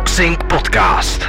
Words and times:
Boxing 0.00 0.44
Podcast. 0.44 1.22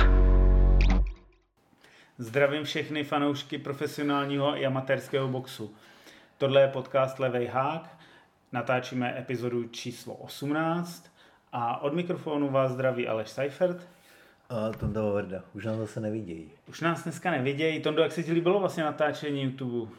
Zdravím 2.17 2.63
všechny 2.63 3.03
fanoušky 3.03 3.57
profesionálního 3.57 4.57
i 4.57 4.65
amatérského 4.65 5.28
boxu. 5.28 5.73
Tohle 6.37 6.62
je 6.62 6.67
podcast 6.67 7.19
Levej 7.19 7.46
hák, 7.46 7.97
natáčíme 8.51 9.19
epizodu 9.19 9.63
číslo 9.67 10.13
18 10.13 11.12
a 11.51 11.81
od 11.81 11.94
mikrofonu 11.94 12.49
vás 12.49 12.71
zdraví 12.71 13.07
Aleš 13.07 13.29
Seifert. 13.29 13.87
A 14.49 14.69
Tonda 14.69 15.01
Vavrda, 15.01 15.44
už 15.53 15.65
nás 15.65 15.78
zase 15.78 15.99
nevidějí. 15.99 16.52
Už 16.70 16.81
nás 16.81 17.03
dneska 17.03 17.31
nevidějí. 17.31 17.81
Tondo, 17.81 18.02
jak 18.02 18.12
se 18.12 18.23
ti 18.23 18.31
líbilo 18.31 18.59
vlastně 18.59 18.84
natáčení 18.84 19.44
YouTube? 19.44 19.91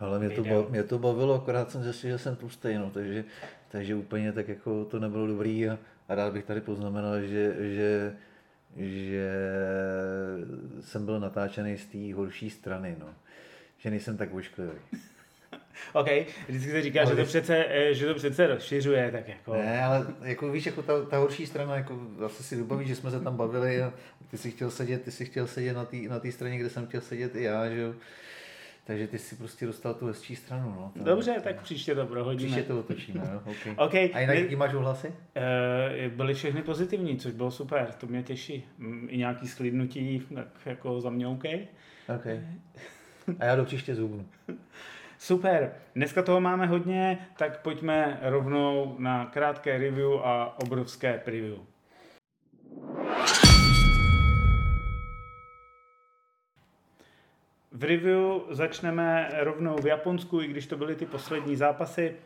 Ale 0.00 0.18
mě 0.18 0.30
to, 0.30 0.42
Video. 0.42 0.62
bav, 0.62 0.70
mě 0.70 0.82
to 0.82 0.98
bavilo, 0.98 1.34
akorát 1.34 1.70
jsem 1.70 1.82
zjistil, 1.82 2.10
že 2.10 2.18
jsem 2.18 2.36
tlustý, 2.36 2.74
no, 2.74 2.90
takže, 2.90 3.24
takže 3.68 3.94
úplně 3.94 4.32
tak 4.32 4.48
jako 4.48 4.84
to 4.84 4.98
nebylo 4.98 5.26
dobrý 5.26 5.68
a 5.68 5.78
rád 6.08 6.32
bych 6.32 6.44
tady 6.44 6.60
poznamenal, 6.60 7.20
že, 7.20 7.54
že, 7.74 8.16
že 8.76 9.30
jsem 10.80 11.04
byl 11.04 11.20
natáčený 11.20 11.78
z 11.78 11.86
té 11.86 12.14
horší 12.14 12.50
strany, 12.50 12.96
no. 13.00 13.14
Že 13.78 13.90
nejsem 13.90 14.16
tak 14.16 14.34
ošklivý. 14.34 14.72
OK, 15.92 16.08
vždycky 16.48 16.70
se 16.70 16.82
říká, 16.82 17.04
že 17.04 17.16
to 17.16 17.24
přece, 17.24 17.64
eh, 17.68 17.94
že 17.94 18.06
to 18.06 18.14
přece 18.14 18.46
rozšiřuje, 18.46 19.12
tak 19.12 19.28
jako... 19.28 19.54
Ne, 19.54 19.84
ale 19.84 20.06
jako 20.22 20.52
víš, 20.52 20.66
jako 20.66 20.82
ta, 20.82 21.04
ta 21.04 21.16
horší 21.18 21.46
strana, 21.46 21.76
jako 21.76 22.00
zase 22.18 22.42
si 22.42 22.56
vybavíš, 22.56 22.88
že 22.88 22.96
jsme 22.96 23.10
se 23.10 23.20
tam 23.20 23.36
bavili 23.36 23.82
a 23.82 23.92
ty 24.30 24.38
si 24.38 24.50
chtěl 24.50 24.70
sedět, 24.70 25.02
ty 25.02 25.10
si 25.10 25.24
chtěl 25.24 25.46
sedět 25.46 25.74
na 25.74 25.84
té 25.84 25.96
na 25.96 26.20
té 26.20 26.32
straně, 26.32 26.58
kde 26.58 26.70
jsem 26.70 26.86
chtěl 26.86 27.00
sedět 27.00 27.36
i 27.36 27.42
já, 27.42 27.68
že 27.68 27.80
jo. 27.80 27.94
Takže 28.88 29.06
ty 29.06 29.18
si 29.18 29.36
prostě 29.36 29.66
dostal 29.66 29.94
tu 29.94 30.06
hezčí 30.06 30.36
stranu, 30.36 30.74
no. 30.76 30.92
To- 30.98 31.04
Dobře, 31.04 31.40
tak 31.44 31.62
příště 31.62 31.94
to 31.94 32.06
prohodíme. 32.06 32.50
Příště 32.52 32.68
to 32.72 32.78
otočíme, 32.80 33.20
no, 33.34 33.40
okay. 33.52 33.74
OK, 33.86 33.94
A 33.94 34.20
jinak, 34.20 34.38
jaký 34.38 34.56
máš 34.56 34.74
ohlasy? 34.74 35.14
Eh, 35.36 36.08
byly 36.08 36.34
všechny 36.34 36.62
pozitivní, 36.62 37.16
což 37.16 37.32
bylo 37.32 37.50
super, 37.50 37.92
to 37.98 38.06
mě 38.06 38.22
těší. 38.22 38.66
Mm, 38.78 39.06
I 39.10 39.18
nějaký 39.18 39.48
sklidnutí, 39.48 40.22
tak 40.34 40.46
jako 40.66 41.00
za 41.00 41.10
mě 41.10 41.26
OK. 41.26 41.44
OK. 42.16 42.26
A 43.38 43.44
já 43.44 43.56
do 43.56 43.64
příště 43.64 43.94
zhubnu. 43.94 44.26
Super, 45.18 45.72
dneska 45.94 46.22
toho 46.22 46.40
máme 46.40 46.66
hodně, 46.66 47.18
tak 47.38 47.62
pojďme 47.62 48.18
rovnou 48.22 48.96
na 48.98 49.26
krátké 49.26 49.78
review 49.78 50.12
a 50.24 50.58
obrovské 50.62 51.18
preview. 51.24 51.56
V 57.78 57.84
review 57.84 58.40
začneme 58.50 59.30
rovnou 59.40 59.76
v 59.76 59.86
Japonsku, 59.86 60.40
i 60.40 60.46
když 60.48 60.66
to 60.66 60.76
byly 60.76 60.96
ty 60.96 61.06
poslední 61.06 61.56
zápasy. 61.56 62.16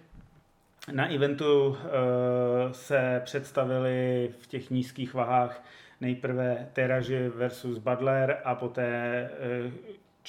Na 0.93 1.09
eventu 1.15 1.77
eh, 1.79 2.75
se 2.75 3.21
představili 3.25 4.31
v 4.41 4.47
těch 4.47 4.71
nízkých 4.71 5.15
vahách 5.15 5.65
nejprve 6.01 6.69
Teraži 6.73 7.29
versus 7.29 7.79
Butler 7.79 8.41
a 8.45 8.55
poté 8.55 8.87
eh, 9.33 9.71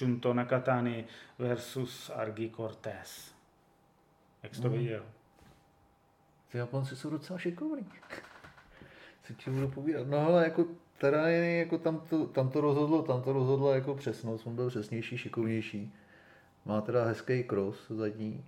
Junto 0.01 0.33
Nakatani 0.33 1.05
versus 1.39 2.09
Argi 2.16 2.49
Cortez. 2.55 3.33
Jak 4.44 4.55
jsi 4.55 4.61
to 4.61 4.67
Mm. 4.69 4.73
viděl? 4.77 5.03
Ty 6.51 6.57
Japonci 6.57 6.95
jsou 6.95 7.09
docela 7.09 7.39
šikovní. 7.39 7.88
Co 9.23 9.33
ti 9.33 9.49
budu 9.51 9.67
povídat? 9.67 10.07
No 10.07 10.17
ale 10.27 10.44
jako 10.44 10.66
teda 10.97 11.30
jako 11.30 11.77
tam 11.77 12.02
to, 12.09 12.25
tam 12.25 12.49
to 12.49 12.61
rozhodlo, 12.61 13.02
tam 13.02 13.22
to 13.22 13.33
rozhodlo 13.33 13.73
jako 13.73 13.95
přesnost, 13.95 14.47
on 14.47 14.55
byl 14.55 14.69
přesnější, 14.69 15.17
šikovnější. 15.17 15.94
Má 16.66 16.81
teda 16.81 17.05
hezký 17.05 17.44
cross 17.44 17.77
zadní. 17.89 18.44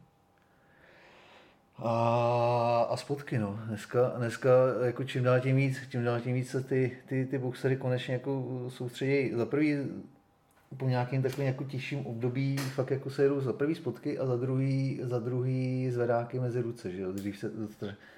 A, 1.77 2.87
a 2.89 2.97
spotky, 2.97 3.37
no. 3.37 3.59
Dneska, 3.67 4.13
dneska 4.17 4.49
jako 4.85 5.03
čím 5.03 5.23
dál 5.23 5.39
tím 5.39 5.55
víc, 5.55 5.77
čím 5.89 6.03
dál 6.03 6.19
tím 6.19 6.33
víc 6.33 6.49
se 6.49 6.63
ty, 6.63 6.97
ty, 7.05 7.25
ty 7.25 7.37
boxery 7.37 7.77
konečně 7.77 8.13
jako 8.13 8.65
soustředějí. 8.69 9.33
Za 9.33 9.45
prvý 9.45 9.77
po 10.77 10.89
nějakým 10.89 11.21
takovým 11.21 11.47
jako 11.47 11.63
těžším 11.63 12.05
období 12.05 12.57
fakt 12.57 12.91
jako 12.91 13.09
se 13.09 13.23
jedou 13.23 13.41
za 13.41 13.53
prvý 13.53 13.75
spotky 13.75 14.19
a 14.19 14.25
za 14.25 14.35
druhý, 14.35 14.99
za 15.03 15.19
druhý 15.19 15.91
zvedáky 15.91 16.39
mezi 16.39 16.61
ruce, 16.61 16.91
že 16.91 17.01
jo. 17.01 17.11
Když 17.11 17.39
se, 17.39 17.51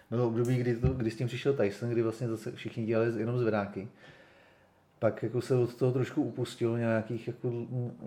bylo 0.10 0.28
období, 0.28 0.58
kdy, 0.58 0.76
to, 0.76 0.88
kdy 0.88 1.12
s 1.12 1.16
tím 1.16 1.28
přišel 1.28 1.54
Tyson, 1.54 1.90
kdy 1.90 2.02
vlastně 2.02 2.28
zase 2.28 2.52
všichni 2.52 2.86
dělali 2.86 3.20
jenom 3.20 3.40
zvedáky. 3.40 3.88
Pak 5.00 5.24
jako 5.24 5.42
se 5.42 5.56
od 5.56 5.76
toho 5.76 5.92
trošku 5.92 6.24
upustil 6.24 6.78
nějakých, 6.78 7.28
jako, 7.28 7.54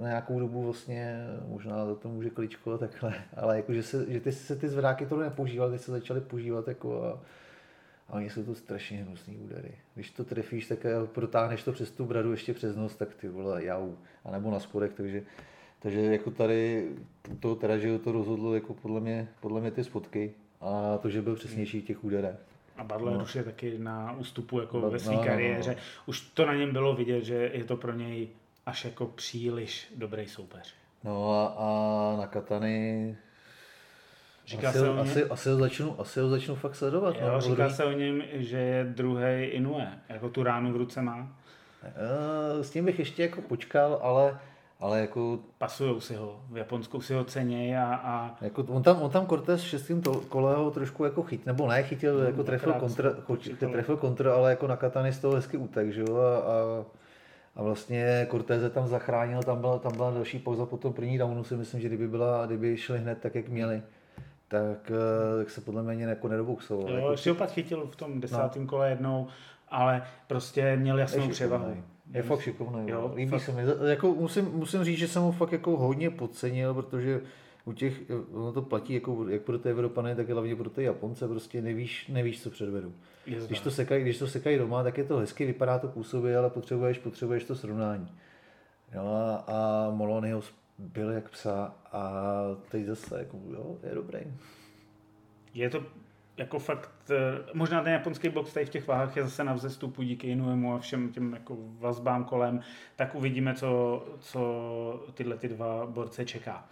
nějakou 0.00 0.40
dobu 0.40 0.62
vlastně, 0.62 1.26
možná 1.48 1.86
za 1.86 1.94
to 1.94 2.08
může 2.08 2.30
kličko 2.30 2.72
a 2.72 2.78
takhle, 2.78 3.14
ale 3.36 3.56
jako, 3.56 3.74
že, 3.74 3.82
se, 3.82 4.12
že 4.12 4.20
ty, 4.20 4.32
se 4.32 4.56
ty 4.56 4.68
zvedáky 4.68 5.06
to 5.06 5.16
nepoužívaly, 5.16 5.72
ty 5.72 5.84
se 5.84 5.90
začaly 5.90 6.20
používat 6.20 6.68
jako 6.68 7.04
a, 7.04 7.20
a 8.08 8.12
oni 8.12 8.30
jsou 8.30 8.44
to 8.44 8.54
strašně 8.54 8.96
hnusný 9.04 9.36
údery. 9.36 9.72
Když 9.94 10.10
to 10.10 10.24
trefíš, 10.24 10.68
tak 10.68 10.84
eh, 10.84 11.06
protáhneš 11.06 11.62
to 11.62 11.72
přes 11.72 11.90
tu 11.90 12.04
bradu 12.04 12.30
ještě 12.30 12.54
přes 12.54 12.76
nos, 12.76 12.96
tak 12.96 13.14
ty 13.14 13.28
vole, 13.28 13.64
jau. 13.64 13.94
A 14.24 14.30
nebo 14.30 14.50
na 14.50 14.60
spodek, 14.60 14.92
takže, 14.92 15.22
takže 15.78 16.00
jako 16.00 16.30
tady 16.30 16.88
to 17.40 17.54
teda, 17.54 17.78
že 17.78 17.98
to 17.98 18.12
rozhodlo 18.12 18.54
jako 18.54 18.74
podle 18.74 19.00
mě, 19.00 19.28
podle 19.40 19.60
mě 19.60 19.70
ty 19.70 19.84
spotky 19.84 20.34
a 20.60 20.98
to, 20.98 21.10
že 21.10 21.22
byl 21.22 21.34
přesnější 21.34 21.80
v 21.80 21.84
těch 21.84 22.04
úderech. 22.04 22.49
A 22.80 22.84
Butler 22.84 23.22
už 23.22 23.34
je 23.34 23.42
taky 23.44 23.78
na 23.78 24.12
ústupu 24.18 24.60
jako 24.60 24.80
No, 24.80 24.90
ve 24.90 24.98
své 24.98 25.12
no, 25.12 25.18
no, 25.18 25.22
no. 25.24 25.30
kariéře. 25.30 25.76
Už 26.06 26.20
to 26.20 26.46
na 26.46 26.54
něm 26.54 26.72
bylo 26.72 26.94
vidět, 26.96 27.24
že 27.24 27.50
je 27.52 27.64
to 27.64 27.76
pro 27.76 27.92
něj 27.92 28.28
až 28.66 28.84
jako 28.84 29.06
příliš 29.06 29.92
dobrý 29.96 30.26
soupeř. 30.28 30.74
No 31.04 31.32
a, 31.32 31.46
a 31.46 32.16
na 32.20 32.26
Katany 32.26 33.16
Říká 34.46 34.68
asi, 34.68 34.78
se 34.78 34.86
ho- 34.86 34.92
o 34.92 34.96
něm- 34.96 35.02
asi, 35.10 35.24
asi, 35.24 35.48
ho 35.50 35.56
začnu, 35.56 36.00
asi 36.00 36.20
ho 36.20 36.28
začnu 36.28 36.54
fakt 36.54 36.74
sledovat. 36.74 37.16
Jo, 37.20 37.28
no, 37.32 37.40
říká 37.40 37.70
se 37.70 37.84
o 37.84 37.92
něm, 37.92 38.22
že 38.32 38.56
je 38.56 38.84
druhý 38.84 39.44
Inoue, 39.44 39.88
jako 40.08 40.28
tu 40.28 40.42
ránu 40.42 40.72
v 40.72 40.76
ruce 40.76 41.02
má. 41.02 41.36
Eh, 41.82 42.64
S 42.64 42.70
tím 42.70 42.84
bych 42.84 42.98
ještě 42.98 43.22
jako 43.22 43.42
počkal, 43.42 43.98
ale, 44.02 44.38
ale 44.80 45.00
jako, 45.00 45.38
Pasujou 45.58 46.00
si 46.00 46.14
ho, 46.14 46.40
v 46.50 46.56
Japonsku 46.56 47.00
si 47.00 47.14
ho 47.14 47.24
cenějí 47.24 47.76
a, 47.76 47.94
a 47.94 48.36
jako 48.44 48.62
on, 48.68 48.82
tam, 48.82 49.02
on 49.02 49.10
tam 49.10 49.26
Cortez 49.26 49.60
v 49.62 49.66
šestém 49.68 50.00
to- 50.00 50.20
kole 50.20 50.56
ho 50.56 50.70
trošku 50.70 51.04
jako 51.04 51.22
chyt, 51.22 51.46
nebo 51.46 51.68
ne 51.68 51.82
chytil, 51.82 52.18
No, 52.18 52.24
jako 52.24 52.42
trefil 52.44 52.72
kontra, 52.72 53.10
trefil 53.72 53.96
kontra, 53.96 54.34
ale 54.34 54.50
jako 54.50 54.66
na 54.66 54.76
Katany 54.76 55.12
z 55.12 55.18
toho 55.18 55.34
hezky 55.34 55.56
útek, 55.56 55.92
že 55.92 56.00
jo, 56.00 56.16
a, 56.16 56.38
a, 56.38 56.84
a 57.56 57.62
vlastně 57.62 58.26
Corteze 58.30 58.70
tam 58.70 58.86
zachránil, 58.88 59.42
tam 59.42 59.60
byla, 59.60 59.78
tam 59.78 59.92
byla 59.96 60.10
další 60.10 60.38
pauza 60.38 60.66
po 60.66 60.76
tom 60.76 60.92
první 60.92 61.18
downu, 61.18 61.44
si 61.44 61.56
myslím, 61.56 61.80
že 61.80 61.88
kdyby, 61.88 62.08
byla, 62.08 62.46
kdyby 62.46 62.76
šli 62.76 62.98
hned 62.98 63.18
tak, 63.18 63.34
jak 63.34 63.48
měli, 63.48 63.82
tak, 64.48 64.90
eh, 64.90 65.38
tak 65.38 65.50
se 65.50 65.60
podle 65.60 65.82
mě 65.82 66.04
jako 66.04 66.28
nedoboxoval. 66.28 66.90
jo, 66.90 67.14
jako, 67.26 67.34
pak 67.34 67.50
chytil 67.50 67.86
v 67.86 67.96
tom 67.96 68.20
desátém 68.20 68.66
kole 68.66 68.90
jednou, 68.90 69.26
ale 69.68 70.02
prostě 70.26 70.76
měl 70.76 70.98
jasnou 70.98 71.28
převahu. 71.28 71.76
Je 72.14 72.22
fakt 72.22 72.40
šikovný. 72.40 72.90
Jo, 72.90 73.12
Líbí 73.14 73.30
fakt. 73.30 73.42
se 73.42 73.52
mi. 73.52 73.62
Jako 73.90 74.14
musím, 74.14 74.44
musím 74.44 74.84
říct, 74.84 74.98
že 74.98 75.08
jsem 75.08 75.22
ho 75.22 75.32
fakt 75.32 75.52
jako 75.52 75.76
hodně 75.76 76.10
podcenil, 76.10 76.74
protože 76.74 77.20
u 77.64 77.72
těch, 77.72 78.00
ono 78.32 78.52
to 78.52 78.62
platí 78.62 78.94
jako, 78.94 79.28
jak 79.28 79.42
pro 79.42 79.58
ty 79.58 79.70
Evropany, 79.70 80.14
tak 80.14 80.28
hlavně 80.28 80.56
pro 80.56 80.70
ty 80.70 80.82
Japonce, 80.82 81.28
prostě 81.28 81.62
nevíš, 81.62 82.08
nevíš 82.08 82.42
co 82.42 82.50
předvedou. 82.50 82.92
Když 83.46 83.60
to, 83.60 83.70
sekají, 83.70 84.02
když 84.02 84.18
to 84.18 84.26
sekají 84.26 84.58
doma, 84.58 84.82
tak 84.82 84.98
je 84.98 85.04
to 85.04 85.16
hezky, 85.16 85.46
vypadá 85.46 85.78
to 85.78 85.88
působí, 85.88 86.34
ale 86.34 86.50
potřebuješ, 86.50 86.98
potřebuješ 86.98 87.44
to 87.44 87.54
srovnání. 87.54 88.08
No 88.94 89.14
a, 89.14 89.34
a 89.36 89.90
Molony 89.90 90.32
ho 90.32 90.42
byl 90.78 91.10
jak 91.10 91.30
psa 91.30 91.74
a 91.92 92.22
teď 92.70 92.86
zase, 92.86 93.18
jako, 93.18 93.38
jo, 93.52 93.76
je 93.88 93.94
dobrý. 93.94 94.20
Je 95.54 95.70
to 95.70 95.82
jako 96.40 96.58
fakt, 96.58 96.90
eh, 97.10 97.16
možná 97.54 97.82
ten 97.82 97.92
japonský 97.92 98.28
box 98.28 98.52
tady 98.52 98.66
v 98.66 98.70
těch 98.70 98.86
váhách 98.86 99.16
je 99.16 99.22
zase 99.22 99.44
na 99.44 99.52
vzestupu 99.52 100.02
díky 100.02 100.26
Inuemu 100.26 100.74
a 100.74 100.78
všem 100.78 101.12
těm 101.12 101.32
jako 101.32 101.56
vazbám 101.78 102.24
kolem, 102.24 102.60
tak 102.96 103.14
uvidíme, 103.14 103.54
co, 103.54 104.02
co 104.20 105.06
tyhle 105.14 105.36
ty 105.36 105.48
dva 105.48 105.86
borce 105.86 106.24
čeká. 106.24 106.64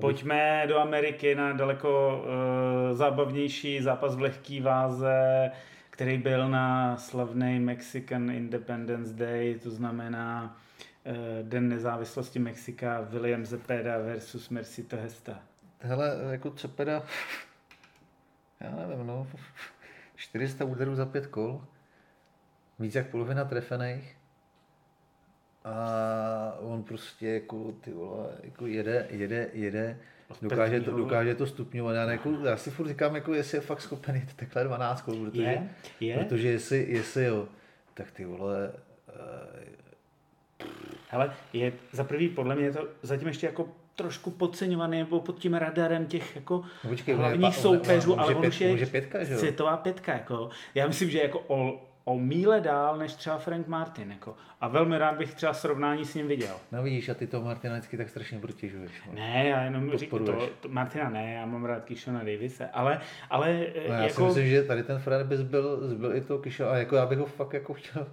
Pojďme 0.00 0.64
do 0.68 0.78
Ameriky 0.78 1.34
na 1.34 1.52
daleko 1.52 2.22
uh, 2.24 2.96
zábavnější 2.96 3.80
zápas 3.80 4.16
v 4.16 4.20
lehký 4.20 4.60
váze, 4.60 5.50
který 5.90 6.18
byl 6.18 6.48
na 6.48 6.96
slavný 6.96 7.60
Mexican 7.60 8.30
Independence 8.30 9.14
Day, 9.14 9.54
to 9.54 9.70
znamená 9.70 10.56
uh, 11.04 11.14
Den 11.42 11.68
nezávislosti 11.68 12.38
Mexika, 12.38 13.06
William 13.10 13.46
Zepeda 13.46 13.98
versus 13.98 14.48
Mercito 14.48 14.96
Hesta. 14.96 15.40
Hele, 15.80 16.18
jako 16.30 16.50
Cepeda, 16.50 17.02
já 18.60 18.76
nevím, 18.76 19.06
no, 19.06 19.26
400 20.16 20.64
úderů 20.64 20.94
za 20.94 21.06
pět 21.06 21.26
kol, 21.26 21.64
víc 22.78 22.94
jak 22.94 23.06
polovina 23.06 23.44
trefených. 23.44 24.16
A 25.64 26.58
on 26.60 26.82
prostě 26.82 27.28
jako, 27.28 27.72
ty 27.80 27.92
vole, 27.92 28.28
jako 28.42 28.66
jede, 28.66 29.06
jede, 29.10 29.50
jede, 29.52 29.98
dokáže 30.42 30.80
to, 30.80 30.96
dokáže 30.96 31.34
to 31.34 31.46
stupňovat. 31.46 31.94
Já, 31.96 32.10
jako, 32.10 32.30
já 32.30 32.56
si 32.56 32.70
furt 32.70 32.88
říkám, 32.88 33.14
jako 33.14 33.34
jestli 33.34 33.56
je 33.58 33.60
fakt 33.62 33.80
schopen 33.80 34.16
jít 34.16 34.34
takhle 34.36 34.64
12 34.64 35.02
kol, 35.02 35.24
protože, 35.24 35.42
Je, 35.42 35.68
je. 36.00 36.16
protože 36.18 36.48
jestli, 36.48 36.86
jestli 36.88 37.24
jo, 37.24 37.48
tak 37.94 38.10
ty 38.10 38.24
vole, 38.24 38.72
eh, 39.08 40.66
Ale 41.10 41.34
je 41.52 41.72
za 41.92 42.04
prvý, 42.04 42.28
podle 42.28 42.54
mě 42.54 42.64
je 42.64 42.72
to 42.72 42.88
zatím 43.02 43.28
ještě 43.28 43.46
jako 43.46 43.68
trošku 43.96 44.30
podceňovaný 44.30 44.98
nebo 44.98 45.20
pod 45.20 45.38
tím 45.38 45.54
radarem 45.54 46.06
těch 46.06 46.36
jako 46.36 46.64
No 46.84 46.90
počkej, 46.90 47.14
hlavních 47.14 47.40
pa- 47.40 47.52
soupeřů, 47.62 48.12
on 48.12 48.20
ale 48.20 48.34
on 48.34 48.46
už 48.46 48.60
je 48.60 48.86
pětka, 48.86 49.24
že 49.24 49.36
světová 49.36 49.76
pětka. 49.76 50.12
Jako. 50.12 50.50
Já 50.74 50.86
myslím, 50.86 51.10
že 51.10 51.18
jako 51.18 51.44
all, 51.48 51.80
o 52.04 52.18
míle 52.18 52.60
dál 52.60 52.96
než 52.98 53.14
třeba 53.14 53.38
Frank 53.38 53.66
Martin. 53.66 54.10
Jako. 54.10 54.34
A 54.60 54.68
velmi 54.68 54.98
rád 54.98 55.18
bych 55.18 55.34
třeba 55.34 55.54
srovnání 55.54 56.04
s 56.04 56.14
ním 56.14 56.28
viděl. 56.28 56.56
No 56.72 56.82
vidíš, 56.82 57.08
a 57.08 57.14
ty 57.14 57.26
to 57.26 57.40
Martina 57.40 57.74
vždycky 57.74 57.96
tak 57.96 58.08
strašně 58.08 58.38
protěžuješ. 58.38 58.90
No. 59.06 59.12
Ne, 59.14 59.48
já 59.48 59.62
jenom 59.62 59.96
říkám, 59.96 60.24
to, 60.24 60.32
to, 60.60 60.68
Martina 60.68 61.10
ne, 61.10 61.32
já 61.32 61.46
mám 61.46 61.64
rád 61.64 61.84
Kishona 61.84 62.18
Davise, 62.18 62.68
ale, 62.68 63.00
ale 63.30 63.66
no, 63.88 63.94
já 63.94 64.02
jako... 64.02 64.14
si 64.14 64.22
myslím, 64.22 64.46
že 64.46 64.62
tady 64.62 64.82
ten 64.82 64.98
Fred 64.98 65.26
bys 65.26 65.42
byl, 65.42 65.80
byl 65.98 66.16
i 66.16 66.20
to 66.20 66.38
Kishona, 66.38 66.70
a 66.70 66.76
jako 66.76 66.96
já 66.96 67.06
bych 67.06 67.18
ho 67.18 67.26
fakt 67.26 67.52
jako 67.52 67.74
chtěl 67.74 68.06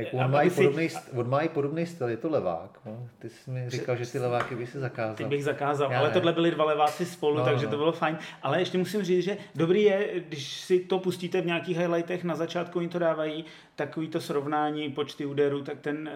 jako 0.00 0.16
on, 0.16 0.30
má 0.30 0.42
si... 0.42 0.50
podobný, 0.50 0.88
on 1.16 1.28
má 1.28 1.40
i 1.40 1.48
podobný 1.48 1.86
styl, 1.86 2.08
je 2.08 2.16
to 2.16 2.30
levák. 2.30 2.78
No. 2.86 3.08
Ty 3.18 3.28
jsi 3.28 3.50
mi 3.50 3.70
říkal, 3.70 3.96
že 3.96 4.06
ty 4.06 4.18
leváky 4.18 4.54
by 4.54 4.66
si 4.66 4.78
zakázal. 4.78 5.14
Ty 5.14 5.24
bych 5.24 5.44
zakázal, 5.44 5.92
Já 5.92 5.98
ale 5.98 6.08
ne. 6.08 6.14
tohle 6.14 6.32
byli 6.32 6.50
dva 6.50 6.64
leváci 6.64 7.06
spolu, 7.06 7.36
no, 7.38 7.44
takže 7.44 7.64
no. 7.64 7.70
to 7.70 7.76
bylo 7.76 7.92
fajn. 7.92 8.18
Ale 8.42 8.60
ještě 8.60 8.78
musím 8.78 9.02
říct, 9.02 9.24
že 9.24 9.36
dobrý 9.54 9.82
je, 9.82 10.20
když 10.28 10.60
si 10.60 10.80
to 10.80 10.98
pustíte 10.98 11.40
v 11.40 11.46
nějakých 11.46 11.78
highlightech, 11.78 12.24
na 12.24 12.36
začátku 12.36 12.78
oni 12.78 12.88
to 12.88 12.98
dávají, 12.98 13.44
takový 13.76 14.08
to 14.08 14.20
srovnání 14.20 14.90
počty 14.90 15.26
úderů, 15.26 15.62
tak 15.62 15.80
ten 15.80 16.10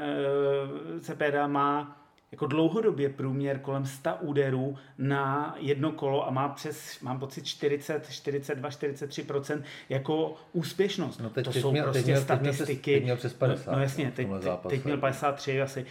uh, 0.95 1.01
Cepeda 1.01 1.47
má 1.47 2.04
jako 2.33 2.47
dlouhodobě 2.47 3.09
průměr 3.09 3.59
kolem 3.59 3.87
100 3.87 4.11
úderů 4.21 4.77
na 4.99 5.55
jedno 5.59 5.93
kolo 5.93 6.29
a 6.29 6.31
má 6.31 6.49
přes, 6.49 7.01
mám 7.01 7.21
pocit, 7.21 7.47
40, 7.47 8.11
42, 8.11 8.69
43% 8.69 9.63
jako 9.89 10.35
úspěšnost. 10.53 11.19
No 11.19 11.31
teď, 11.31 11.45
to 11.45 11.53
teď 11.53 11.63
jsou 11.63 11.71
měl, 11.71 11.85
prostě 11.85 12.15
teď 12.15 12.23
statistiky. 12.23 12.91
Měl, 12.91 12.97
teď 12.99 13.05
měl 13.05 13.17
přes 13.17 13.33
50. 13.33 13.71
No, 13.71 13.77
no 13.77 13.83
jasně, 13.83 14.13
teď, 14.17 14.29
teď, 14.41 14.53
teď 14.69 14.85
měl 14.85 14.99
53 14.99 15.63
asi, 15.63 15.87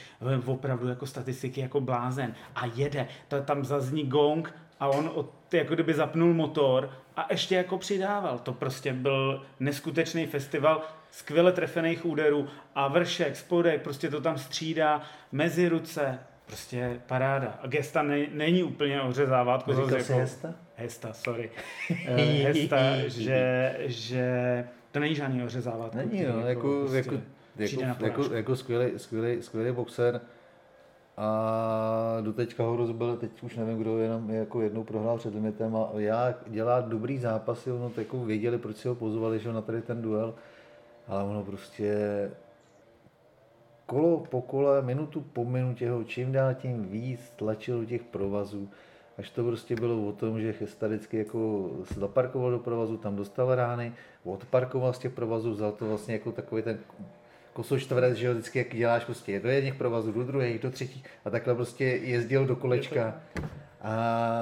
opravdu 0.46 0.88
jako 0.88 1.06
statistiky 1.06 1.62
jako 1.62 1.82
blázen 1.82 2.36
a 2.56 2.66
jede. 2.66 3.08
To, 3.28 3.42
tam 3.42 3.66
zazní 3.66 4.04
gong 4.04 4.54
a 4.80 4.88
on 4.88 5.12
od, 5.14 5.54
jako 5.54 5.74
kdyby 5.74 5.94
zapnul 5.94 6.34
motor 6.34 6.90
a 7.16 7.28
ještě 7.32 7.56
jako 7.56 7.78
přidával. 7.78 8.40
To 8.40 8.54
prostě 8.54 8.94
byl 8.94 9.46
neskutečný 9.60 10.28
festival 10.28 10.82
skvěle 11.14 11.52
trefených 11.52 12.06
úderů 12.06 12.48
a 12.76 12.88
vršek, 12.88 13.36
spodek, 13.36 13.82
prostě 13.82 14.10
to 14.10 14.22
tam 14.22 14.38
střídá 14.38 15.02
mezi 15.32 15.70
ruce, 15.70 16.20
Prostě 16.46 17.02
paráda. 17.08 17.60
A 17.62 17.68
gesta 17.68 18.02
ne, 18.02 18.28
není 18.32 18.64
úplně 18.64 19.02
ořezávat. 19.02 19.70
Říkal 19.70 19.90
jsi 19.90 20.12
jako, 20.12 20.14
hesta? 20.14 20.54
Hesta, 20.76 21.14
sorry. 21.14 21.52
uh, 21.90 22.18
hesta, 22.44 23.08
že, 23.08 23.76
že 23.80 24.68
to 24.92 25.00
není 25.00 25.16
žádný 25.16 25.44
ořezávat. 25.44 25.96
Není, 25.96 26.26
no, 26.26 26.48
jako, 26.48 26.80
prostě 26.80 26.98
jako, 26.98 27.82
jako, 27.84 28.06
jako, 28.06 28.34
jako 28.34 28.56
skvělý, 28.56 28.92
skvělý, 28.98 29.42
skvělý 29.42 29.72
boxer. 29.72 30.22
A 31.18 32.18
do 32.22 32.34
teďka 32.34 32.64
ho 32.64 32.76
rozbil, 32.76 33.18
teď 33.18 33.44
už 33.44 33.56
nevím, 33.56 33.78
kdo 33.78 33.98
jenom 33.98 34.30
jako 34.30 34.62
jednou 34.62 34.84
prohrál 34.84 35.18
před 35.18 35.34
limitem 35.34 35.76
a 35.76 35.90
já 35.98 36.34
dělá 36.48 36.82
dobrý 36.82 37.18
zápasy, 37.18 37.72
ono 37.72 37.92
jako 37.98 38.26
věděli, 38.26 38.58
proč 38.58 38.78
si 38.78 38.88
ho 38.88 38.96
pozvali, 38.96 39.40
že 39.40 39.54
na 39.54 39.62
tady 39.62 39.82
ten 39.82 40.02
duel, 40.02 40.36
ale 41.08 41.24
ono 41.24 41.44
prostě 41.44 41.96
kolo 43.86 44.20
po 44.20 44.42
kole, 44.42 44.82
minutu 44.82 45.22
po 45.22 45.46
minutě 45.46 45.90
ho 45.90 46.04
čím 46.04 46.32
dál 46.32 46.54
tím 46.54 46.84
víc 46.84 47.34
tlačil 47.36 47.80
do 47.80 47.86
těch 47.86 48.04
provazů, 48.04 48.70
až 49.18 49.30
to 49.30 49.44
prostě 49.44 49.76
bylo 49.76 50.08
o 50.08 50.12
tom, 50.12 50.42
že 50.42 50.54
Chesta 50.54 50.88
vždycky 50.88 51.18
jako 51.18 51.70
zaparkoval 51.96 52.52
do 52.52 52.60
provazu, 52.60 52.98
tam 52.98 53.16
dostal 53.16 53.56
rány, 53.56 53.94
odparkoval 54.24 54.94
z 54.94 55.00
těch 55.00 55.12
provazů, 55.12 55.52
vzal 55.52 55.72
to 55.72 55.86
vlastně 55.86 56.14
jako 56.14 56.32
takový 56.32 56.62
ten 56.62 56.80
kosočtverec, 57.54 58.18
že 58.18 58.28
jo, 58.28 58.34
vždycky 58.34 58.60
jak 58.60 58.76
děláš 58.76 59.06
prostě 59.06 59.40
do 59.40 59.50
jedných 59.50 59.76
provazů, 59.76 60.12
do 60.12 60.24
druhých, 60.24 60.60
do 60.60 60.72
třetích 60.72 61.06
a 61.26 61.30
takhle 61.30 61.56
prostě 61.56 61.86
jezdil 61.86 62.46
do 62.46 62.56
kolečka 62.56 63.22
a 63.82 64.42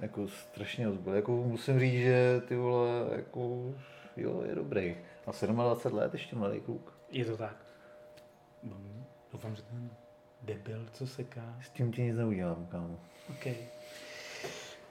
jako 0.00 0.28
strašně 0.28 0.88
ozbyl. 0.88 1.14
Jako 1.14 1.32
musím 1.32 1.80
říct, 1.80 2.00
že 2.00 2.42
ty 2.48 2.56
vole, 2.56 2.88
jako 3.16 3.74
jo, 4.16 4.42
je 4.48 4.54
dobrý. 4.54 4.96
A 5.26 5.30
27 5.30 5.96
let 5.98 6.12
ještě 6.12 6.36
mladý 6.36 6.60
kluk. 6.60 6.92
Je 7.10 7.24
to 7.24 7.36
tak. 7.36 7.56
Doufám, 9.32 9.56
že 9.56 9.62
ten 9.62 9.90
debil, 10.42 10.86
co 10.92 11.06
seká. 11.06 11.56
S 11.62 11.70
tím 11.70 11.92
ti 11.92 12.02
nic 12.02 12.16
neudělám, 12.16 12.66
kámo. 12.66 13.00
OK. 13.30 13.46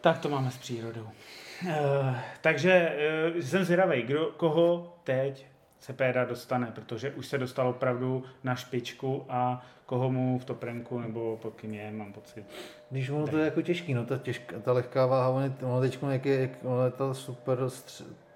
Tak 0.01 0.19
to 0.19 0.29
máme 0.29 0.51
s 0.51 0.57
přírodou. 0.57 1.03
Uh, 1.03 2.15
takže 2.41 2.97
uh, 3.33 3.41
jsem 3.41 3.63
zvědavý, 3.63 4.01
kdo, 4.01 4.25
koho 4.37 4.97
teď 5.03 5.47
Cepeda 5.79 6.25
dostane, 6.25 6.71
protože 6.75 7.11
už 7.11 7.27
se 7.27 7.37
dostal 7.37 7.67
opravdu 7.67 8.23
na 8.43 8.55
špičku 8.55 9.25
a 9.29 9.65
koho 9.85 10.11
mu 10.11 10.39
v 10.39 10.45
toprenku 10.45 10.99
nebo 10.99 11.37
pod 11.41 11.55
kým 11.55 11.73
je, 11.73 11.91
mám 11.91 12.13
pocit. 12.13 12.45
Když 12.89 13.09
ono 13.09 13.27
to 13.27 13.37
je 13.37 13.45
jako 13.45 13.61
těžký, 13.61 13.93
no 13.93 14.05
ta, 14.05 14.17
těžká, 14.17 14.59
ta 14.59 14.73
lehká 14.73 15.05
váha, 15.05 15.29
ono 15.61 15.81
teď 15.81 15.99
jak 16.09 16.25
je, 16.25 16.41
jak, 16.41 16.51
ono 16.63 16.85
je 16.85 16.91
ta 16.91 17.13
super 17.13 17.57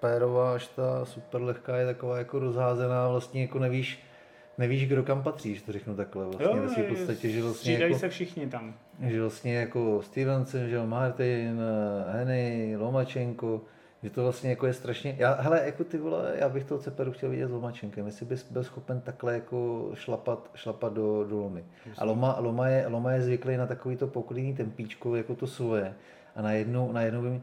pérová, 0.00 0.54
až 0.54 0.66
ta 0.66 1.04
super 1.04 1.42
lehká 1.42 1.76
je 1.76 1.86
taková 1.86 2.18
jako 2.18 2.38
rozházená, 2.38 3.08
vlastně 3.08 3.42
jako 3.42 3.58
nevíš, 3.58 4.02
nevíš, 4.58 4.88
kdo 4.88 5.02
kam 5.02 5.22
patříš, 5.22 5.62
to 5.62 5.72
řeknu 5.72 5.96
takhle 5.96 6.24
vlastně 6.24 6.46
jo, 6.46 6.68
ve 6.76 6.82
v 6.82 6.88
podstatě, 6.88 7.28
že 7.28 7.42
vlastně 7.42 7.78
jako, 7.78 7.98
se 7.98 8.08
všichni 8.08 8.46
tam. 8.46 8.74
Že 9.00 9.20
vlastně 9.20 9.54
jako 9.56 10.02
Stevenson, 10.02 10.68
že 10.68 10.86
Martin, 10.86 11.60
Henny, 12.08 12.76
Lomačenko, 12.78 13.60
že 14.02 14.10
to 14.10 14.22
vlastně 14.22 14.50
jako 14.50 14.66
je 14.66 14.72
strašně, 14.72 15.16
já, 15.18 15.34
hele, 15.34 15.62
jako 15.64 15.84
ty 15.84 15.98
vole, 15.98 16.32
já 16.34 16.48
bych 16.48 16.64
toho 16.64 16.80
Ceperu 16.80 17.12
chtěl 17.12 17.30
vidět 17.30 17.48
s 17.48 17.50
Lomačenkem, 17.50 18.06
jestli 18.06 18.26
bys 18.26 18.52
byl 18.52 18.64
schopen 18.64 19.00
takhle 19.00 19.34
jako 19.34 19.90
šlapat, 19.94 20.50
šlapat 20.54 20.92
do, 20.92 21.24
do 21.24 21.38
Lomy. 21.38 21.64
A 21.98 22.04
Loma, 22.04 22.36
Loma, 22.38 22.68
je, 22.68 22.86
Loma 22.86 23.12
je 23.12 23.22
zvyklý 23.22 23.56
na 23.56 23.66
takový 23.66 23.96
to 23.96 24.06
poklidný 24.06 24.54
tempíčko, 24.54 25.16
jako 25.16 25.34
to 25.34 25.46
svoje. 25.46 25.94
A 26.36 26.42
najednou, 26.42 26.92
najednou 26.92 27.22
by 27.22 27.30
mi, 27.30 27.42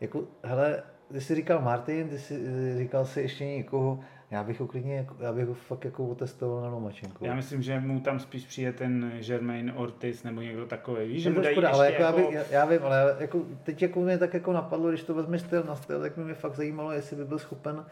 jako, 0.00 0.24
hele, 0.42 0.82
ty 1.12 1.20
jsi 1.20 1.34
říkal 1.34 1.60
Martin, 1.60 2.08
ty 2.08 2.18
jsi 2.18 2.38
říkal 2.78 3.04
si 3.04 3.20
ještě 3.20 3.44
někoho, 3.44 4.00
já 4.30 4.44
bych 4.44 4.60
ho 4.60 4.66
klidně, 4.66 5.06
já 5.20 5.32
bych 5.32 5.46
ho 5.46 5.54
fakt 5.54 5.84
jako 5.84 6.06
otestoval 6.06 6.62
na 6.62 6.68
Lomačenku. 6.68 7.24
Já 7.24 7.34
myslím, 7.34 7.62
že 7.62 7.80
mu 7.80 8.00
tam 8.00 8.20
spíš 8.20 8.46
přijde 8.46 8.72
ten 8.72 9.12
Germain 9.26 9.72
Ortiz 9.76 10.22
nebo 10.22 10.40
někdo 10.40 10.66
takový. 10.66 11.08
Víš, 11.08 11.22
že 11.22 11.30
mu 11.30 11.40
dají 11.40 11.56
ale 11.56 11.92
jako, 11.92 12.02
jako... 12.02 12.18
Já, 12.18 12.28
bych, 12.30 12.50
já, 12.50 12.64
vím, 12.64 12.80
ale 12.82 13.16
jako, 13.18 13.42
teď 13.62 13.82
jako 13.82 14.00
mě 14.00 14.18
tak 14.18 14.34
jako 14.34 14.52
napadlo, 14.52 14.88
když 14.88 15.02
to 15.02 15.14
vezmi 15.14 15.38
styl 15.38 15.64
na 15.64 15.76
styl, 15.76 16.00
tak 16.00 16.16
mě 16.16 16.34
fakt 16.34 16.56
zajímalo, 16.56 16.92
jestli 16.92 17.16
by 17.16 17.24
byl 17.24 17.38
schopen 17.38 17.84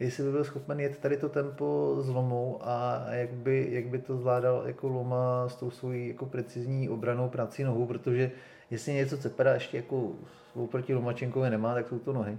jestli 0.00 0.24
by 0.24 0.30
byl 0.30 0.44
schopen 0.44 0.80
jet 0.80 0.98
tady 0.98 1.16
to 1.16 1.28
tempo 1.28 1.96
s 2.00 2.08
Lomou 2.08 2.58
a 2.62 3.04
jak 3.10 3.30
by, 3.30 3.68
jak 3.70 3.86
by 3.86 3.98
to 3.98 4.16
zvládal 4.16 4.62
jako 4.66 4.88
Loma 4.88 5.48
s 5.48 5.56
tou 5.56 5.70
svojí 5.70 6.08
jako 6.08 6.26
precizní 6.26 6.88
obranou 6.88 7.28
prací 7.28 7.64
nohou, 7.64 7.86
protože 7.86 8.30
jestli 8.70 8.92
něco 8.92 9.18
Cepera 9.18 9.54
ještě 9.54 9.76
jako 9.76 10.12
oproti 10.54 10.94
Lomačenkovi 10.94 11.50
nemá, 11.50 11.74
tak 11.74 11.88
jsou 11.88 11.98
to 11.98 12.12
nohy. 12.12 12.38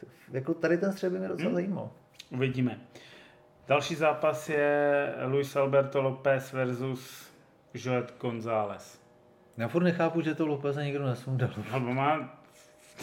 Tak 0.00 0.34
jako 0.34 0.54
tady 0.54 0.78
ten 0.78 0.92
střed 0.92 1.12
by 1.12 1.18
mě 1.18 1.28
docela 1.28 1.48
hmm. 1.48 1.54
zajímal. 1.54 1.90
Uvidíme. 2.30 2.80
Další 3.68 3.94
zápas 3.94 4.48
je 4.48 5.14
Luis 5.26 5.56
Alberto 5.56 6.02
López 6.02 6.52
versus 6.52 7.30
Joet 7.74 8.14
González. 8.20 9.00
Já 9.56 9.68
furt 9.68 9.82
nechápu, 9.82 10.20
že 10.20 10.34
to 10.34 10.46
López 10.46 10.76
nikdo 10.76 11.06
nesundal. 11.06 11.50
No, 11.72 11.80
má 11.80 12.40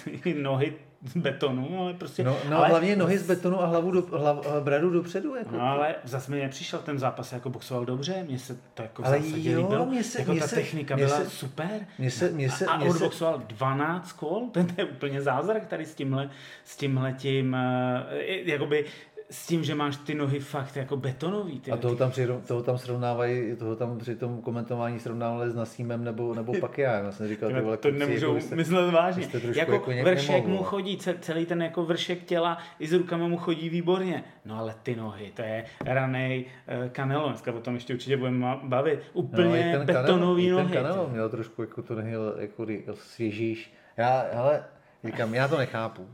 nohy 0.42 0.74
z 1.06 1.18
betonu, 1.18 1.82
ale 1.82 1.94
prostě... 1.94 2.24
No, 2.24 2.38
no 2.50 2.58
ale, 2.58 2.68
hlavně 2.68 2.96
nohy 2.96 3.18
z 3.18 3.28
betonu 3.28 3.62
a 3.62 3.66
hlavu 3.66 3.92
do, 3.92 4.02
hlav, 4.02 4.46
bradu 4.60 4.90
dopředu. 4.90 5.36
Jako 5.36 5.56
no 5.56 5.62
ale 5.62 5.96
zase 6.04 6.32
mi 6.32 6.40
nepřišel 6.40 6.80
ten 6.80 7.00
zápas, 7.00 7.34
jako 7.34 7.50
boxoval 7.50 7.86
dobře, 7.86 8.24
mně 8.28 8.40
se 8.40 8.58
to 8.74 8.82
jako 8.82 9.06
ale 9.06 9.18
jo, 9.18 9.24
líbilo. 9.36 9.86
Mě 9.86 10.04
se, 10.04 10.20
jako 10.20 10.32
mě 10.32 10.42
ta 10.42 10.48
se, 10.48 10.56
technika 10.56 10.96
mě 10.96 11.06
byla 11.06 11.18
se, 11.18 11.30
super. 11.30 11.86
Mě 11.98 12.12
se, 12.12 12.32
mě 12.32 12.50
se, 12.50 12.66
a, 12.66 12.72
a 12.72 12.78
mě 12.78 12.90
on 12.90 13.00
boxoval 13.00 13.44
12 13.48 14.12
kol, 14.12 14.50
ten 14.52 14.68
je 14.78 14.86
úplně 14.86 15.22
zázrak 15.22 15.66
tady 15.66 15.86
s 15.86 15.96
tímhle, 15.96 16.30
s 16.64 16.78
tímhle 16.78 17.14
tím, 17.14 17.54
uh, 17.54 18.18
jakoby 18.46 18.86
s 19.30 19.48
tím, 19.48 19.64
že 19.64 19.76
máš 19.76 19.98
ty 19.98 20.16
nohy 20.16 20.40
fakt 20.40 20.76
jako 20.76 20.98
betonový. 20.98 21.60
Ty, 21.60 21.72
a 21.72 21.78
toho 21.78 21.96
tam, 21.96 22.12
při, 22.12 22.28
toho 22.48 22.64
tam 22.64 22.78
srovnávají, 22.78 23.56
toho 23.56 23.76
tam 23.76 23.98
při 23.98 24.16
tom 24.16 24.42
komentování 24.42 25.00
srovnávali 25.00 25.52
s 25.52 25.56
Nasímem 25.56 26.04
nebo, 26.04 26.36
nebo 26.36 26.54
Pakia. 26.62 26.94
Já 26.94 27.12
jsem 27.12 27.28
říkal, 27.28 27.50
ty 27.50 27.62
vole, 27.62 27.78
to 27.78 27.92
nemůžou 27.92 28.36
jako 28.36 28.56
myslet 28.56 28.92
vážně. 28.92 29.28
Jako, 29.56 29.72
jako 29.72 29.92
vršek 30.04 30.46
mu 30.46 30.64
chodí, 30.64 30.98
celý 31.20 31.46
ten 31.46 31.62
jako 31.62 31.86
vršek 31.86 32.24
těla 32.24 32.58
i 32.80 32.88
s 32.88 32.94
rukama 32.94 33.28
mu 33.28 33.38
chodí 33.38 33.70
výborně. 33.70 34.24
No 34.46 34.60
ale 34.60 34.76
ty 34.84 34.96
nohy, 34.96 35.32
to 35.36 35.42
je 35.42 35.66
ranej 35.86 36.46
uh, 36.84 36.90
Canelo, 36.90 37.28
dneska 37.28 37.54
o 37.54 37.60
tom 37.60 37.74
ještě 37.74 37.94
určitě 37.94 38.18
budeme 38.18 38.60
bavit. 38.64 39.00
Úplně 39.14 39.78
no, 39.80 39.86
betonový 39.86 40.44
Canelo, 40.44 40.64
nohy. 40.64 40.74
Ten 40.74 40.84
Canelo 40.84 41.10
měl 41.10 41.30
trošku 41.30 41.62
jako 41.62 41.82
to 41.82 41.96
nehy, 41.96 42.14
jako 42.38 42.66
svěžíš. 42.94 43.74
Já, 43.98 44.26
hele, 44.34 44.64
říkám, 45.04 45.34
já 45.34 45.48
to 45.48 45.58
nechápu. 45.58 46.08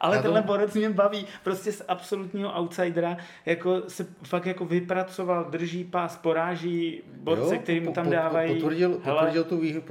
Ale 0.00 0.16
já 0.16 0.22
tenhle 0.22 0.40
to... 0.40 0.46
borec 0.46 0.74
mě 0.74 0.90
baví, 0.90 1.26
prostě 1.44 1.72
z 1.72 1.84
absolutního 1.88 2.60
outsidera, 2.60 3.16
jako 3.46 3.82
se 3.88 4.06
fakt 4.22 4.46
jako 4.46 4.64
vypracoval, 4.64 5.44
drží 5.44 5.84
pás, 5.84 6.16
poráží 6.16 7.02
borce, 7.16 7.58
který 7.58 7.80
mu 7.80 7.92
tam 7.92 8.10
dávají. 8.10 8.54
Potvrdil, 8.54 8.90
potvrdil, 8.90 9.44
tu 9.44 9.56
výhru, 9.56 9.82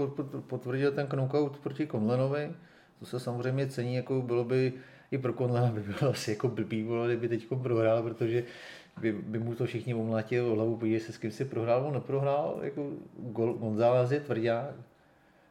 potvrdil 0.47 0.91
ten 0.91 1.07
knockout 1.07 1.57
proti 1.57 1.87
Konlenovi, 1.87 2.51
to 2.99 3.05
se 3.05 3.19
samozřejmě 3.19 3.67
cení, 3.67 3.95
jako 3.95 4.21
bylo 4.21 4.43
by 4.43 4.73
i 5.11 5.17
pro 5.17 5.33
Konlena 5.33 5.71
by 5.71 5.81
bylo 5.81 6.11
asi 6.11 6.31
jako 6.31 6.47
blbý, 6.47 6.87
kdyby 7.05 7.27
teď 7.27 7.47
prohrál, 7.61 8.03
protože 8.03 8.43
by, 9.01 9.11
by 9.11 9.39
mu 9.39 9.55
to 9.55 9.65
všichni 9.65 9.93
omlátili 9.93 10.41
o 10.41 10.55
hlavu, 10.55 10.77
podívej 10.77 10.99
se, 10.99 11.13
s 11.13 11.17
kým 11.17 11.31
si 11.31 11.45
prohrál, 11.45 11.85
on 11.85 11.93
neprohrál, 11.93 12.59
jako 12.61 12.89
González 13.59 14.11
je 14.11 14.19
tvrdá, 14.19 14.73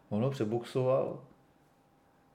ono 0.08 0.30
přeboxoval, 0.30 1.18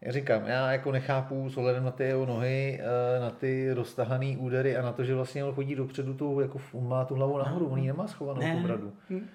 já 0.06 0.12
říkám, 0.12 0.46
já 0.46 0.72
jako 0.72 0.92
nechápu 0.92 1.50
s 1.50 1.58
ohledem 1.58 1.84
na 1.84 1.92
ty 1.92 2.04
jeho 2.04 2.26
nohy, 2.26 2.80
eh, 2.82 3.20
na 3.20 3.30
ty 3.30 3.74
roztahaný 3.74 4.38
údery 4.38 4.78
a 4.78 4.82
na 4.82 4.92
to, 4.92 5.04
že 5.04 5.16
vlastně 5.16 5.44
on 5.46 5.54
chodí 5.56 5.76
dopředu, 5.76 6.14
tu, 6.14 6.40
jako 6.40 6.62
on 6.74 6.88
má 6.88 7.06
tu 7.06 7.16
hlavu 7.16 7.38
nahoru, 7.38 7.68
on 7.68 7.80
ji 7.80 7.88
nemá 7.88 8.08
schovanou 8.08 8.42
Ne. 8.42 8.56
tu 8.56 8.64
bradu. 8.64 8.94
Hm. 9.10 9.28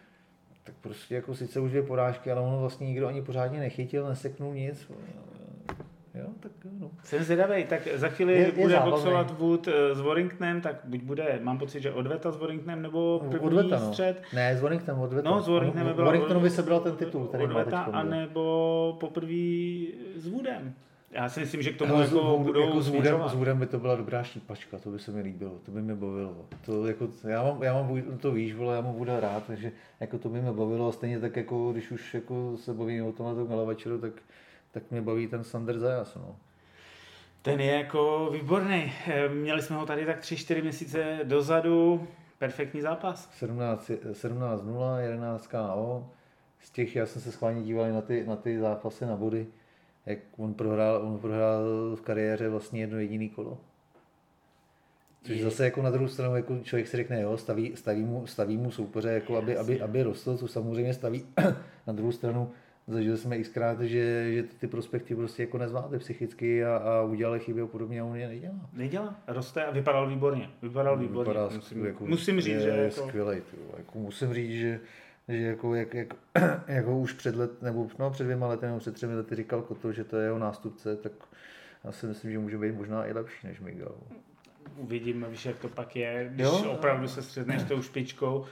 Tak 0.64 0.74
prostě 0.80 1.14
jako 1.14 1.34
sice 1.34 1.60
už 1.60 1.70
dvě 1.70 1.82
porážky, 1.82 2.30
ale 2.30 2.40
on 2.40 2.60
vlastně 2.60 2.86
nikdo 2.86 3.08
ani 3.08 3.22
pořádně 3.22 3.58
nechytil, 3.60 4.08
neseknul 4.08 4.54
nic. 4.54 4.90
Jo, 6.14 6.26
tak 6.40 6.52
jo, 6.64 6.70
no. 6.78 6.90
Jsem 7.04 7.22
zvědavý, 7.24 7.64
tak 7.64 7.88
za 7.94 8.08
chvíli 8.08 8.32
Je- 8.32 8.38
je 8.46 8.52
bude 8.52 8.68
zábavný. 8.68 8.90
boxovat 8.92 9.38
Wood 9.38 9.68
eh, 9.68 9.94
s 9.94 10.00
Warringtonem, 10.00 10.60
tak 10.60 10.76
buď 10.84 11.00
bude, 11.02 11.38
mám 11.42 11.58
pocit, 11.58 11.80
že 11.80 11.92
odveta 11.92 12.30
s 12.32 12.36
Warringtonem, 12.36 12.82
nebo 12.82 13.22
první 13.30 13.46
Odveta, 13.46 13.78
no. 13.78 13.86
střed. 13.86 14.22
Ne, 14.34 14.56
s 14.56 14.60
Warringtonem 14.60 15.00
odveta. 15.00 15.30
No, 15.30 15.42
s 15.42 15.48
Warringtonem 15.48 15.86
by 15.86 15.94
byla 15.94 16.06
Warringtonovi 16.06 16.50
sebral 16.50 16.80
ten 16.80 16.96
titul, 16.96 17.26
který 17.26 17.46
má 17.46 17.50
odveta, 17.50 17.84
teď. 17.84 17.94
anebo 17.94 18.96
poprvé 19.00 19.86
s 20.16 20.26
Woodem. 20.28 20.74
Já 21.12 21.28
si 21.28 21.40
myslím, 21.40 21.62
že 21.62 21.72
k 21.72 21.76
tomu 21.78 21.96
s- 21.96 22.00
jako 22.00 22.16
Wood- 22.16 22.42
budou 22.42 22.60
jako 22.60 22.80
s, 22.82 22.88
Woodem, 22.88 23.20
s 23.28 23.34
Woodem 23.34 23.58
by 23.58 23.66
to 23.66 23.78
byla 23.78 23.94
dobrá 23.96 24.22
štípačka, 24.22 24.78
to 24.78 24.90
by 24.90 24.98
se 24.98 25.10
mi 25.12 25.20
líbilo, 25.22 25.52
to 25.66 25.70
by 25.72 25.82
mě 25.82 25.94
bavilo. 25.94 26.36
To 26.66 26.86
jako, 26.86 27.08
já 27.28 27.42
mám, 27.42 27.62
já 27.62 27.72
mám, 27.74 28.02
to 28.20 28.32
víš, 28.32 28.54
vole, 28.54 28.74
já 28.74 28.80
mám 28.80 28.94
Wooda 28.94 29.20
rád, 29.20 29.46
takže 29.46 29.72
jako 30.00 30.18
to 30.18 30.28
by 30.28 30.40
mě 30.40 30.52
bavilo 30.52 30.88
a 30.88 30.92
stejně 30.92 31.18
tak 31.20 31.36
jako, 31.36 31.72
když 31.72 31.90
už 31.90 32.14
jako 32.14 32.52
se 32.56 32.74
bavíme 32.74 33.02
o 33.08 33.12
tomhle 33.12 33.46
gala 33.46 33.64
večeru, 33.64 33.98
tak, 33.98 34.12
tak 34.72 34.82
mě 34.90 35.02
baví 35.02 35.26
ten 35.26 35.44
Sander 35.44 35.78
Zajas, 35.78 36.14
no. 36.14 36.36
Ten 37.42 37.60
je 37.60 37.72
jako 37.74 38.30
výborný. 38.32 38.92
Eh, 39.06 39.28
Měli 39.28 39.62
jsme 39.62 39.76
ho 39.76 39.86
tady 39.86 40.06
tak 40.06 40.20
3-4 40.20 40.62
měsíce 40.62 41.20
dozadu. 41.24 42.06
Perfektní 42.38 42.80
zápas. 42.80 43.30
17 43.38 43.90
17-0, 44.12 44.98
11 44.98 45.46
KO. 45.46 46.08
Z 46.60 46.70
těch, 46.70 46.96
já 46.96 47.06
jsem 47.06 47.22
se 47.22 47.32
schválně 47.32 47.62
díval 47.62 47.92
na 47.92 48.00
ty, 48.00 48.24
na 48.26 48.36
ty 48.36 48.58
zápasy 48.58 49.06
na 49.06 49.16
body, 49.16 49.46
jak 50.06 50.18
on 50.36 50.54
prohrál, 50.54 51.02
on 51.02 51.18
prohrál 51.18 51.62
v 51.96 52.00
kariéře 52.00 52.48
vlastně 52.48 52.80
jedno 52.80 52.98
jediný 52.98 53.28
kolo. 53.28 53.58
Což 55.22 55.36
Je- 55.36 55.44
zase 55.44 55.64
jako 55.64 55.82
na 55.82 55.90
druhou 55.90 56.08
stranu 56.08 56.36
jako 56.36 56.58
člověk 56.58 56.88
si 56.88 56.96
řekne, 56.96 57.20
jo, 57.20 57.36
staví, 57.36 57.72
staví, 57.76 58.04
mu, 58.04 58.26
staví 58.26 58.56
mu 58.56 58.70
soupeře, 58.70 59.08
jako 59.10 59.36
aby, 59.36 59.56
aby, 59.56 59.80
aby 59.80 60.02
rostl, 60.02 60.36
co 60.36 60.48
samozřejmě 60.48 60.94
staví. 60.94 61.26
na 61.86 61.92
druhou 61.92 62.12
stranu 62.12 62.50
zažili 62.90 63.16
jsme 63.18 63.38
xkrát, 63.38 63.80
že, 63.80 64.32
že 64.34 64.42
ty 64.42 64.66
prospekty 64.66 65.14
prostě 65.14 65.42
jako 65.42 65.58
nezvládli 65.58 65.98
psychicky 65.98 66.64
a, 66.64 66.76
a 66.76 67.02
udělali 67.02 67.40
chyby 67.40 67.60
a 67.60 67.66
podobně 67.66 68.00
a 68.00 68.04
on 68.04 68.16
je 68.16 68.28
nedělá. 68.28 68.70
Nedělá, 68.72 69.14
roste 69.26 69.64
a 69.64 69.70
vypadal 69.70 70.08
výborně. 70.08 70.50
Vypadal 70.62 70.98
výborně. 70.98 71.30
Vypadá 71.32 71.44
musím, 71.44 71.62
skvěle, 71.62 71.88
jako, 71.88 72.06
musím 72.06 72.40
říct, 72.40 72.54
je, 72.54 72.60
že 72.60 72.68
je 72.68 72.84
jako, 72.84 73.08
skvělej, 73.08 73.40
ty 73.40 73.56
vole. 73.56 73.74
jako 73.78 73.98
musím 73.98 74.34
říct, 74.34 74.50
že, 74.60 74.80
že 75.28 75.36
jako, 75.42 75.74
jak, 75.74 75.94
jak, 75.94 76.14
jako 76.68 76.98
už 76.98 77.12
před 77.12 77.36
let, 77.36 77.62
nebo 77.62 77.88
no, 77.98 78.10
před 78.10 78.24
dvěma 78.24 78.46
lety 78.46 78.66
nebo 78.66 78.78
před 78.78 78.94
třemi 78.94 79.14
lety 79.14 79.34
říkal 79.34 79.62
Koto, 79.62 79.92
že 79.92 80.04
to 80.04 80.16
je 80.16 80.24
jeho 80.24 80.38
nástupce, 80.38 80.96
tak 80.96 81.12
já 81.84 81.92
si 81.92 82.06
myslím, 82.06 82.30
že 82.30 82.38
může 82.38 82.58
být 82.58 82.74
možná 82.74 83.06
i 83.06 83.12
lepší 83.12 83.46
než 83.46 83.60
Miguel. 83.60 83.94
uvidíme, 84.76 85.28
víš, 85.28 85.46
jak 85.46 85.58
to 85.58 85.68
pak 85.68 85.96
je, 85.96 86.30
když 86.32 86.46
Jo. 86.46 86.70
opravdu 86.70 87.08
se 87.08 87.22
střetneš 87.22 87.62
s 87.62 87.64
tou 87.64 87.82
špičkou, 87.82 88.44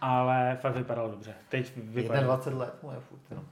ale 0.00 0.58
fakt 0.60 0.76
vypadal 0.76 1.10
dobře. 1.10 1.34
Teď 1.48 1.72
vypadá 1.76 2.20
21 2.20 2.64
let 2.64 2.74
mu 2.82 2.90
je 2.90 2.96
furt, 3.00 3.20
no. 3.36 3.44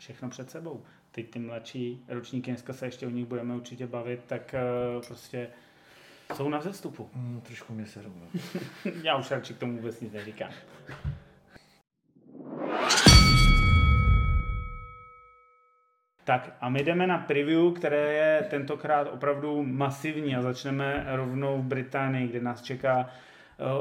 Všechno 0.00 0.28
před 0.28 0.50
sebou. 0.50 0.82
Teď 1.10 1.30
ty 1.30 1.38
mladší 1.38 2.04
ročníky, 2.08 2.50
dneska 2.50 2.72
se 2.72 2.86
ještě 2.86 3.06
o 3.06 3.10
nich 3.10 3.26
budeme 3.26 3.54
určitě 3.54 3.86
bavit, 3.86 4.20
tak 4.26 4.54
eh, 4.54 4.60
prostě 5.06 5.48
jsou 6.34 6.48
na 6.48 6.58
vzestupu. 6.58 7.10
Mm, 7.14 7.40
trošku 7.40 7.72
mě 7.72 7.86
se 7.86 8.02
no. 8.02 8.40
Já 9.02 9.16
už 9.16 9.30
radši 9.30 9.54
k 9.54 9.58
tomu 9.58 9.76
vůbec 9.76 10.00
nic 10.00 10.12
neříkám. 10.12 10.50
Tak 16.24 16.56
a 16.60 16.68
my 16.68 16.84
jdeme 16.84 17.06
na 17.06 17.18
preview, 17.18 17.72
které 17.72 18.12
je 18.12 18.46
tentokrát 18.50 19.08
opravdu 19.12 19.62
masivní 19.62 20.36
a 20.36 20.42
začneme 20.42 21.06
rovnou 21.08 21.62
v 21.62 21.64
Británii, 21.64 22.28
kde 22.28 22.40
nás 22.40 22.62
čeká 22.62 23.10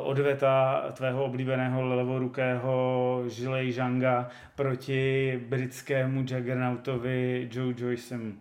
odveta 0.01 0.83
tvého 0.93 1.23
oblíbeného 1.25 1.85
levorukého 1.95 3.23
Žilej 3.27 3.71
Žanga 3.71 4.29
proti 4.55 5.41
britskému 5.47 6.19
juggernautovi 6.27 7.49
Joe 7.51 7.73
Joycemu. 7.77 8.33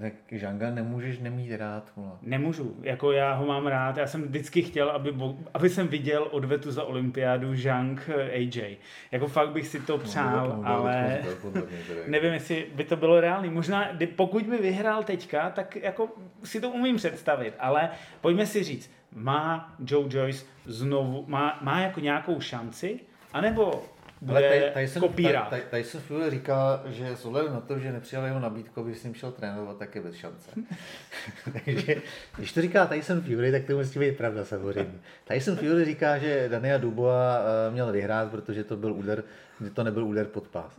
Tak 0.00 0.12
Žanga 0.32 0.70
nemůžeš 0.70 1.18
nemít 1.18 1.56
rád, 1.56 1.92
vole. 1.96 2.10
Nemůžu, 2.22 2.76
jako 2.82 3.12
já 3.12 3.34
ho 3.34 3.46
mám 3.46 3.66
rád, 3.66 3.96
já 3.96 4.06
jsem 4.06 4.22
vždycky 4.22 4.62
chtěl, 4.62 4.90
aby, 4.90 5.12
bo- 5.12 5.36
aby 5.54 5.68
jsem 5.68 5.88
viděl 5.88 6.28
odvetu 6.30 6.70
za 6.70 6.84
olympiádu 6.84 7.56
Zhang 7.56 8.10
eh, 8.14 8.30
AJ. 8.30 8.76
Jako 9.12 9.26
fakt 9.26 9.50
bych 9.50 9.66
si 9.66 9.80
to 9.80 9.98
přál, 9.98 10.46
byl 10.48 10.66
ale 10.66 11.18
nevím, 12.06 12.32
jestli 12.32 12.66
by 12.74 12.84
to 12.84 12.96
bylo 12.96 13.20
reálné. 13.20 13.50
Možná, 13.50 13.88
pokud 14.16 14.42
by 14.46 14.56
vyhrál 14.56 15.02
teďka, 15.04 15.50
tak 15.50 15.76
jako 15.76 16.08
si 16.44 16.60
to 16.60 16.70
umím 16.70 16.96
představit, 16.96 17.54
ale 17.58 17.90
pojďme 18.20 18.46
si 18.46 18.62
říct, 18.62 18.90
má 19.14 19.74
Joe 19.86 20.16
Joyce 20.18 20.44
znovu, 20.64 21.24
má, 21.28 21.58
má 21.62 21.80
jako 21.80 22.00
nějakou 22.00 22.40
šanci, 22.40 23.00
anebo 23.32 23.64
Ale 23.72 23.82
bude 24.20 24.72
Ty- 24.74 24.80
Tyson, 24.80 25.02
kopírát? 25.02 25.48
Ty- 25.50 25.56
Ty- 25.56 25.62
Tyson 25.70 26.00
Fury 26.00 26.30
říká, 26.30 26.82
že 26.86 27.08
s 27.16 27.24
ohledem 27.24 27.52
na 27.52 27.60
to, 27.60 27.78
že 27.78 27.92
nepřijal 27.92 28.24
jeho 28.24 28.40
nabídku, 28.40 28.80
aby 28.80 28.94
s 28.94 29.04
ním 29.04 29.14
šel 29.14 29.32
trénovat, 29.32 29.78
tak 29.78 29.94
je 29.94 30.00
bez 30.00 30.14
šance. 30.14 30.50
Takže, 31.64 31.96
když 32.36 32.52
to 32.52 32.62
říká 32.62 32.86
Tyson 32.86 33.20
Fury, 33.20 33.52
tak 33.52 33.64
to 33.64 33.76
musí 33.76 33.98
být 33.98 34.16
pravda 34.16 34.44
samozřejmě. 34.44 34.92
Tyson 35.28 35.56
Fury 35.56 35.84
říká, 35.84 36.18
že 36.18 36.48
Daniel 36.48 36.78
Dubois 36.78 37.12
eh, 37.14 37.70
měl 37.72 37.92
vyhrát, 37.92 38.30
protože 38.30 38.64
to 38.64 38.76
byl 38.76 38.92
úder, 38.92 39.24
že 39.64 39.70
to 39.70 39.84
nebyl 39.84 40.04
úder 40.04 40.26
pod 40.26 40.48
pás. 40.48 40.76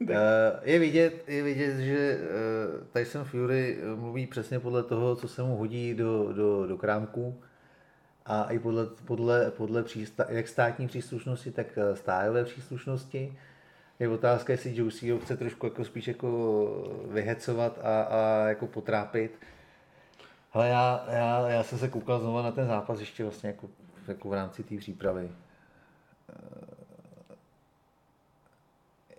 Eh, 0.10 0.60
Je 0.62 0.78
vidět, 0.78 1.28
je 1.28 1.42
vidět, 1.42 1.78
že 1.78 2.18
eh, 2.18 2.84
Tyson 2.92 3.24
Fury 3.24 3.78
eh, 3.80 3.96
mluví 3.96 4.26
přesně 4.26 4.60
podle 4.60 4.82
toho, 4.82 5.16
co 5.16 5.28
se 5.28 5.42
mu 5.42 5.56
hodí 5.56 5.94
do, 5.94 6.32
do, 6.32 6.66
do 6.66 6.78
krámku 6.78 7.40
a 8.26 8.44
i 8.44 8.58
podle, 8.58 8.86
podle, 9.04 9.50
podle 9.50 9.82
přísta, 9.82 10.26
jak 10.28 10.48
státní 10.48 10.86
příslušnosti, 10.86 11.50
tak 11.50 11.66
stájové 11.94 12.44
příslušnosti. 12.44 13.38
Je 13.98 14.08
otázka, 14.08 14.52
jestli 14.52 14.76
Josie 14.76 15.12
ho 15.12 15.18
chce 15.18 15.36
trošku 15.36 15.66
jako 15.66 15.84
spíš 15.84 16.08
jako 16.08 16.68
vyhecovat 17.10 17.78
a, 17.82 18.02
a 18.02 18.48
jako 18.48 18.66
potrápit. 18.66 19.38
Ale 20.52 20.68
já, 20.68 21.06
já, 21.10 21.48
já 21.48 21.62
jsem 21.62 21.78
se 21.78 21.88
koukal 21.88 22.20
znovu 22.20 22.42
na 22.42 22.52
ten 22.52 22.66
zápas 22.66 23.00
ještě 23.00 23.22
vlastně 23.22 23.48
jako, 23.48 23.68
jako 24.08 24.28
v 24.28 24.32
rámci 24.32 24.62
té 24.62 24.76
přípravy. 24.76 25.30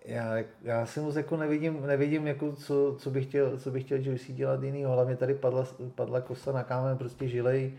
Já, 0.07 0.37
já 0.61 0.85
si 0.85 0.99
moc 0.99 1.15
jako 1.15 1.37
nevidím, 1.37 1.87
nevidím 1.87 2.27
jako 2.27 2.51
co, 2.51 2.95
co, 2.99 3.11
bych 3.11 3.25
chtěl, 3.25 3.57
co 3.57 3.71
bych 3.71 3.83
chtěl 3.83 3.97
Joyce 4.01 4.33
dělat 4.33 4.63
jinýho. 4.63 4.91
Hlavně 4.91 5.15
tady 5.15 5.33
padla, 5.33 5.67
padla 5.95 6.21
kosa 6.21 6.51
na 6.51 6.63
kámen, 6.63 6.97
prostě 6.97 7.27
žilej, 7.27 7.73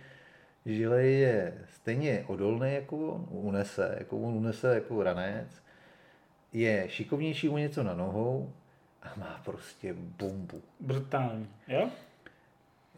žilej 0.66 1.21
je 1.21 1.54
stejně 1.75 2.25
odolný, 2.26 2.75
jako 2.75 2.97
on 2.97 3.26
unese, 3.30 3.97
jako 3.99 4.18
on 4.18 4.35
unese 4.35 4.75
jako 4.75 5.02
ranec, 5.02 5.49
je 6.52 6.85
šikovnější 6.88 7.49
o 7.49 7.59
něco 7.59 7.83
na 7.83 7.95
nohou 7.95 8.52
a 9.02 9.12
má 9.16 9.40
prostě 9.45 9.95
bombu. 9.99 10.62
Brutální, 10.80 11.49
jo? 11.68 11.90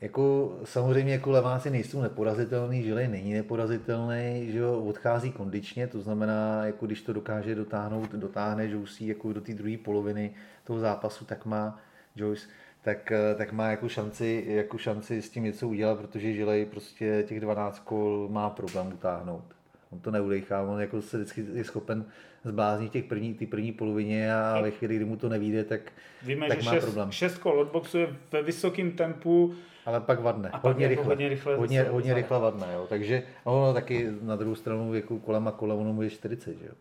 Jako 0.00 0.57
samozřejmě 0.64 1.12
jako 1.12 1.31
leváci 1.31 1.71
nejsou 1.71 2.02
neporazitelný, 2.02 2.83
Žilej 2.83 3.09
není 3.09 3.33
neporazitelný, 3.33 4.49
že 4.52 4.59
jo, 4.59 4.85
odchází 4.85 5.33
kondičně, 5.33 5.87
to 5.87 6.00
znamená, 6.00 6.67
jako 6.67 6.87
když 6.87 7.02
to 7.02 7.12
dokáže 7.12 7.55
dotáhnout, 7.55 8.12
dotáhne 8.12 8.71
Jousí 8.71 9.07
jako 9.07 9.33
do 9.33 9.40
té 9.40 9.55
druhé 9.55 9.76
poloviny 9.76 10.35
toho 10.64 10.78
zápasu, 10.78 11.25
tak 11.25 11.47
má 11.47 11.81
Joyce, 12.17 12.47
tak, 12.83 13.12
tak 13.37 13.52
má 13.52 13.71
jako 13.71 13.88
šanci, 13.88 14.45
jako 14.49 14.78
šanci 14.78 15.23
s 15.23 15.31
tím 15.31 15.45
něco 15.45 15.69
udělat, 15.69 15.99
protože 15.99 16.33
Žilej 16.33 16.67
prostě 16.67 17.25
těch 17.28 17.40
12 17.40 17.78
kol 17.78 18.28
má 18.31 18.50
problém 18.50 18.87
utáhnout. 18.93 19.57
On 19.90 20.00
to 20.00 20.11
neudechá, 20.11 20.62
on 20.62 20.80
jako 20.80 21.02
se 21.02 21.16
vždycky 21.16 21.45
je 21.52 21.64
schopen 21.64 22.04
zbláznit 22.45 22.92
těch 22.92 23.04
první, 23.04 23.35
ty 23.35 23.47
první 23.47 23.73
polovině 23.73 24.35
a 24.35 24.61
ve 24.61 24.71
chvíli, 24.71 24.97
kdy 24.97 25.04
mu 25.04 25.16
to 25.16 25.28
nevíde, 25.28 25.64
tak, 25.64 25.80
Víme, 26.23 26.49
tak 26.49 26.61
že 26.61 26.66
má 26.66 26.75
šest, 26.75 26.85
problém. 26.85 27.11
šest 27.12 27.38
kol 27.38 27.61
odboxuje 27.61 28.09
ve 28.33 28.42
vysokém 28.42 28.92
tempu, 28.92 29.54
Ale 29.87 30.00
pak 30.00 30.21
vadne. 30.21 30.49
A 30.49 30.52
pak 30.52 30.62
hodně, 30.64 30.85
jako 30.85 30.90
rychle. 30.95 31.07
hodně 31.14 31.28
rychle 31.28 31.57
Hodně, 31.57 31.78
zase 31.80 31.90
hodně 31.90 32.14
rychle 32.14 32.38
vadne, 32.40 32.66
jo. 32.75 32.87
Takže 32.88 33.23
ono 33.45 33.75
taky 33.75 34.09
na 34.23 34.37
druhou 34.37 34.54
stranu 34.54 34.95
jako 34.95 35.18
kolem 35.18 35.49
a 35.49 35.52
kolem, 35.52 35.78
ono 35.78 35.92
mu 35.92 36.02
je 36.02 36.11
40, 36.11 36.59
že 36.59 36.66
jo. 36.66 36.75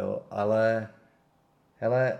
jo 0.00 0.22
ale, 0.30 0.88
hele, 1.80 2.18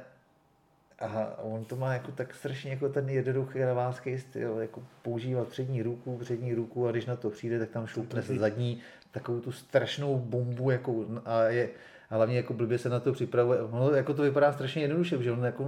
aha, 0.99 1.39
on 1.43 1.65
to 1.65 1.77
má 1.77 1.93
jako 1.93 2.13
tak 2.13 2.35
strašně 2.35 2.71
jako 2.71 2.89
ten 2.89 3.09
jednoduchý 3.09 3.59
levácký 3.59 4.19
styl, 4.19 4.59
jako 4.61 4.83
používat 5.03 5.49
přední 5.49 5.83
ruku, 5.83 6.19
přední 6.19 6.55
ruku 6.55 6.89
a 6.89 6.91
když 6.91 7.07
na 7.07 7.17
to 7.17 7.31
přijde, 7.31 7.59
tak 7.59 7.71
tam 7.71 7.87
šoupne 7.87 8.23
se 8.23 8.35
zadní 8.35 8.81
takovou 9.11 9.41
tu 9.41 9.53
strašnou 9.53 10.19
bombu 10.19 10.71
jako, 10.71 11.05
a 11.25 11.43
je, 11.43 11.69
a 12.11 12.17
hlavně 12.17 12.37
jako 12.37 12.55
blbě 12.55 12.79
se 12.79 12.89
na 12.89 13.01
to 13.01 13.13
připravuje. 13.13 13.63
Ono 13.63 13.91
jako 13.91 14.15
to 14.15 14.23
vypadá 14.23 14.53
strašně 14.53 14.83
jednoduše, 14.83 15.23
že 15.23 15.33
on 15.33 15.45
jako 15.45 15.65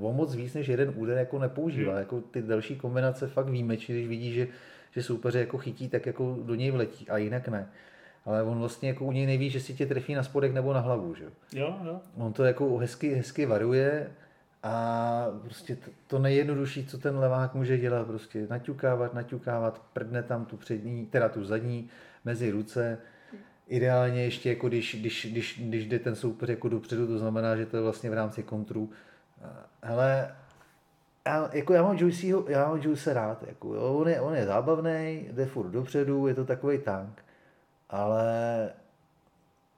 o 0.00 0.12
moc 0.12 0.34
víc 0.34 0.54
než 0.54 0.68
jeden 0.68 0.92
úder 0.96 1.18
jako 1.18 1.38
nepoužívá. 1.38 1.92
Hmm. 1.92 2.00
Jako 2.00 2.20
ty 2.20 2.42
další 2.42 2.76
kombinace 2.76 3.26
fakt 3.26 3.48
výjimečně, 3.48 3.94
když 3.94 4.08
vidí, 4.08 4.32
že, 4.32 4.48
že 4.90 5.02
soupeře 5.02 5.38
jako 5.38 5.58
chytí, 5.58 5.88
tak 5.88 6.06
jako 6.06 6.38
do 6.42 6.54
něj 6.54 6.70
vletí 6.70 7.08
a 7.08 7.18
jinak 7.18 7.48
ne. 7.48 7.68
Ale 8.24 8.42
on 8.42 8.58
vlastně 8.58 8.88
jako 8.88 9.04
u 9.04 9.12
něj 9.12 9.26
neví, 9.26 9.50
že 9.50 9.60
si 9.60 9.74
tě 9.74 9.86
trefí 9.86 10.14
na 10.14 10.22
spodek 10.22 10.52
nebo 10.52 10.72
na 10.72 10.80
hlavu, 10.80 11.14
že? 11.14 11.24
jo. 11.24 11.30
jo, 11.52 11.76
jo. 11.84 12.00
On 12.16 12.32
to 12.32 12.44
jako 12.44 12.78
hezky, 12.78 13.14
hezky 13.14 13.46
varuje 13.46 14.10
A 14.62 15.26
prostě 15.42 15.78
to, 16.06 16.18
nejjednodušší, 16.18 16.86
co 16.86 16.98
ten 16.98 17.18
levák 17.18 17.54
může 17.54 17.78
dělat, 17.78 18.06
prostě 18.06 18.46
naťukávat, 18.50 19.14
naťukávat, 19.14 19.82
prdne 19.92 20.22
tam 20.22 20.44
tu 20.44 20.56
přední, 20.56 21.06
teda 21.06 21.28
tu 21.28 21.44
zadní 21.44 21.88
mezi 22.24 22.50
ruce, 22.50 22.98
Ideálně 23.72 24.24
ještě, 24.24 24.48
jako 24.48 24.68
když, 24.68 24.96
když, 25.00 25.26
když, 25.30 25.62
když 25.62 25.86
jde 25.86 25.98
ten 25.98 26.16
soupeř 26.16 26.48
jako 26.48 26.68
dopředu, 26.68 27.06
to 27.06 27.18
znamená, 27.18 27.56
že 27.56 27.66
to 27.66 27.76
je 27.76 27.82
vlastně 27.82 28.10
v 28.10 28.14
rámci 28.14 28.42
kontru. 28.42 28.90
Hele, 29.82 30.34
já, 31.26 31.50
jako 31.52 31.72
já 31.72 31.82
mám 31.82 31.96
Juicyho, 31.96 32.44
já 32.48 32.68
mám 32.68 32.80
Juice 32.82 33.12
rád, 33.12 33.44
jako, 33.46 33.74
jo, 33.74 33.82
on, 33.82 34.08
je, 34.08 34.20
on 34.20 34.34
je 34.34 34.46
zábavný, 34.46 35.28
jde 35.32 35.46
furt 35.46 35.70
dopředu, 35.70 36.26
je 36.26 36.34
to 36.34 36.44
takový 36.44 36.78
tank, 36.78 37.24
ale 37.90 38.70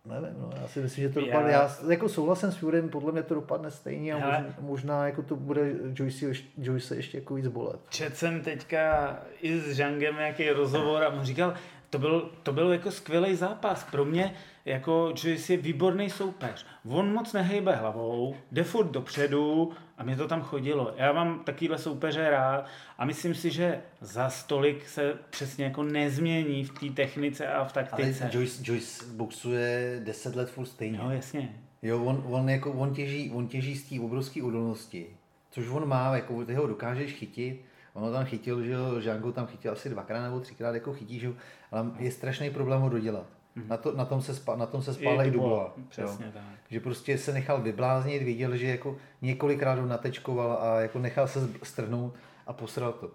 nevím, 0.06 0.40
no, 0.40 0.50
já 0.60 0.68
si 0.68 0.80
myslím, 0.80 1.04
že 1.04 1.14
to 1.14 1.20
já... 1.20 1.26
dopadne, 1.26 1.52
já 1.52 1.76
jako 1.88 2.08
souhlasím 2.08 2.52
s 2.52 2.56
Furym, 2.56 2.88
podle 2.88 3.12
mě 3.12 3.22
to 3.22 3.34
dopadne 3.34 3.70
stejně 3.70 4.14
a 4.14 4.18
Hele. 4.18 4.38
možná, 4.38 4.56
možná 4.60 5.06
jako 5.06 5.22
to 5.22 5.36
bude 5.36 5.72
Joyce, 5.94 6.26
Joyce 6.58 6.96
ještě 6.96 7.18
jako 7.18 7.34
víc 7.34 7.46
bolet. 7.46 7.80
Čet 7.88 8.16
jsem 8.16 8.40
teďka 8.40 9.16
i 9.40 9.58
s 9.58 9.72
Žangem 9.72 10.16
nějaký 10.16 10.50
rozhovor 10.50 11.02
a 11.04 11.08
on 11.08 11.24
říkal, 11.24 11.54
to 11.94 11.98
byl, 11.98 12.30
to 12.42 12.52
byl 12.52 12.72
jako 12.72 12.90
skvělý 12.90 13.36
zápas. 13.36 13.86
Pro 13.90 14.04
mě 14.04 14.34
jako 14.64 15.14
Joyce 15.16 15.52
je 15.52 15.56
výborný 15.56 16.10
soupeř. 16.10 16.66
On 16.88 17.12
moc 17.12 17.32
nehejbe 17.32 17.76
hlavou, 17.76 18.36
jde 18.52 18.64
furt 18.64 18.90
dopředu 18.90 19.72
a 19.98 20.04
mě 20.04 20.16
to 20.16 20.28
tam 20.28 20.42
chodilo. 20.42 20.94
Já 20.96 21.12
mám 21.12 21.44
takovýhle 21.44 21.78
soupeře 21.78 22.30
rád 22.30 22.66
a 22.98 23.04
myslím 23.04 23.34
si, 23.34 23.50
že 23.50 23.80
za 24.00 24.30
stolik 24.30 24.88
se 24.88 25.18
přesně 25.30 25.64
jako 25.64 25.82
nezmění 25.82 26.64
v 26.64 26.78
té 26.78 26.86
technice 26.86 27.46
a 27.46 27.64
v 27.64 27.72
taktice. 27.72 28.24
Ale 28.24 28.34
Joyce, 28.34 28.62
Joyce 28.64 29.04
boxuje 29.06 30.00
10 30.04 30.36
let 30.36 30.50
furt 30.50 30.66
stejně. 30.66 30.98
No 30.98 31.10
jasně. 31.10 31.56
Jo, 31.82 32.04
on, 32.04 32.24
on, 32.26 32.48
jako, 32.48 32.72
on, 32.72 32.94
těží, 32.94 33.30
on 33.34 33.48
těží 33.48 33.76
z 33.76 33.88
té 33.88 34.00
obrovské 34.00 34.42
odolnosti, 34.42 35.06
což 35.50 35.68
on 35.68 35.88
má, 35.88 36.16
jako 36.16 36.44
ty 36.44 36.54
ho 36.54 36.66
dokážeš 36.66 37.12
chytit, 37.12 37.64
Ono 37.94 38.12
tam 38.12 38.24
chytil, 38.24 38.62
že 38.62 38.72
jo, 38.72 39.00
Žango 39.00 39.32
tam 39.32 39.46
chytil 39.46 39.72
asi 39.72 39.88
dvakrát 39.88 40.22
nebo 40.22 40.40
třikrát 40.40 40.74
jako 40.74 40.92
chytí, 40.92 41.20
že 41.20 41.32
ale 41.74 41.90
je 41.98 42.10
strašný 42.10 42.50
problém 42.50 42.80
ho 42.80 42.88
dodělat. 42.88 43.26
Mm-hmm. 43.56 43.68
Na, 43.68 43.76
to, 43.76 43.92
na, 43.92 44.04
tom 44.04 44.22
se 44.22 44.34
spa, 44.34 44.56
na 44.56 44.66
tom 44.66 44.82
se 44.82 44.94
spála 44.94 45.24
i 45.24 45.30
Dubois. 45.30 45.72
Přesně 45.88 46.26
jo. 46.26 46.32
tak. 46.34 46.42
Že 46.70 46.80
prostě 46.80 47.18
se 47.18 47.32
nechal 47.32 47.62
vybláznit, 47.62 48.22
viděl, 48.22 48.56
že 48.56 48.66
jako 48.66 48.96
několikrát 49.22 49.78
ho 49.78 49.86
natečkoval 49.86 50.58
a 50.60 50.80
jako 50.80 50.98
nechal 50.98 51.28
se 51.28 51.48
strhnout 51.62 52.14
a 52.46 52.52
posral 52.52 52.92
to. 52.92 53.10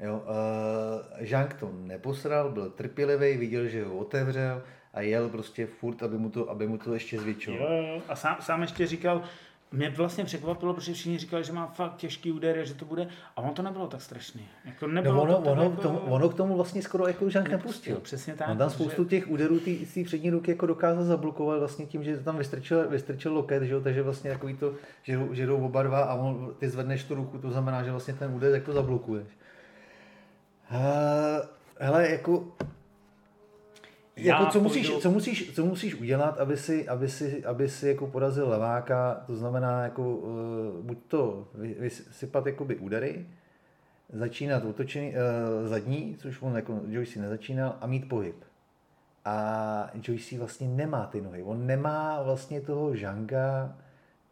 Jo, 0.00 0.22
uh, 0.26 1.24
Žank 1.24 1.54
to 1.54 1.70
neposral, 1.72 2.50
byl 2.50 2.70
trpělivý, 2.70 3.36
viděl, 3.36 3.66
že 3.66 3.84
ho 3.84 3.96
otevřel 3.96 4.62
a 4.94 5.00
jel 5.00 5.28
prostě 5.28 5.66
furt, 5.66 6.02
aby 6.02 6.18
mu 6.18 6.30
to, 6.30 6.50
aby 6.50 6.66
mu 6.66 6.78
to 6.78 6.94
ještě 6.94 7.20
zvětšilo. 7.20 7.56
Jo, 7.56 7.82
jo. 7.82 8.02
A 8.08 8.16
sám, 8.16 8.36
sám 8.40 8.62
ještě 8.62 8.86
říkal, 8.86 9.22
mě 9.72 9.90
vlastně 9.90 10.24
překvapilo, 10.24 10.74
protože 10.74 10.92
všichni 10.92 11.18
říkali, 11.18 11.44
že 11.44 11.52
má 11.52 11.66
fakt 11.66 11.96
těžký 11.96 12.32
úder, 12.32 12.64
že 12.64 12.74
to 12.74 12.84
bude, 12.84 13.08
a 13.36 13.40
on 13.40 13.54
to 13.54 13.62
nebylo 13.62 13.86
tak 13.86 14.02
strašný. 14.02 14.48
Jako 14.64 14.86
nebylo 14.86 15.14
no 15.14 15.22
ono, 15.22 15.42
to 15.42 15.50
ono, 15.50 15.62
jako... 15.62 15.76
k 15.76 15.82
tomu, 15.82 15.98
ono 15.98 16.28
k 16.28 16.34
tomu 16.34 16.56
vlastně 16.56 16.82
skoro 16.82 17.06
jako 17.06 17.30
Žank 17.30 17.48
nepustil. 17.48 17.96
Přesně 17.96 18.34
tak. 18.34 18.48
On 18.48 18.58
tam 18.58 18.70
spoustu 18.70 19.02
že... 19.02 19.08
těch 19.08 19.30
úderů 19.30 19.58
z 19.58 19.94
té 19.94 20.04
přední 20.04 20.30
ruky 20.30 20.50
jako 20.50 20.66
dokázal 20.66 21.04
zablokovat 21.04 21.58
vlastně 21.58 21.86
tím, 21.86 22.04
že 22.04 22.18
tam 22.18 22.38
vystrčil, 22.38 22.88
vystrčil 22.88 23.34
loket, 23.34 23.62
že 23.62 23.72
jo? 23.72 23.80
takže 23.80 24.02
vlastně 24.02 24.30
takový 24.30 24.56
to, 24.56 24.74
že, 25.02 25.18
že 25.32 25.46
jdou 25.46 25.64
oba 25.64 25.82
dva 25.82 26.00
a 26.00 26.14
on, 26.14 26.54
ty 26.58 26.68
zvedneš 26.68 27.04
tu 27.04 27.14
ruku, 27.14 27.38
to 27.38 27.50
znamená, 27.50 27.82
že 27.82 27.90
vlastně 27.90 28.14
ten 28.14 28.34
úder 28.34 28.54
jako 28.54 28.72
zablokuješ. 28.72 29.28
Uh, 30.70 30.78
hele, 31.78 32.10
jako 32.10 32.44
jako 34.18 34.46
co, 34.46 34.60
musíš, 34.60 34.98
co, 34.98 35.10
musíš, 35.10 35.54
co 35.54 35.64
musíš 35.64 35.94
udělat, 35.94 36.40
aby 36.40 36.56
si, 36.56 36.88
aby 36.88 37.08
si, 37.08 37.44
aby 37.44 37.68
si 37.68 37.88
jako 37.88 38.06
porazil 38.06 38.48
leváka, 38.48 39.22
to 39.26 39.36
znamená 39.36 39.82
jako 39.82 40.16
uh, 40.16 40.84
buď 40.84 40.98
to 41.08 41.48
vysypat 41.54 42.46
jakoby 42.46 42.76
údery, 42.76 43.26
začínat 44.12 44.64
útočení, 44.64 45.10
uh, 45.10 45.68
zadní, 45.68 46.16
což 46.18 46.42
on 46.42 46.56
jako 46.56 46.80
Joyce 46.88 47.20
nezačínal, 47.20 47.76
a 47.80 47.86
mít 47.86 48.08
pohyb. 48.08 48.44
A 49.24 49.90
Joyce 50.02 50.38
vlastně 50.38 50.68
nemá 50.68 51.06
ty 51.06 51.20
nohy. 51.20 51.42
On 51.42 51.66
nemá 51.66 52.22
vlastně 52.22 52.60
toho 52.60 52.96
žanga, 52.96 53.76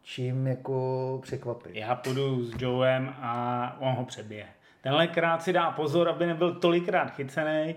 čím 0.01 0.47
jako 0.47 1.19
překvapit. 1.23 1.75
Já 1.75 1.95
půjdu 1.95 2.45
s 2.45 2.61
Joem 2.61 3.13
a 3.21 3.77
on 3.79 3.93
ho 3.93 4.05
přebije. 4.05 4.45
Tenhle 4.81 5.07
krát 5.07 5.43
si 5.43 5.53
dá 5.53 5.71
pozor, 5.71 6.09
aby 6.09 6.25
nebyl 6.25 6.55
tolikrát 6.55 7.15
chycený 7.15 7.75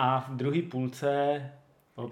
a 0.00 0.20
v 0.28 0.36
druhé 0.36 0.62
půlce 0.62 1.42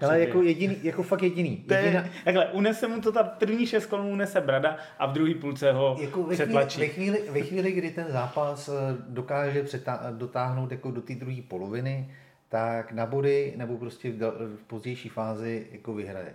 ale 0.01 0.19
jako 0.19 0.41
jediný, 0.41 0.77
jako 0.83 1.03
fakt 1.03 1.23
jediný. 1.23 1.65
Jediná... 1.69 2.01
Je, 2.01 2.09
takhle, 2.25 2.45
unese 2.45 2.87
mu 2.87 3.01
to 3.01 3.11
ta 3.11 3.23
první 3.23 3.65
šest 3.65 3.85
kolů 3.85 4.09
unese 4.09 4.41
Brada 4.41 4.77
a 4.99 5.05
v 5.05 5.13
druhé 5.13 5.33
půlce 5.33 5.71
ho 5.71 5.97
jako 6.01 6.23
ve 6.23 6.33
přetlačí. 6.33 6.79
Ve 6.79 6.87
chvíli, 6.87 7.23
ve 7.29 7.41
chvíli, 7.41 7.71
kdy 7.71 7.91
ten 7.91 8.05
zápas 8.09 8.69
eh, 8.69 8.97
dokáže 9.07 9.63
přetá- 9.63 10.17
dotáhnout 10.17 10.71
jako 10.71 10.91
do 10.91 11.01
té 11.01 11.15
druhé 11.15 11.37
poloviny, 11.47 12.11
tak 12.49 12.91
na 12.91 13.05
body 13.05 13.53
nebo 13.57 13.77
prostě 13.77 14.11
v, 14.11 14.17
v 14.57 14.63
pozdější 14.67 15.09
fázi 15.09 15.67
jako 15.71 15.93
vyhraje. 15.93 16.33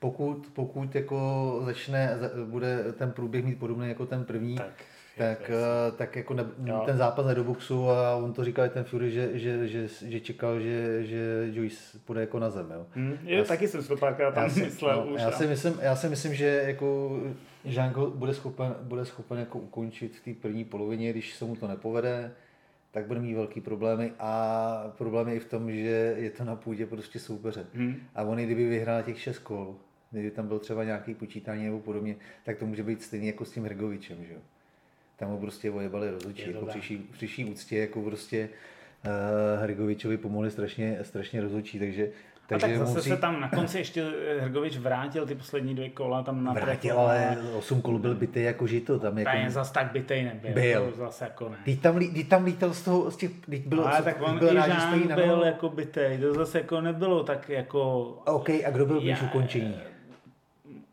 Pokud, 0.00 0.46
pokud 0.52 0.94
jako 0.94 1.60
začne, 1.64 2.10
bude 2.44 2.92
ten 2.92 3.12
průběh 3.12 3.44
mít 3.44 3.58
podobný 3.58 3.88
jako 3.88 4.06
ten 4.06 4.24
první, 4.24 4.56
tak 4.56 4.84
tak, 5.18 5.50
eh, 5.50 5.92
tak 5.92 6.16
jako 6.16 6.34
ne, 6.34 6.44
ten 6.86 6.96
zápas 6.96 7.26
ne 7.26 7.34
do 7.34 7.44
boxu 7.44 7.90
a 7.90 8.16
on 8.16 8.32
to 8.32 8.44
říkal 8.44 8.66
i 8.66 8.68
ten 8.68 8.84
Fury, 8.84 9.10
že, 9.10 9.38
že, 9.38 9.68
že, 9.68 9.88
že 9.88 10.20
čekal, 10.20 10.60
že, 10.60 11.04
že 11.04 11.50
Joyce 11.52 11.98
půjde 12.04 12.20
jako 12.20 12.38
na 12.38 12.50
zem. 12.50 12.70
Jo. 12.70 12.86
Hmm, 12.90 13.18
jo, 13.22 13.38
já, 13.38 13.44
taky 13.44 13.68
jsem 13.68 13.84
to 13.84 13.96
párkrát 13.96 14.34
tam 14.34 14.50
si, 14.50 14.62
myslel 14.62 15.04
no, 15.06 15.14
už. 15.14 15.20
Já 15.20 15.30
si, 15.30 15.46
myslím, 15.46 15.78
já 15.82 15.96
si 15.96 16.08
myslím, 16.08 16.34
že 16.34 16.64
jako 16.66 17.18
Žánko 17.64 18.10
bude 18.10 18.34
schopen, 18.34 18.74
bude 18.80 19.04
schopen 19.04 19.38
jako 19.38 19.58
ukončit 19.58 20.16
v 20.16 20.24
té 20.24 20.40
první 20.40 20.64
polovině, 20.64 21.10
když 21.10 21.34
se 21.34 21.44
mu 21.44 21.56
to 21.56 21.68
nepovede, 21.68 22.32
tak 22.90 23.06
bude 23.06 23.20
mít 23.20 23.34
velký 23.34 23.60
problémy 23.60 24.12
a 24.18 24.94
problém 24.98 25.28
je 25.28 25.34
i 25.34 25.40
v 25.40 25.48
tom, 25.48 25.72
že 25.72 26.14
je 26.18 26.30
to 26.30 26.44
na 26.44 26.56
půdě 26.56 26.86
prostě 26.86 27.18
soupeře. 27.18 27.66
Hmm. 27.74 27.96
A 28.14 28.22
on 28.22 28.38
i 28.38 28.46
kdyby 28.46 28.68
vyhrál 28.68 29.02
těch 29.02 29.20
šest 29.20 29.38
kol, 29.38 29.76
kdyby 30.10 30.30
tam 30.30 30.48
byl 30.48 30.58
třeba 30.58 30.84
nějaký 30.84 31.14
počítání 31.14 31.64
nebo 31.64 31.80
podobně, 31.80 32.16
tak 32.44 32.58
to 32.58 32.66
může 32.66 32.82
být 32.82 33.02
stejně 33.02 33.26
jako 33.26 33.44
s 33.44 33.52
tím 33.52 33.64
Hrgovičem, 33.64 34.24
že 34.24 34.32
jo 34.32 34.40
tam 35.22 35.30
ho 35.30 35.38
prostě 35.38 35.70
ojebali 35.70 36.10
rozhodčí, 36.10 36.50
jako 36.50 36.66
přiší, 36.66 36.98
přiší 37.12 37.44
úctě, 37.44 37.78
jako 37.78 38.02
prostě 38.02 38.48
uh, 39.06 39.62
Hrgovičovi 39.62 40.16
pomohli 40.16 40.50
strašně, 40.50 40.98
strašně 41.02 41.40
rozhodčí, 41.40 41.78
takže 41.78 42.08
takže 42.46 42.66
a 42.66 42.68
tak 42.68 42.78
zase 42.78 42.94
musí... 42.94 43.08
se 43.08 43.16
tam 43.16 43.40
na 43.40 43.48
konci 43.48 43.78
ještě 43.78 44.04
Hrgovič 44.40 44.76
vrátil 44.76 45.26
ty 45.26 45.34
poslední 45.34 45.74
dvě 45.74 45.90
kola 45.90 46.22
tam 46.22 46.44
na 46.44 46.52
Vrátil, 46.52 46.98
ale 46.98 47.38
8 47.58 47.82
kol 47.82 47.98
byl 47.98 48.14
bytej 48.14 48.44
jako 48.44 48.66
žito. 48.66 48.98
Tam 48.98 49.18
jako... 49.18 49.36
Ne, 49.36 49.50
zase 49.50 49.72
tak 49.72 49.92
bytej 49.92 50.24
nebyl. 50.24 50.52
Byl. 50.54 50.92
Zase 50.96 51.24
jako 51.24 51.48
ne. 51.48 51.56
Teď 51.64 51.80
tam, 51.80 51.98
teď 51.98 52.28
tam 52.28 52.44
lítal 52.44 52.74
z 52.74 52.82
toho, 52.82 53.10
z 53.10 53.16
těch, 53.16 53.30
teď 53.50 53.66
bylo, 53.66 53.86
ale 53.86 54.02
tak 54.02 54.22
on 54.22 54.38
byl, 54.38 54.54
rád, 54.54 54.98
že 54.98 55.14
byl 55.14 55.36
na 55.36 55.46
jako 55.46 55.68
bytej, 55.68 56.18
to 56.18 56.34
zase 56.34 56.58
jako 56.58 56.80
nebylo 56.80 57.24
tak 57.24 57.48
jako... 57.48 58.04
OK, 58.26 58.50
a 58.50 58.70
kdo 58.70 58.86
byl 58.86 59.00
blíž 59.00 59.22
ukončení? 59.22 59.74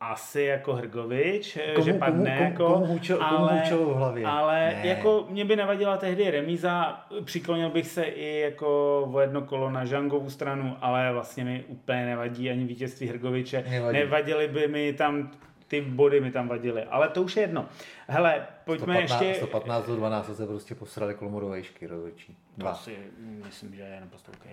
Asi 0.01 0.41
jako 0.41 0.73
Hrgovič, 0.73 1.57
eh, 1.57 1.73
komu, 1.73 1.85
že 1.85 1.93
padne, 1.93 2.37
komu, 2.37 2.49
jako, 2.49 2.73
komu, 2.73 2.85
hučel, 2.85 3.23
ale, 3.23 3.63
komu 3.69 3.85
v 3.85 3.95
hlavě? 3.95 4.25
ale 4.25 4.59
ne. 4.59 4.87
jako 4.87 5.27
mě 5.29 5.45
by 5.45 5.55
nevadila 5.55 5.97
tehdy 5.97 6.31
remíza, 6.31 7.03
přiklonil 7.25 7.69
bych 7.69 7.87
se 7.87 8.03
i 8.03 8.39
jako 8.39 9.01
o 9.13 9.19
jedno 9.19 9.41
kolo 9.41 9.69
na 9.69 9.85
Žangovou 9.85 10.29
stranu, 10.29 10.77
ale 10.81 11.13
vlastně 11.13 11.45
mi 11.45 11.63
úplně 11.67 12.05
nevadí 12.05 12.49
ani 12.49 12.65
vítězství 12.65 13.07
Hrgoviče. 13.07 13.63
Nevadí. 13.69 13.97
Nevadily 13.97 14.47
by 14.47 14.67
mi 14.67 14.93
tam 14.93 15.31
ty 15.67 15.81
body 15.81 16.21
mi 16.21 16.31
tam 16.31 16.47
vadily, 16.47 16.83
ale 16.83 17.09
to 17.09 17.23
už 17.23 17.35
je 17.35 17.43
jedno. 17.43 17.65
Hele, 18.07 18.47
pojďme 18.65 18.93
115, 18.93 19.21
ještě... 19.21 19.35
115 19.35 19.85
do 19.85 19.95
12 19.95 20.37
se 20.37 20.47
prostě 20.47 20.75
posrali 20.75 21.13
kolmorovejšky 21.13 21.87
rozhodčí. 21.87 22.37
Dva. 22.57 22.71
To 22.71 22.77
si 22.77 22.97
myslím, 23.19 23.75
že 23.75 23.81
je 23.81 23.99
naprosto 24.01 24.31
OK. 24.31 24.45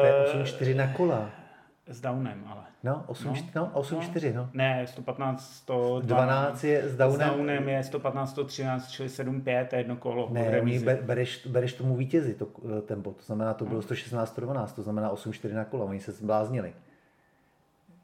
To 0.00 0.06
je 0.06 0.44
8-4 0.44 0.76
na 0.76 0.92
kola. 0.92 1.30
S 1.90 2.00
downem, 2.00 2.44
ale. 2.46 2.62
No, 2.82 3.04
8, 3.06 3.26
no, 3.26 3.34
no 3.54 3.70
8 3.74 3.98
no. 3.98 4.02
4, 4.02 4.32
no. 4.32 4.48
Ne, 4.54 4.86
115, 4.86 5.54
112. 5.54 6.06
12 6.06 6.64
je 6.64 6.88
s 6.88 6.96
downem. 6.96 7.28
S 7.28 7.32
downem 7.32 7.68
je 7.68 7.84
115, 7.84 8.30
113, 8.30 8.90
čili 8.90 9.08
7, 9.08 9.40
5, 9.40 9.72
jedno 9.72 9.96
kolo. 9.96 10.28
Ne, 10.30 10.62
bereš, 11.02 11.46
bereš 11.46 11.72
tomu 11.72 11.96
vítězi 11.96 12.34
to 12.34 12.46
eh, 12.78 12.82
tempo, 12.82 13.10
to 13.10 13.22
znamená, 13.22 13.54
to 13.54 13.64
bylo 13.64 13.82
116, 13.82 14.28
112, 14.28 14.72
to 14.72 14.82
znamená 14.82 15.10
8, 15.10 15.32
4 15.32 15.54
na 15.54 15.64
kolo, 15.64 15.84
oni 15.84 16.00
se 16.00 16.12
zbláznili. 16.12 16.72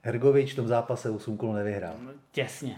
Hergovič 0.02 0.52
v 0.52 0.56
tom 0.56 0.66
zápase 0.66 1.10
8 1.10 1.36
kolo 1.36 1.52
nevyhrál. 1.52 1.94
No, 2.04 2.10
těsně. 2.32 2.76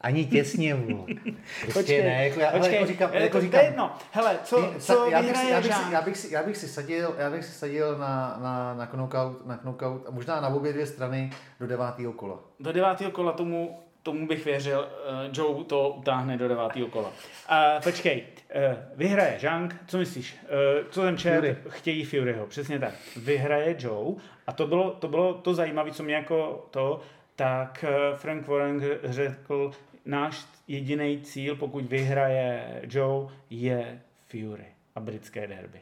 Ani 0.00 0.26
těsně, 0.26 0.76
Prostě 1.60 1.72
počkej, 1.72 2.02
ne, 2.02 2.28
jako 2.28 2.40
já, 2.40 2.50
počkej, 2.50 2.74
jako 2.74 2.86
říkám, 2.86 3.14
jako 3.14 3.36
to, 3.36 3.40
říkám, 3.40 3.60
to 3.60 3.64
je 3.64 3.70
jedno. 3.70 3.92
Hele, 4.12 4.38
co, 4.44 4.74
co 4.78 5.10
já 5.10 5.22
bych, 5.22 5.36
si, 5.36 5.50
já, 5.50 5.60
bych 5.60 5.74
si, 5.74 5.92
já, 5.92 6.02
bych 6.02 6.16
si, 6.16 6.34
já 6.34 6.42
bych 6.42 6.56
si 6.56 6.68
sadil, 6.68 7.14
já 7.18 7.30
bych 7.30 7.44
si 7.44 7.52
sadil 7.52 7.98
na, 7.98 8.38
na, 8.42 8.74
na, 8.74 8.86
knockout, 8.86 9.46
na 9.46 9.56
knockout 9.56 10.06
a 10.06 10.10
možná 10.10 10.40
na 10.40 10.48
obě 10.48 10.72
dvě 10.72 10.86
strany 10.86 11.30
do 11.60 11.66
devátého 11.66 12.12
kola. 12.12 12.38
Do 12.60 12.72
devátého 12.72 13.10
kola 13.10 13.32
tomu, 13.32 13.78
tomu 14.02 14.26
bych 14.26 14.44
věřil, 14.44 14.78
uh, 14.78 15.36
Joe 15.38 15.64
to 15.64 15.88
utáhne 15.88 16.36
do 16.36 16.48
devátého 16.48 16.88
kola. 16.88 17.08
Uh, 17.08 17.82
počkej, 17.82 18.24
uh, 18.54 18.76
vyhraje 18.94 19.38
Zhang, 19.40 19.76
co 19.86 19.98
myslíš? 19.98 20.36
Uh, 20.42 20.88
co 20.90 21.02
ten 21.02 21.16
čer 21.16 21.34
Fury. 21.34 21.56
chtějí 21.68 22.04
Furyho, 22.04 22.46
přesně 22.46 22.78
tak. 22.78 22.94
Vyhraje 23.16 23.76
Joe 23.78 24.14
a 24.46 24.52
to 24.52 24.66
bylo 24.66 24.90
to, 24.90 25.08
bylo 25.08 25.34
to 25.34 25.54
zajímavé, 25.54 25.90
co 25.90 26.02
mě 26.02 26.14
jako 26.14 26.66
to, 26.70 27.00
tak 27.36 27.84
Frank 28.16 28.46
Warren 28.48 28.82
řekl, 29.04 29.70
náš 30.08 30.46
jediný 30.68 31.20
cíl, 31.20 31.56
pokud 31.56 31.84
vyhraje 31.84 32.82
Joe, 32.90 33.28
je 33.50 34.00
Fury 34.26 34.66
a 34.94 35.00
britské 35.00 35.46
derby. 35.46 35.78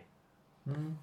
Hmm. 0.67 0.99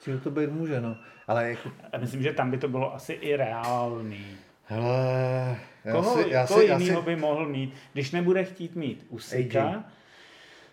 Cíl 0.00 0.18
to 0.20 0.30
být 0.30 0.50
může, 0.50 0.80
no. 0.80 0.96
Ale 1.26 1.50
jako... 1.50 1.70
A 1.92 1.98
myslím, 1.98 2.22
že 2.22 2.32
tam 2.32 2.50
by 2.50 2.58
to 2.58 2.68
bylo 2.68 2.94
asi 2.94 3.12
i 3.12 3.36
reálný. 3.36 4.26
Hele, 4.68 5.56
já 5.84 5.92
Koho, 5.92 6.22
si, 6.22 6.30
já 6.30 6.46
koho 6.46 6.60
si, 6.60 6.66
já 6.66 6.78
jinýho 6.78 7.00
si, 7.00 7.06
by 7.06 7.16
mohl 7.16 7.48
mít? 7.48 7.74
Když 7.92 8.10
nebude 8.10 8.44
chtít 8.44 8.76
mít 8.76 9.06
Usika, 9.08 9.84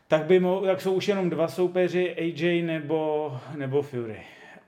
tak 0.08 0.26
by 0.26 0.40
mohl, 0.40 0.66
jak 0.66 0.82
jsou 0.82 0.94
už 0.94 1.08
jenom 1.08 1.30
dva 1.30 1.48
soupeři, 1.48 2.16
AJ 2.16 2.62
nebo, 2.62 3.40
nebo 3.58 3.82
Fury. 3.82 4.20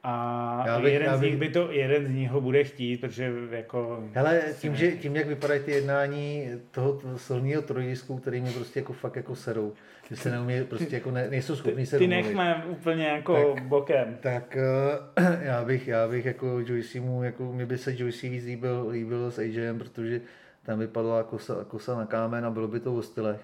A 0.08 0.64
Já 0.68 0.80
bych- 0.80 0.94
jeden 0.94 1.08
já 1.08 1.18
z 1.18 1.22
nich 1.22 1.38
bych- 1.38 1.40
by 1.40 1.54
to, 1.54 1.72
jeden 1.72 2.06
z 2.06 2.10
nich 2.10 2.30
ho 2.32 2.42
bude 2.42 2.64
chtít, 2.64 3.02
protože 3.02 3.34
jako... 3.52 4.04
Hele, 4.14 4.42
tím, 4.62 4.76
že, 4.76 4.92
tím, 4.92 5.16
jak 5.16 5.28
vypadají 5.28 5.60
ty 5.64 5.72
jednání 5.72 6.48
toho 6.72 7.02
silného 7.18 7.62
trojisku, 7.62 8.18
který 8.18 8.42
mi 8.42 8.50
prostě 8.52 8.80
jako 8.80 8.94
fakt 8.94 9.16
jako 9.16 9.36
serou, 9.36 9.74
že 10.10 10.16
se 10.16 10.32
neumí, 10.32 10.64
prostě 10.64 10.96
jako 10.96 11.12
ne, 11.12 11.28
nejsou 11.30 11.56
schopní 11.56 11.86
se 11.86 11.98
Ty 11.98 12.08
nechme 12.08 12.64
úplně 12.68 13.08
jako 13.08 13.54
Tak. 13.56 13.64
bokem. 13.64 14.18
Tak 14.22 14.58
eh, 14.58 15.40
já 15.46 15.64
bych, 15.66 15.88
já 15.88 16.08
bych 16.08 16.26
jako 16.26 16.60
Joyce 16.66 17.00
mu, 17.00 17.24
jako 17.24 17.54
mě 17.54 17.66
by 17.66 17.78
se 17.78 17.94
Joyce 17.98 18.30
víc 18.30 18.46
líbil, 18.46 18.88
líbil 18.92 19.32
s 19.32 19.40
AJem, 19.40 19.80
protože 19.80 20.22
tam 20.66 20.80
vypadala 20.80 21.24
kosa, 21.24 21.56
kosa 21.68 21.96
na 21.98 22.06
kámen 22.06 22.46
a 22.46 22.50
bylo 22.52 22.68
by 22.68 22.80
to 22.80 22.94
o 22.96 23.02
stylech. 23.02 23.42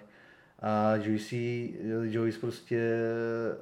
A 0.61 0.95
Joyce, 0.95 1.35
Joyce 2.03 2.39
prostě 2.39 2.75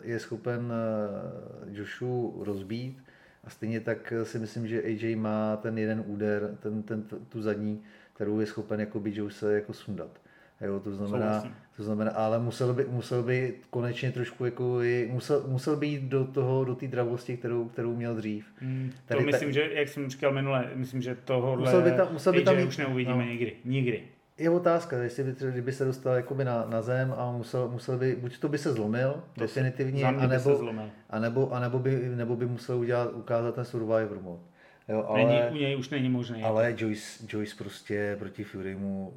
je 0.04 0.20
schopen 0.20 0.72
eh, 0.72 1.78
Joshu 1.80 2.44
rozbít 2.46 3.04
a 3.44 3.50
stejně 3.50 3.80
tak 3.80 4.14
si 4.24 4.40
myslím, 4.40 4.68
že 4.68 4.84
AJ 4.84 5.16
má 5.16 5.56
ten 5.58 5.78
jeden 5.78 6.04
úder, 6.08 6.58
ten, 6.60 6.84
ten, 6.84 7.04
tu 7.30 7.42
zadní, 7.42 7.82
kterou 8.14 8.40
je 8.40 8.46
schopen 8.46 8.80
jako 8.80 9.00
by 9.00 9.16
Joyce 9.16 9.54
jako 9.54 9.74
sundat. 9.74 10.22
Jo, 10.62 10.80
to 10.80 10.96
znamená, 10.96 11.44
to 11.78 11.84
znamená, 11.84 12.12
ale 12.12 12.40
musel 12.40 12.74
by, 12.74 12.86
musel 12.90 13.24
by 13.24 13.54
konečně 13.70 14.12
trošku 14.12 14.46
jako, 14.46 14.82
i- 14.82 15.10
musel, 15.12 15.44
musel 15.48 15.76
by 15.76 15.88
jít 15.88 16.04
do 16.04 16.26
toho, 16.26 16.66
do 16.66 16.76
té 16.76 16.88
dravosti, 16.88 17.38
kterou, 17.38 17.66
kterou 17.70 17.96
měl 17.96 18.16
dřív. 18.16 18.46
Hmm, 18.58 18.90
to 18.92 18.98
Tady 19.14 19.20
ta- 19.20 19.26
myslím, 19.26 19.52
že, 19.52 19.70
jak 19.74 19.88
jsem 19.88 20.10
říkal 20.10 20.34
minule, 20.34 20.70
myslím, 20.76 21.02
že 21.02 21.18
tohohle 21.26 21.66
Musel 21.66 21.82
by 21.82 21.92
tam- 21.92 22.08
musel 22.14 22.34
by 22.34 22.42
tam 22.42 22.68
už 22.68 22.78
neuvidíme 22.78 23.18
no. 23.18 23.32
nikdy. 23.32 23.54
Nikdy. 23.66 24.04
Je 24.40 24.50
otázka, 24.50 24.98
jestli 24.98 25.24
by, 25.24 25.34
třeba- 25.34 25.52
kdyby 25.52 25.72
se 25.72 25.86
dostal 25.86 26.14
jakoby 26.16 26.46
na, 26.46 26.66
na 26.70 26.82
zem 26.82 27.14
a 27.18 27.32
musel, 27.32 27.68
musel 27.68 27.98
by, 27.98 28.16
buď 28.16 28.38
to 28.40 28.48
by 28.50 28.58
se 28.58 28.74
zlomil, 28.74 29.24
To 29.34 29.42
definitivně, 29.42 30.06
mě 30.06 30.14
by 30.14 30.20
se 30.20 30.26
anebo, 30.26 30.56
zlomil. 30.56 30.90
anebo, 31.10 31.52
anebo, 31.54 31.80
by, 31.80 32.10
nebo 32.16 32.36
by 32.36 32.46
musel 32.46 32.78
udělat, 32.78 33.14
ukázat 33.14 33.56
ten 33.56 33.66
Survivor 33.66 34.22
mod. 34.22 34.40
Jo, 34.88 35.06
ale, 35.08 35.24
Není, 35.26 35.40
u 35.52 35.56
něj 35.56 35.78
už 35.78 35.90
není 35.90 36.10
možné. 36.10 36.44
ale 36.44 36.74
Joyce, 36.78 37.24
Joyce 37.30 37.56
prostě 37.58 38.16
proti 38.20 38.44
Furymu, 38.44 39.14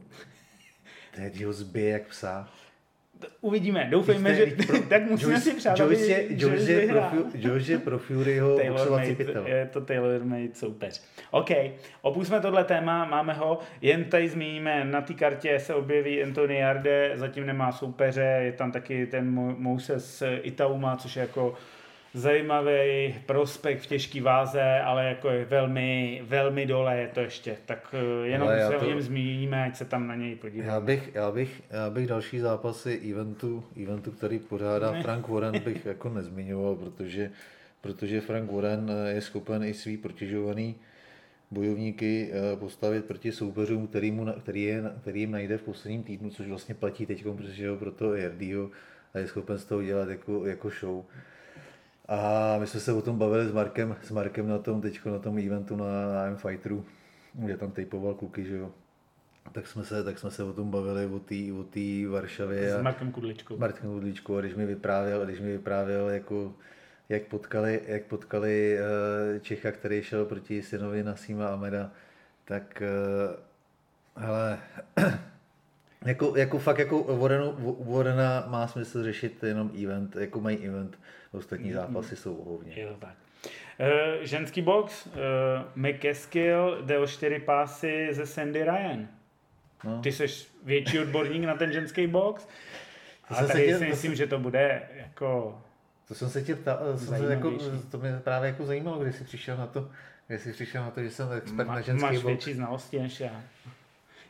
teď 1.17 1.45
ho 1.45 1.53
zbije 1.53 1.91
jak 1.91 2.03
psa. 2.03 2.49
Uvidíme, 3.41 3.89
doufejme, 3.91 4.35
že 4.35 4.47
tak 4.89 5.11
musíme 5.11 5.41
si 5.41 5.55
přát, 5.55 5.79
Joyce, 5.79 6.07
je- 6.07 6.27
Joyce, 6.31 6.73
je 6.73 6.89
pro, 6.89 7.01
Joyce 7.35 7.73
je 7.73 7.79
pro 7.79 7.99
Furyho 7.99 8.59
boxovací 8.69 9.15
pytel. 9.15 9.47
je 9.47 9.69
to 9.73 9.81
tailor-made 9.81 10.49
soupeř. 10.55 11.03
OK, 11.31 11.51
opustíme 12.03 12.41
tohle 12.41 12.65
téma, 12.65 13.05
máme 13.05 13.33
ho, 13.33 13.59
jen 13.81 14.05
tady 14.05 14.29
zmíníme, 14.29 14.85
na 14.85 15.01
té 15.01 15.15
kartě 15.15 15.59
se 15.61 15.75
objeví 15.75 16.23
Anthony 16.23 16.57
Jarde, 16.59 17.13
zatím 17.15 17.47
nemá 17.47 17.73
soupeře, 17.73 18.39
je 18.45 18.53
tam 18.53 18.73
taky 18.73 19.07
ten 19.07 19.35
Mo- 19.35 19.55
Moses 19.59 20.23
Itauma, 20.43 20.97
což 20.97 21.17
je 21.17 21.21
jako 21.21 21.55
zajímavý 22.15 23.15
prospekt 23.27 23.81
v 23.81 23.87
těžký 23.87 24.21
váze, 24.21 24.81
ale 24.81 25.05
jako 25.05 25.31
je 25.31 25.45
velmi, 25.45 26.23
velmi 26.25 26.67
dole 26.67 26.97
je 26.99 27.09
to 27.09 27.21
ještě, 27.21 27.57
tak 27.67 27.95
eh, 28.23 28.27
jenom 28.29 28.49
Ale 28.49 28.67
se 28.67 28.73
to- 28.73 28.87
o 28.87 28.89
něm 28.89 29.01
zmíníme, 29.03 29.65
ať 29.65 29.77
se 29.77 29.85
tam 29.85 30.07
na 30.07 30.15
něj 30.15 30.37
podíváme. 30.37 30.73
Já 30.73 30.81
bych, 30.81 31.11
já, 31.15 31.31
bych, 31.31 31.63
já 31.71 31.91
bych 31.91 32.07
další 32.07 32.39
zápasy 32.39 33.01
eventu, 33.13 33.65
eventu 33.83 34.11
který 34.11 34.39
pořádá 34.39 34.93
Ne. 34.93 35.03
Frank 35.03 35.29
Warren, 35.29 35.59
bych 35.61 35.87
jako 35.93 36.09
nezmiňoval, 36.09 36.75
protože, 36.77 37.31
protože 37.81 38.21
Frank 38.21 38.53
Warren 38.53 38.91
eh, 38.91 39.13
je 39.13 39.21
schopen 39.21 39.65
i 39.65 39.75
svý 39.75 39.97
protěžovaný 39.97 40.75
bojovníky 41.51 42.31
eh, 42.33 42.57
postavit 42.57 43.05
proti 43.05 43.33
soupeřům, 43.33 43.87
který, 43.87 44.11
mu, 44.11 44.27
který, 44.43 44.63
je, 44.63 44.83
který 45.01 45.21
jim 45.21 45.31
najde 45.31 45.59
v 45.59 45.63
posledním 45.63 46.03
týdnu, 46.03 46.31
což 46.31 46.47
vlastně 46.47 46.75
platí 46.75 47.07
teď, 47.07 47.25
protože 47.37 47.69
ho 47.69 47.77
proto 47.77 48.13
RDO 48.15 48.71
a 49.15 49.19
je 49.19 49.27
schopen 49.27 49.59
z 49.59 49.65
toho 49.65 49.83
dělat 49.83 50.09
jako, 50.09 50.47
jako 50.47 50.71
show. 50.81 51.05
A 52.13 52.59
my 52.59 52.67
jsme 52.67 52.81
se 52.81 52.93
o 52.93 53.03
tom 53.03 53.19
bavili 53.19 53.49
s 53.49 53.53
Markem, 53.53 53.97
s 54.03 54.11
Markem 54.11 54.49
na 54.49 54.59
tom 54.59 54.81
teď 54.81 55.05
na 55.05 55.19
tom 55.19 55.39
eventu 55.39 55.77
na, 55.77 55.85
na 55.85 56.25
M 56.27 56.37
Fighteru, 56.37 56.85
kde 57.33 57.57
tam 57.57 57.71
tejpoval 57.71 58.15
kluky, 58.15 58.45
že 58.45 58.57
jo. 58.57 58.71
Tak 59.53 59.67
jsme 59.67 59.85
se, 59.85 60.05
tak 60.05 60.19
jsme 60.19 60.31
se 60.31 60.43
o 60.43 60.53
tom 60.53 60.71
bavili, 60.71 61.07
o 61.07 61.19
té 61.19 61.35
o 61.61 61.63
tý 61.63 62.07
Varšavě 62.07 62.71
S 62.71 62.75
a 62.75 62.83
Markem 62.83 63.13
Kudličkou. 63.13 63.57
Martin 63.57 63.91
Hudlíčkou, 63.91 64.37
a 64.37 64.41
když 64.41 64.55
mi 64.55 64.67
vyprávěl, 64.67 65.25
když 65.25 65.41
mi 65.41 65.53
vyprávěl 65.53 66.09
jako, 66.09 66.55
jak 67.09 67.23
potkali, 67.23 67.81
jak 67.87 68.03
potkali 68.03 68.79
eh, 68.79 69.41
Čecha, 69.41 69.73
který 69.73 70.03
šel 70.03 70.25
proti 70.25 70.63
synovi 70.63 71.03
Nasima 71.03 71.49
Ameda, 71.49 71.91
tak 72.45 72.83
eh, 72.83 73.37
hele, 74.17 74.59
jako, 76.05 76.37
jako 76.37 76.59
fakt 76.59 76.79
jako 76.79 77.17
Warrenu, 77.19 77.77
Warrena 77.79 78.45
má 78.49 78.67
smysl 78.67 79.05
řešit 79.05 79.43
jenom 79.43 79.71
event, 79.83 80.17
jako 80.17 80.41
mají 80.41 80.57
event, 80.59 80.99
ostatní 81.33 81.73
zápasy 81.73 82.17
jsou 82.17 82.35
ohovně. 82.35 82.73
Je 82.77 82.87
to 82.87 82.95
tak. 82.95 83.15
Uh, 83.81 84.23
ženský 84.25 84.63
box, 84.63 85.07
uh, 85.07 85.13
McCaskill 85.75 86.79
jde 86.85 86.99
o 86.99 87.07
čtyři 87.07 87.39
pásy 87.39 88.09
ze 88.11 88.27
Sandy 88.27 88.65
Ryan. 88.65 89.09
No. 89.85 90.01
Ty 90.03 90.13
jsi 90.13 90.27
větší 90.65 90.99
odborník 91.01 91.45
na 91.45 91.55
ten 91.55 91.73
ženský 91.73 92.07
box. 92.07 92.47
To 93.29 93.35
A 93.39 93.47
tady 93.47 93.63
chtěl- 93.63 93.79
si 93.79 93.85
to 93.85 93.91
myslím, 93.91 94.15
že 94.15 94.27
to 94.27 94.39
bude 94.39 94.83
jako... 94.97 95.59
To 96.09 96.15
jsem 96.15 96.29
se 96.29 96.43
tě 96.43 96.55
ptal, 96.57 96.99
jsem 96.99 97.19
se 97.19 97.35
jako, 97.35 97.53
to 97.91 97.99
mě 97.99 98.13
právě 98.25 98.49
jako 98.49 98.67
zajímalo, 98.67 99.03
když 99.03 99.17
jsi 99.17 99.25
přišel 99.25 99.57
na 99.57 99.67
to, 99.67 99.91
když 100.27 100.41
jsi 100.41 100.53
přišel 100.53 100.83
na 100.85 100.91
to, 100.91 101.03
že 101.03 101.11
jsem 101.11 101.33
expert 101.33 101.57
na 101.69 101.75
Má, 101.75 101.81
ženský 101.81 102.03
máš 102.03 102.15
box. 102.17 102.27
větší 102.27 102.55
znalosti 102.55 102.99
než 102.99 103.21
já. 103.21 103.43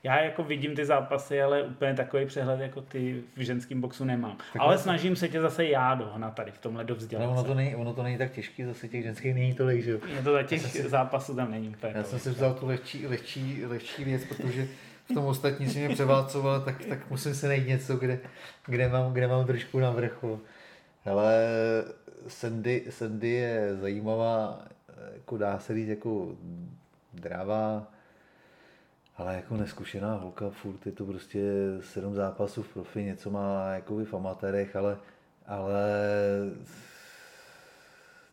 Já 0.04 0.20
jako 0.20 0.44
vidím 0.44 0.74
ty 0.76 0.84
zápasy, 0.84 1.42
ale 1.42 1.62
úplně 1.62 1.94
takový 1.94 2.26
přehled 2.26 2.60
jako 2.60 2.80
ty 2.82 3.22
v 3.36 3.40
ženském 3.40 3.80
boxu 3.80 4.04
nemám. 4.04 4.36
Tak 4.36 4.46
ale 4.62 4.74
no- 4.74 4.78
snažím 4.82 5.16
se 5.16 5.28
tě 5.28 5.40
zase 5.40 5.64
já 5.64 5.94
dohnat 5.94 6.34
tady 6.34 6.50
v 6.50 6.58
tomhle 6.58 6.80
Ale 6.80 6.88
dovzdělat. 6.88 7.26
ono 7.26 7.44
to, 7.44 7.54
není, 7.54 7.76
ono 7.76 7.94
to 7.94 8.02
není 8.02 8.18
tak 8.18 8.30
těžký, 8.32 8.64
zase 8.64 8.88
těch 8.88 9.02
ženských 9.02 9.34
není 9.34 9.54
tolik, 9.54 9.82
že 9.84 9.90
jo. 9.90 9.98
Je 10.16 10.22
to 10.22 10.32
za 10.32 10.42
těch 10.42 10.60
jsem 10.62 10.70
si- 10.70 10.88
zápasů 10.88 11.34
tam 11.34 11.50
není 11.50 11.68
úplně 11.68 11.92
Já 11.96 12.02
jsem 12.02 12.10
tolik. 12.10 12.22
si 12.22 12.30
vzal 12.30 12.54
tu 12.54 12.66
lehčí, 12.66 13.06
lehčí, 13.06 13.66
lehčí 13.66 14.04
věc, 14.04 14.24
protože 14.24 14.68
v 15.10 15.14
tom 15.14 15.24
ostatní 15.24 15.68
si 15.68 15.78
mě 15.78 15.88
převálcoval, 15.88 16.60
tak, 16.60 16.84
tak 16.84 17.10
musím 17.10 17.34
si 17.34 17.46
najít 17.46 17.68
něco, 17.68 17.96
kde, 17.96 18.18
kde, 18.66 18.88
mám, 18.88 19.12
kde 19.12 19.28
mám 19.28 19.46
trošku 19.46 19.78
na 19.78 19.90
vrchu. 19.90 20.40
Ale 21.06 21.44
Sandy, 22.28 22.84
Sandy 22.90 23.28
je 23.28 23.76
zajímavá, 23.76 24.62
jako 25.14 25.36
dá 25.36 25.58
se 25.58 25.74
říct, 25.74 25.88
jako 25.88 26.36
dravá, 27.14 27.91
ale 29.16 29.36
jako 29.36 29.56
neskušená 29.56 30.14
holka, 30.14 30.50
furt 30.50 30.86
je 30.86 30.92
to 30.92 31.04
prostě 31.04 31.40
sedm 31.80 32.14
zápasů 32.14 32.62
v 32.62 32.72
profi, 32.72 33.04
něco 33.04 33.30
má 33.30 33.68
jako 33.68 34.04
v 34.04 34.14
amatérech, 34.14 34.76
ale, 34.76 34.96
ale 35.46 35.84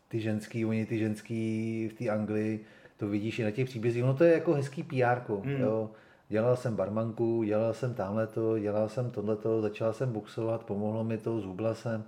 ty 0.08 0.20
ženský, 0.20 0.65
oni 0.65 0.86
ty 0.86 1.00
ženský 1.00 1.88
v 1.88 1.94
té 1.94 2.10
Anglii, 2.10 2.65
to 2.98 3.08
vidíš 3.08 3.39
i 3.39 3.44
na 3.44 3.52
těch 3.52 3.65
příbězích, 3.65 4.04
ono 4.04 4.13
to 4.13 4.24
je 4.24 4.34
jako 4.34 4.54
hezký 4.54 4.84
PR, 4.84 5.32
mm. 5.44 5.52
jo. 5.52 5.92
Dělal 6.30 6.56
jsem 6.56 6.76
barmanku, 6.76 7.44
dělal 7.44 7.74
jsem 7.74 7.94
tamhleto, 7.94 8.60
dělal 8.60 8.89
jsem 8.89 9.12
tohleto, 9.12 9.62
začal 9.62 9.94
jsem 9.94 10.12
boxovat, 10.12 10.63
pomohlo 10.63 11.04
mi 11.04 11.18
to, 11.18 11.39
zhubla 11.39 11.76
jsem 11.76 12.04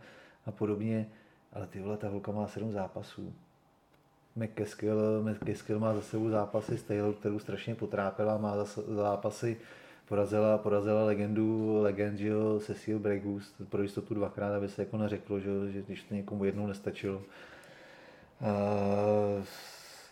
a 0.46 0.52
podobně, 0.52 1.10
ale 1.54 1.68
ty 1.68 1.80
vole, 1.80 1.98
ta 1.98 2.10
holka 2.10 2.32
má 2.32 2.48
sedm 2.48 2.72
zápasů. 2.72 3.34
McCaskill, 4.36 5.24
McCaskill 5.24 5.80
má 5.80 5.94
za 5.94 6.02
sebou 6.02 6.30
zápasy 6.30 6.78
s 6.78 6.84
Taylor, 6.84 7.14
kterou 7.14 7.40
strašně 7.40 7.76
potrápila, 7.76 8.38
má 8.38 8.58
za 8.66 8.82
zápasy, 8.88 9.58
porazila, 10.08 10.58
porazila 10.58 11.06
legendu, 11.06 11.82
legend, 11.82 12.18
že 12.18 12.28
jo, 12.28 12.60
Cecil 12.60 13.00
Bregus, 13.00 13.54
pro 13.70 13.82
jistotu 13.82 14.14
dvakrát, 14.14 14.54
aby 14.54 14.70
se 14.70 14.82
jako 14.82 14.98
neřeklo, 14.98 15.40
že, 15.40 15.50
že 15.72 15.82
když 15.82 16.04
to 16.04 16.16
někomu 16.16 16.46
jednou 16.46 16.68
nestačilo. 16.68 17.22
Uh, 18.42 19.44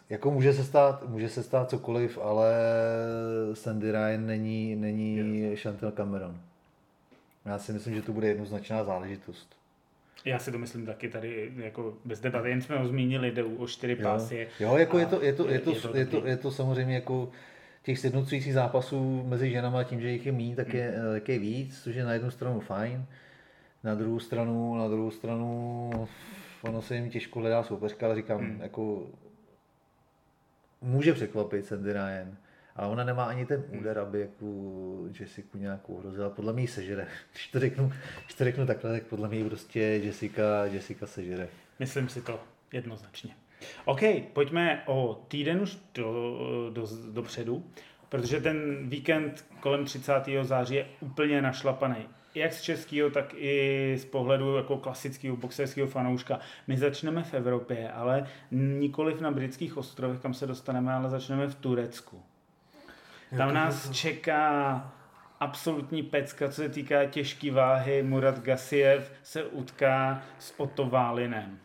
jako 0.09 0.31
může 0.31 0.53
se 0.53 0.63
stát, 0.63 1.09
může 1.09 1.29
se 1.29 1.43
stát 1.43 1.69
cokoliv, 1.69 2.17
ale 2.17 2.53
Sandy 3.53 3.91
Ryan 3.91 4.25
není, 4.25 4.75
není 4.75 5.55
Chantel 5.55 5.91
Cameron. 5.91 6.39
Já 7.45 7.59
si 7.59 7.73
myslím, 7.73 7.95
že 7.95 8.01
to 8.01 8.13
bude 8.13 8.27
jednoznačná 8.27 8.83
záležitost. 8.83 9.58
Já 10.25 10.39
si 10.39 10.51
to 10.51 10.57
myslím 10.57 10.85
taky 10.85 11.09
tady 11.09 11.51
jako 11.57 11.93
bez 12.05 12.19
debaty, 12.19 12.49
jen 12.49 12.61
jsme 12.61 12.77
ho 12.77 12.87
zmínili, 12.87 13.31
jde 13.31 13.43
o 13.43 13.67
čtyři 13.67 13.93
Jo, 13.99 14.03
pásy. 14.03 14.47
jo 14.59 14.77
jako 14.77 14.97
A 14.97 14.99
je 14.99 15.05
to, 15.05 15.21
je 15.23 15.33
to, 15.33 15.49
je 15.49 15.59
to, 15.59 15.71
je 15.71 15.77
to 15.81 15.97
je 15.97 16.05
to, 16.05 16.27
je 16.27 16.37
to 16.37 16.51
samozřejmě 16.51 16.95
jako 16.95 17.31
těch 17.83 17.99
sjednocujících 17.99 18.53
zápasů 18.53 19.23
mezi 19.27 19.51
ženama 19.51 19.83
tím, 19.83 20.01
že 20.01 20.09
jich 20.11 20.25
je 20.25 20.31
méně, 20.31 20.55
tak 20.55 20.73
je, 20.73 20.93
Hmm. 20.97 21.13
tak 21.13 21.29
je 21.29 21.39
víc, 21.39 21.83
což 21.83 21.95
je 21.95 22.03
na 22.05 22.13
jednu 22.13 22.31
stranu 22.31 22.59
fajn. 22.59 23.05
Na 23.83 23.95
druhou 23.95 24.19
stranu, 24.19 24.77
na 24.77 24.87
druhou 24.87 25.11
stranu 25.11 25.91
ono 26.61 26.81
se 26.81 26.95
jim 26.95 27.09
těžko 27.09 27.39
hledá 27.39 27.63
soupeřka, 27.63 28.05
ale 28.05 28.15
říkám, 28.15 28.39
Hmm. 28.39 28.59
jako 28.61 29.07
může 30.81 31.13
překvapit 31.13 31.65
Sandy 31.65 31.93
Ryan, 31.93 32.35
Ale 32.75 32.87
ona 32.87 33.03
nemá 33.03 33.23
ani 33.23 33.45
ten 33.45 33.63
úder, 33.79 33.99
aby 33.99 34.19
jako 34.19 34.45
Jessica 35.19 35.57
nějak 35.57 35.89
uhrozila. 35.89 36.29
Podle 36.29 36.53
mě 36.53 36.63
ji 36.63 36.67
sežere. 36.67 37.07
Když 37.31 37.47
to 37.47 37.59
řeknu, 37.59 37.91
když 38.25 38.33
to 38.37 38.43
řeknu 38.43 38.65
takhle, 38.65 38.91
tak 38.91 39.03
podle 39.03 39.29
mě 39.29 39.45
prostě 39.45 39.79
Jessica, 39.79 40.65
Jessica 40.65 41.07
sežere. 41.07 41.47
Myslím 41.79 42.09
si 42.09 42.21
to 42.21 42.39
jednoznačně. 42.73 43.35
OK, 43.85 43.99
pojďme 44.33 44.83
o 44.85 45.25
týden 45.27 45.61
už 45.61 45.77
do, 45.93 46.39
do, 46.73 46.87
dopředu, 47.11 47.65
protože 48.09 48.41
ten 48.41 48.89
víkend 48.89 49.45
kolem 49.59 49.85
30. 49.85 50.13
září 50.41 50.75
je 50.75 50.87
úplně 50.99 51.41
našlapaný. 51.41 52.07
Jak 52.35 52.53
z 52.53 52.61
českého, 52.61 53.09
tak 53.09 53.33
i 53.37 53.95
z 53.97 54.05
pohledu 54.05 54.55
jako 54.55 54.77
klasického 54.77 55.37
boxerského 55.37 55.87
fanouška. 55.87 56.39
My 56.67 56.77
začneme 56.77 57.23
v 57.23 57.33
Evropě, 57.33 57.91
ale 57.91 58.27
nikoliv 58.51 59.21
na 59.21 59.31
britských 59.31 59.77
ostrovech, 59.77 60.19
kam 60.19 60.33
se 60.33 60.47
dostaneme, 60.47 60.93
ale 60.93 61.09
začneme 61.09 61.47
v 61.47 61.55
Turecku. 61.55 62.23
Tam 63.37 63.53
nás 63.53 63.89
čeká 63.89 64.91
absolutní 65.39 66.03
pecka, 66.03 66.47
co 66.47 66.55
se 66.55 66.69
týká 66.69 67.05
těžké 67.05 67.51
váhy. 67.51 68.03
Murat 68.03 68.39
Gasiev 68.39 69.11
se 69.23 69.43
utká 69.43 70.21
s 70.39 70.59
Otto 70.59 70.85
Válinem. 70.85 71.59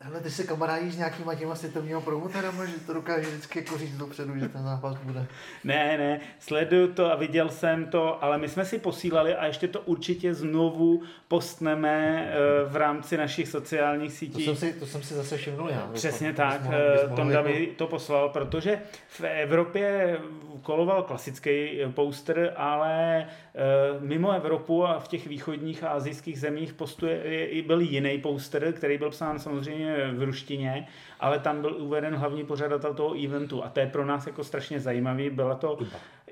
Hele, 0.00 0.20
ty 0.20 0.30
se 0.30 0.44
kamarádíš 0.44 0.94
s 0.94 0.96
nějakýma 0.96 1.34
těma 1.34 1.54
světovníma 1.54 2.00
promotorama, 2.00 2.64
že 2.64 2.72
to 2.86 2.94
dokáže 2.94 3.28
vždycky 3.28 3.58
jako 3.58 3.78
říct 3.78 3.96
dopředu, 3.96 4.38
že 4.38 4.48
ten 4.48 4.62
zápas 4.62 4.96
bude. 4.98 5.26
Ne, 5.64 5.98
ne, 5.98 6.20
sleduju 6.38 6.92
to 6.92 7.12
a 7.12 7.16
viděl 7.16 7.48
jsem 7.48 7.86
to, 7.86 8.24
ale 8.24 8.38
my 8.38 8.48
jsme 8.48 8.64
si 8.64 8.78
posílali 8.78 9.34
a 9.34 9.46
ještě 9.46 9.68
to 9.68 9.80
určitě 9.80 10.34
znovu 10.34 11.02
postneme 11.28 12.26
eh, 12.30 12.34
v 12.68 12.76
rámci 12.76 13.16
našich 13.16 13.48
sociálních 13.48 14.12
sítí. 14.12 14.44
To 14.44 14.54
jsem 14.54 14.56
si, 14.56 14.80
to 14.80 14.86
jsem 14.86 15.02
si 15.02 15.14
zase 15.14 15.36
všimnul 15.36 15.68
já. 15.68 15.90
Přesně 15.92 16.32
tak, 16.32 16.60
eh, 16.70 17.16
Tonda 17.16 17.42
mi 17.42 17.60
jako... 17.60 17.72
to 17.76 17.86
poslal, 17.86 18.28
protože 18.28 18.82
v 19.08 19.20
Evropě 19.20 20.18
koloval 20.62 21.02
klasický 21.02 21.80
poster, 21.94 22.52
ale 22.56 23.26
eh, 23.54 23.60
mimo 24.00 24.32
Evropu 24.32 24.86
a 24.86 24.98
v 25.00 25.08
těch 25.08 25.26
východních 25.26 25.84
a 25.84 25.88
azijských 25.88 26.40
zemích 26.40 26.72
postuje, 26.74 27.48
byl 27.66 27.80
jiný 27.80 28.18
poster, 28.18 28.72
který 28.72 28.98
byl 28.98 29.10
psán 29.10 29.38
samozřejmě 29.38 29.87
v 30.12 30.22
ruštině, 30.22 30.86
ale 31.20 31.38
tam 31.38 31.60
byl 31.60 31.76
uveden 31.78 32.14
hlavní 32.14 32.44
pořadatel 32.44 32.94
toho 32.94 33.24
eventu 33.24 33.64
a 33.64 33.68
to 33.68 33.80
je 33.80 33.86
pro 33.86 34.06
nás 34.06 34.26
jako 34.26 34.44
strašně 34.44 34.80
zajímavý. 34.80 35.30
Byla 35.30 35.54
to 35.54 35.78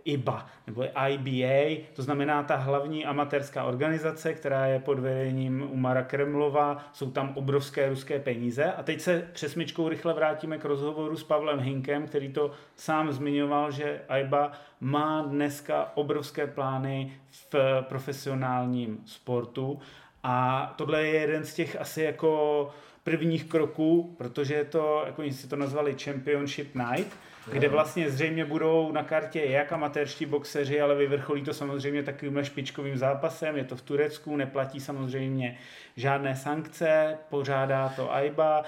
IBA, 0.04 0.06
IBA 0.06 0.46
nebo 0.66 0.84
IBA, 1.08 1.84
to 1.92 2.02
znamená 2.02 2.42
ta 2.42 2.56
hlavní 2.56 3.06
amatérská 3.06 3.64
organizace, 3.64 4.34
která 4.34 4.66
je 4.66 4.78
pod 4.78 4.98
vedením 4.98 5.68
Umara 5.70 6.02
Kremlova, 6.02 6.84
jsou 6.92 7.10
tam 7.10 7.32
obrovské 7.34 7.88
ruské 7.88 8.20
peníze. 8.20 8.64
A 8.64 8.82
teď 8.82 9.00
se 9.00 9.28
přesmičkou 9.32 9.88
rychle 9.88 10.14
vrátíme 10.14 10.58
k 10.58 10.64
rozhovoru 10.64 11.16
s 11.16 11.24
Pavlem 11.24 11.60
Hinkem, 11.60 12.06
který 12.06 12.32
to 12.32 12.50
sám 12.76 13.12
zmiňoval, 13.12 13.70
že 13.70 14.00
IBA 14.20 14.52
má 14.80 15.22
dneska 15.22 15.92
obrovské 15.94 16.46
plány 16.46 17.12
v 17.30 17.54
profesionálním 17.88 18.98
sportu. 19.06 19.78
A 20.22 20.74
tohle 20.76 21.02
je 21.02 21.20
jeden 21.20 21.44
z 21.44 21.54
těch 21.54 21.80
asi 21.80 22.02
jako 22.02 22.70
prvních 23.06 23.44
kroků, 23.44 24.14
protože 24.18 24.54
je 24.54 24.64
to, 24.64 25.02
jako 25.06 25.22
oni 25.22 25.32
si 25.32 25.48
to 25.48 25.56
nazvali 25.56 25.96
Championship 26.04 26.74
Night, 26.74 27.16
kde 27.52 27.68
vlastně 27.68 28.10
zřejmě 28.10 28.44
budou 28.44 28.92
na 28.92 29.02
kartě 29.02 29.44
jak 29.44 29.72
amatérští 29.72 30.26
boxeři, 30.26 30.80
ale 30.80 30.94
vyvrcholí 30.94 31.42
to 31.42 31.54
samozřejmě 31.54 32.02
takovým 32.02 32.44
špičkovým 32.44 32.96
zápasem. 32.98 33.56
Je 33.56 33.64
to 33.64 33.76
v 33.76 33.82
Turecku, 33.82 34.36
neplatí 34.36 34.80
samozřejmě 34.80 35.58
žádné 35.96 36.36
sankce, 36.36 37.18
pořádá 37.28 37.88
to 37.96 38.14
AIBA, 38.14 38.64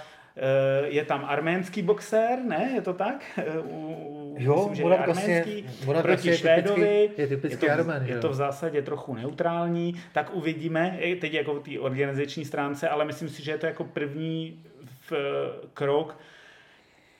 je 0.84 1.04
tam 1.04 1.24
arménský 1.28 1.82
boxer, 1.82 2.38
ne? 2.44 2.70
Je 2.74 2.80
to 2.80 2.92
tak? 2.92 3.24
Eh, 3.38 3.44
jo, 4.36 4.54
Myslím, 4.56 4.74
že 4.74 4.82
je 4.82 4.98
arménský 4.98 5.64
vlastně, 5.84 6.02
proti 6.02 6.36
Švédovi. 6.36 7.10
Je, 7.16 7.26
typický 7.26 7.66
je, 7.66 7.72
to, 7.72 7.80
armén, 7.80 8.02
je 8.06 8.18
to 8.18 8.28
v 8.28 8.34
zásadě 8.34 8.82
trochu 8.82 9.14
neutrální. 9.14 10.02
Tak 10.12 10.34
uvidíme, 10.34 10.98
teď 11.20 11.34
jako 11.34 11.54
v 11.54 11.62
té 11.62 11.78
organizační 11.78 12.44
stránce, 12.44 12.88
ale 12.88 13.04
myslím 13.04 13.28
si, 13.28 13.44
že 13.44 13.50
je 13.50 13.58
to 13.58 13.66
jako 13.66 13.84
první 13.84 14.62
v, 15.10 15.12
krok 15.74 16.18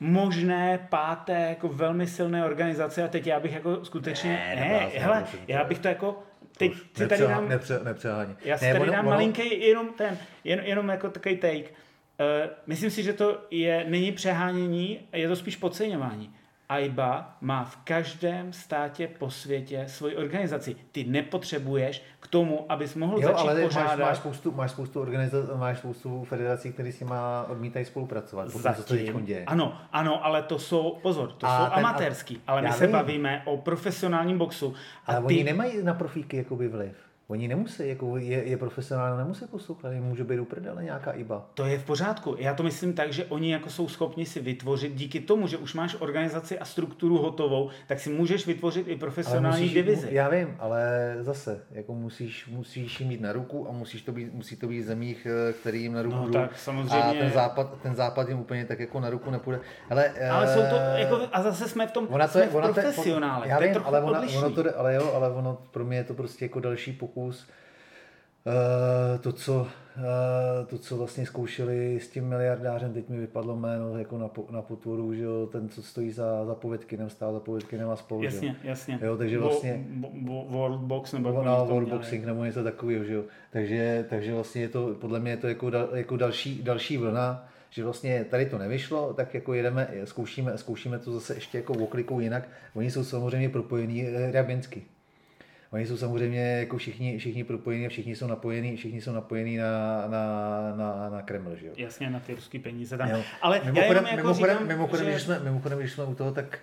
možné 0.00 0.87
páté 0.88 1.46
jako 1.48 1.68
velmi 1.68 2.07
silné 2.07 2.44
organizace 2.44 3.02
a 3.02 3.09
teď 3.09 3.26
já 3.26 3.40
bych 3.40 3.52
jako 3.52 3.85
skutečně, 3.85 4.31
ne, 4.31 4.57
ne 4.57 4.90
hele, 4.94 5.24
já 5.48 5.64
bych 5.64 5.78
to 5.78 5.88
jako 5.88 6.22
teď 6.57 6.72
si 6.94 7.07
tady 7.07 7.22
dám, 7.22 7.48
nepře, 7.48 7.81
nepřehání. 7.85 8.37
já 8.44 8.59
si 8.59 8.64
ne, 8.64 8.72
tady 8.72 8.83
ono, 8.83 8.92
dám 8.92 9.07
ono, 9.07 9.11
malinký 9.11 9.68
jenom 9.68 9.88
ten, 9.88 10.18
jen, 10.44 10.61
jenom 10.64 10.88
jako 10.88 11.11
takový 11.11 11.37
take. 11.37 11.70
Uh, 12.20 12.50
myslím 12.66 12.90
si, 12.90 13.02
že 13.02 13.12
to 13.12 13.38
je, 13.50 13.85
není 13.88 14.12
přehánění, 14.12 15.00
je 15.12 15.28
to 15.28 15.37
spíš 15.37 15.57
podceňování. 15.57 16.35
AIBA 16.68 17.37
má 17.40 17.64
v 17.64 17.76
každém 17.76 18.52
státě 18.52 19.09
po 19.18 19.31
světě 19.31 19.85
svoji 19.88 20.16
organizaci. 20.16 20.76
Ty 20.92 21.04
nepotřebuješ 21.04 22.02
k 22.20 22.26
tomu, 22.26 22.72
abys 22.72 22.94
mohl 22.94 23.16
jo, 23.16 23.28
začít 23.28 23.48
ale 23.48 23.62
pořádat... 23.62 23.98
Máš, 23.98 24.09
máš, 24.09 24.16
spoustu, 24.16 24.52
máš 24.52 24.70
spoustu 24.70 25.00
organizací, 25.00 25.48
máš 25.57 25.78
spoustu 25.78 26.24
federací, 26.24 26.72
které 26.72 26.92
s 26.92 27.00
nimi 27.00 27.14
odmítají 27.48 27.85
spolupracovat. 27.85 28.48
Zatím, 28.48 28.85
co 28.85 28.94
se 28.94 29.22
děje. 29.22 29.44
Ano, 29.44 29.78
ano, 29.92 30.24
ale 30.24 30.42
to 30.42 30.59
jsou, 30.59 30.98
pozor, 31.02 31.33
to 31.33 31.46
a 31.46 31.59
jsou 31.59 31.74
ten, 31.74 31.87
amatérský, 31.87 32.40
ale 32.46 32.62
my 32.62 32.72
se 32.72 32.87
vím. 32.87 32.92
bavíme 32.92 33.42
o 33.44 33.57
profesionálním 33.57 34.38
boxu. 34.38 34.74
A 35.07 35.12
ale 35.12 35.26
ty... 35.26 35.35
oni 35.35 35.44
nemají 35.44 35.83
na 35.83 35.94
profíky 35.94 36.37
jakoby 36.37 36.68
vliv. 36.68 37.08
Oni 37.31 37.49
nemusí, 37.49 37.88
jako 37.88 38.17
je, 38.17 38.45
je 38.45 38.57
profesionál, 38.57 39.17
nemusí 39.17 39.47
poslouchat, 39.47 39.93
může 39.93 40.25
být 40.25 40.41
uprdele 40.41 40.85
nějaká 40.85 41.12
IBA. 41.12 41.51
To 41.55 41.64
je 41.64 41.79
v 41.79 41.85
pořádku. 41.85 42.37
Já 42.38 42.55
to 42.55 42.62
myslím 42.62 42.93
tak, 42.93 43.12
že 43.12 43.25
oni 43.25 43.53
jako 43.53 43.71
jsou 43.71 43.88
schopni 43.88 44.27
si 44.27 44.41
vytvořit, 44.41 44.95
díky 44.95 45.21
tomu, 45.21 45.47
že 45.47 45.57
už 45.57 45.75
máš 45.75 45.97
organizaci 45.99 46.59
a 46.59 46.64
strukturu 46.64 47.19
hotovou, 47.19 47.71
tak 47.87 48.01
si 48.01 48.11
můžeš 48.11 48.47
vytvořit 48.47 48.88
i 48.88 48.97
profesionální 48.97 49.62
musíš, 49.62 49.75
divizi. 49.75 50.09
Já 50.11 50.29
vím, 50.29 50.57
ale 50.59 51.14
zase, 51.21 51.61
jako 51.71 51.95
musíš, 51.95 52.47
musíš 52.47 53.01
jim 53.01 53.09
mít 53.09 53.21
na 53.21 53.33
ruku 53.33 53.69
a 53.69 53.73
musíš 53.73 54.03
to 54.03 54.12
být, 54.12 54.35
musí 54.35 54.57
to 54.57 54.67
být 54.67 54.83
zemích, 54.83 55.27
eh, 55.31 55.53
který 55.53 55.83
jim 55.83 55.93
na 55.93 56.03
ruku 56.03 56.17
no, 56.17 56.33
tak, 56.33 56.59
samozřejmě... 56.59 56.95
A 56.95 57.12
ten 57.12 57.31
západ, 57.31 57.79
ten 57.83 57.95
západ 57.95 58.29
jim 58.29 58.38
úplně 58.38 58.64
tak 58.64 58.81
jako 58.81 59.01
na 59.01 59.11
ruku 59.11 59.31
nepůjde. 59.31 59.61
Ale, 59.91 60.11
ale 60.31 60.55
jsou 60.55 60.61
to, 60.61 60.77
eh, 60.79 61.01
jako, 61.01 61.21
a 61.33 61.43
zase 61.43 61.69
jsme 61.69 61.87
v 61.87 61.93
tom 61.93 62.07
ona 62.11 62.29
to 62.29 62.38
je, 62.38 62.49
ona 62.49 62.73
profesionále. 62.73 63.49
Já 63.49 63.59
vím, 63.59 63.75
ale, 63.85 64.03
ona, 64.03 64.23
ono 64.38 64.51
to, 64.51 64.79
ale 64.79 64.95
jo, 64.95 65.12
ale 65.14 65.31
ono 65.31 65.59
pro 65.71 65.85
mě 65.85 65.97
je 65.97 66.05
to 66.05 66.14
prostě 66.14 66.45
jako 66.45 66.61
další 66.61 66.93
pokus 66.93 67.17
Uh, 67.26 69.20
to, 69.20 69.33
co, 69.33 69.61
uh, 69.61 70.66
to, 70.66 70.78
co 70.78 70.96
vlastně 70.96 71.26
zkoušeli 71.26 72.00
s 72.00 72.09
tím 72.09 72.28
miliardářem, 72.28 72.92
teď 72.92 73.09
mi 73.09 73.18
vypadlo 73.20 73.57
jméno 73.57 73.98
jako 73.98 74.18
na, 74.18 74.31
na 74.50 74.62
potvoru, 74.62 75.14
že 75.14 75.22
jo, 75.22 75.46
ten, 75.52 75.68
co 75.68 75.83
stojí 75.83 76.12
za, 76.12 76.44
za 76.44 76.54
povědky, 76.54 76.98
stál 77.09 77.33
za 77.33 77.40
povědky, 77.40 77.78
nemá 77.78 77.96
spolu. 77.96 78.22
Jasně, 78.22 78.57
že? 78.62 78.68
jasně. 78.68 78.98
Jo, 79.02 79.16
takže 79.16 79.38
vlastně... 79.38 79.85
World 80.48 80.81
Box 80.81 81.12
nebo 81.12 81.42
no, 81.42 81.66
World 81.66 81.88
Boxing 81.88 82.24
nebo 82.24 82.44
něco 82.44 82.64
takového, 82.64 83.04
že 83.04 83.14
jo. 83.14 83.24
Takže, 83.50 84.07
takže 84.11 84.35
vlastně 84.35 84.62
je 84.62 84.68
to, 84.68 84.94
podle 84.94 85.20
mě 85.20 85.31
je 85.31 85.37
to 85.37 85.48
jako, 85.48 85.70
dal, 85.70 85.88
jako 85.92 86.16
další, 86.16 86.62
další 86.62 86.96
vlna, 86.96 87.48
že 87.70 87.85
vlastně 87.85 88.24
tady 88.24 88.46
to 88.46 88.59
nevyšlo, 88.59 89.14
tak 89.14 89.35
jako 89.35 89.54
jedeme, 89.54 89.88
zkoušíme, 90.04 90.59
zkoušíme 90.59 90.98
to 90.98 91.12
zase 91.12 91.35
ještě 91.35 91.59
jako 91.59 91.72
oklikou 91.72 92.20
jinak. 92.20 92.48
Oni 92.74 92.90
jsou 92.90 93.04
samozřejmě 93.04 93.48
propojení 93.48 94.07
eh, 94.07 94.33
rabinsky. 94.33 94.83
Oni 95.70 95.87
jsou 95.87 95.96
samozřejmě 95.96 96.40
jako 96.40 96.78
všichni, 96.78 97.18
všichni 97.18 97.44
propojení 97.44 97.87
a 97.87 97.88
všichni 97.88 98.16
jsou 98.16 98.26
napojení, 98.26 98.76
všichni 98.76 99.00
jsou 99.00 99.12
napojení 99.12 99.57
na, 99.57 100.07
na, 100.07 100.22
na, 100.76 101.09
na 101.09 101.22
Kreml, 101.22 101.57
že 101.57 101.66
jo? 101.66 101.72
Jasně, 101.76 102.11
na 102.11 102.20
ty 102.20 102.35
ruské 102.35 102.59
peníze 102.59 102.98
tam. 102.98 103.11
Jo. 103.11 103.22
Ale 103.42 103.61
mimochodem, 103.64 104.04
já 104.04 104.11
jako 104.11 104.22
mimochodem, 104.26 104.57
říkám, 104.57 104.68
mimochodem, 104.68 105.07
že... 105.07 105.11
když 105.11 105.22
jsme, 105.22 105.40
mimochodem, 105.40 105.78
když 105.78 105.92
jsme 105.92 106.04
u 106.04 106.14
toho, 106.14 106.33
tak 106.33 106.59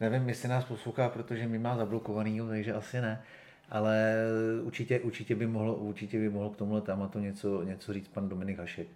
nevím, 0.00 0.28
jestli 0.28 0.48
nás 0.48 0.64
poslouchá, 0.64 1.08
protože 1.08 1.48
mi 1.48 1.58
má 1.58 1.76
zablokovaný, 1.76 2.40
takže 2.48 2.72
asi 2.72 3.00
ne. 3.00 3.22
Ale 3.70 4.14
určitě, 4.62 5.00
určitě, 5.00 5.34
by 5.34 5.46
mohl, 5.46 5.76
určitě 5.78 6.18
by 6.18 6.28
mohl 6.28 6.50
k 6.50 6.56
tomuhle 6.56 6.80
tématu 6.80 7.18
něco, 7.18 7.62
něco 7.62 7.92
říct 7.92 8.08
pan 8.08 8.28
Dominik 8.28 8.58
Hašek. 8.58 8.88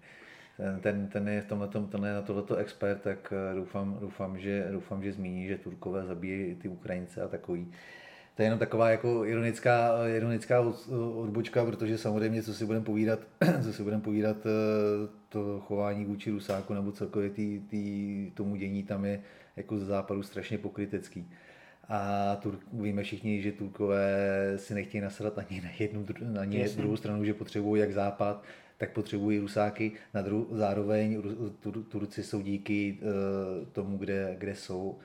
Ten, 0.81 1.09
ten, 1.09 1.29
je 1.29 1.40
v 1.40 1.46
tomhle, 1.46 1.68
ten 1.68 2.05
je 2.05 2.12
na 2.12 2.22
tohleto 2.22 2.57
expert, 2.57 3.03
tak 3.03 3.33
doufám, 3.55 3.98
doufám, 4.00 4.38
že, 4.38 4.68
doufám, 4.70 5.03
že 5.03 5.12
zmíní, 5.12 5.48
že 5.48 5.59
Turkové 5.59 6.05
zabíjí 6.05 6.55
ty 6.55 6.68
Ukrajince 6.68 7.22
a 7.22 7.29
takový 7.29 7.72
to 8.35 8.42
je 8.42 8.47
jenom 8.47 8.59
taková 8.59 8.90
jako 8.90 9.25
ironická, 9.25 9.92
ironická 10.16 10.61
odbočka, 11.14 11.64
protože 11.64 11.99
samozřejmě, 11.99 12.42
co 12.42 12.55
si 12.55 12.66
budeme 12.66 12.85
povídat, 12.85 13.18
co 13.62 13.73
si 13.73 13.83
budeme 13.83 14.03
povídat, 14.03 14.37
eh, 14.47 15.09
to 15.29 15.61
chování 15.61 16.05
vůči 16.05 16.31
Rusáku 16.31 16.75
nebo 16.75 16.92
celkově 16.92 17.31
tý, 17.31 17.61
tý, 17.61 18.31
tomu 18.35 18.57
dění 18.57 18.83
tam 18.83 19.05
je 19.05 19.23
jako 19.57 19.79
ze 19.79 19.85
západu 19.85 20.23
strašně 20.23 20.59
pokrytecký. 20.59 21.31
A 21.88 22.37
Tur, 22.37 22.59
víme 22.73 23.03
všichni, 23.03 23.42
že 23.42 23.53
Turkové 23.53 24.53
si 24.57 24.75
nechtějí 24.75 25.03
nasadat 25.03 25.38
ani 25.38 25.61
na 25.61 25.70
jednu, 25.79 26.07
ani 26.40 26.61
Jasně. 26.61 26.77
druhou 26.77 26.97
stranu, 26.97 27.25
že 27.25 27.35
potřebují 27.35 27.81
jak 27.81 27.92
západ, 27.92 28.44
tak 28.79 28.92
potřebují 28.92 29.38
Rusáky. 29.38 29.92
Na 30.14 30.23
dru, 30.23 30.49
zároveň 30.51 31.23
Tur, 31.61 31.83
Turci 31.83 32.23
jsou 32.23 32.40
díky 32.40 32.99
uh, 33.03 33.66
tomu, 33.73 33.99
kde, 33.99 34.37
kde 34.38 34.55
jsou 34.55 34.99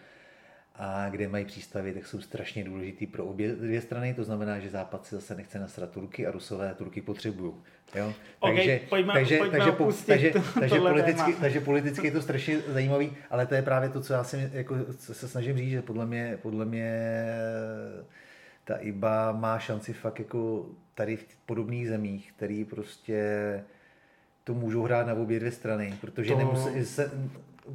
a 0.79 1.09
kde 1.09 1.27
mají 1.27 1.45
přístavy, 1.45 1.93
tak 1.93 2.07
jsou 2.07 2.21
strašně 2.21 2.63
důležitý 2.63 3.07
pro 3.07 3.25
obě 3.25 3.55
dvě 3.55 3.81
strany, 3.81 4.13
to 4.13 4.23
znamená, 4.23 4.59
že 4.59 4.69
Západ 4.69 5.05
si 5.05 5.15
zase 5.15 5.35
nechce 5.35 5.59
nasrat 5.59 5.91
Turky 5.91 6.27
a 6.27 6.31
Rusové 6.31 6.73
Turky 6.73 7.01
potřebují. 7.01 7.53
Jo? 7.95 8.13
Okay, 8.39 8.55
takže, 8.55 8.79
pojďme, 8.89 9.13
takže, 9.13 9.37
pojďme 9.37 9.57
takže, 9.57 9.71
po, 9.71 9.93
takže, 10.05 10.31
to, 10.31 10.41
takže, 10.59 10.79
politicky, 10.79 11.33
takže 11.33 11.59
politicky 11.59 12.07
je 12.07 12.11
to 12.11 12.21
strašně 12.21 12.59
zajímavý, 12.59 13.11
ale 13.29 13.45
to 13.45 13.55
je 13.55 13.61
právě 13.61 13.89
to, 13.89 14.01
co 14.01 14.13
já 14.13 14.23
si, 14.23 14.49
jako, 14.53 14.75
se 14.99 15.27
snažím 15.27 15.57
říct, 15.57 15.71
že 15.71 15.81
podle 15.81 16.05
mě, 16.05 16.37
podle 16.41 16.65
mě 16.65 17.25
ta 18.63 18.75
IBA 18.75 19.31
má 19.31 19.59
šanci 19.59 19.93
fakt 19.93 20.19
jako 20.19 20.65
tady 20.95 21.15
v 21.15 21.25
podobných 21.45 21.87
zemích, 21.87 22.33
který 22.35 22.65
prostě 22.65 23.23
to 24.43 24.53
můžou 24.53 24.83
hrát 24.83 25.07
na 25.07 25.13
obě 25.13 25.39
dvě 25.39 25.51
strany, 25.51 25.97
protože, 26.01 26.31
to... 26.31 26.37
nemusí, 26.37 26.85
se, 26.85 27.11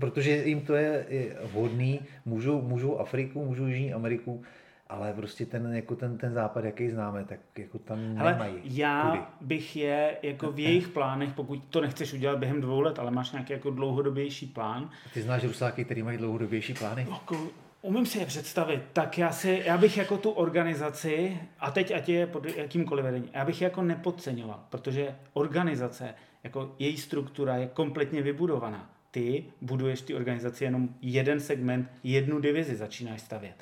protože 0.01 0.31
jim 0.31 0.61
to 0.61 0.75
je, 0.75 1.07
je 1.09 1.37
vhodný, 1.43 2.01
můžou, 2.25 2.63
můžou 2.63 2.99
Afriku, 2.99 3.45
můžou 3.45 3.67
Jižní 3.67 3.93
Ameriku, 3.93 4.43
ale 4.89 5.13
prostě 5.13 5.47
ten, 5.47 5.75
jako 5.75 5.97
ten, 5.97 6.19
ten 6.19 6.33
západ, 6.33 6.65
jaký 6.65 6.91
známe, 6.91 7.25
tak 7.25 7.41
jako 7.59 7.79
tam 7.79 7.99
Hele, 8.17 8.33
nemají. 8.33 8.55
Já 8.65 9.11
kudy. 9.11 9.23
bych 9.41 9.77
je 9.77 10.17
jako 10.23 10.53
v 10.53 10.59
jejich 10.59 10.89
plánech, 10.89 11.33
pokud 11.33 11.65
to 11.65 11.81
nechceš 11.81 12.13
udělat 12.13 12.39
během 12.39 12.61
dvou 12.61 12.81
let, 12.81 12.99
ale 12.99 13.11
máš 13.11 13.33
nějaký 13.33 13.53
jako 13.53 13.71
dlouhodobější 13.71 14.47
plán. 14.47 14.91
Ty 15.15 15.23
znáš 15.23 15.45
Rusáky, 15.45 15.85
který 15.85 16.03
mají 16.03 16.19
dlouhodobější 16.19 16.75
plány? 16.75 17.07
Jako, 17.11 17.49
umím 17.83 18.07
si 18.07 18.19
je 18.19 18.27
představit. 18.27 18.83
Tak 18.93 19.19
já, 19.19 19.33
si, 19.33 19.63
já 19.67 19.79
bych 19.79 19.97
jako 19.97 20.17
tu 20.17 20.31
organizaci, 20.31 21.39
a 21.61 21.71
teď 21.71 21.91
ať 21.91 22.09
je 22.09 22.27
pod 22.27 22.57
jakýmkoliv 22.57 23.05
vedení, 23.05 23.31
já 23.33 23.45
bych 23.45 23.61
je 23.61 23.65
jako 23.65 23.83
nepodceňoval, 23.83 24.61
protože 24.71 25.15
organizace, 25.33 26.15
jako 26.45 26.75
její 26.79 26.97
struktura 26.97 27.57
je 27.57 27.67
kompletně 27.67 28.23
vybudovaná 28.23 28.94
ty 29.15 29.45
buduješ 29.61 30.01
ty 30.01 30.15
organizaci 30.15 30.65
jenom 30.65 30.89
jeden 31.03 31.41
segment, 31.41 31.91
jednu 32.03 32.41
divizi 32.41 32.77
začínáš 32.77 33.21
stavět. 33.21 33.55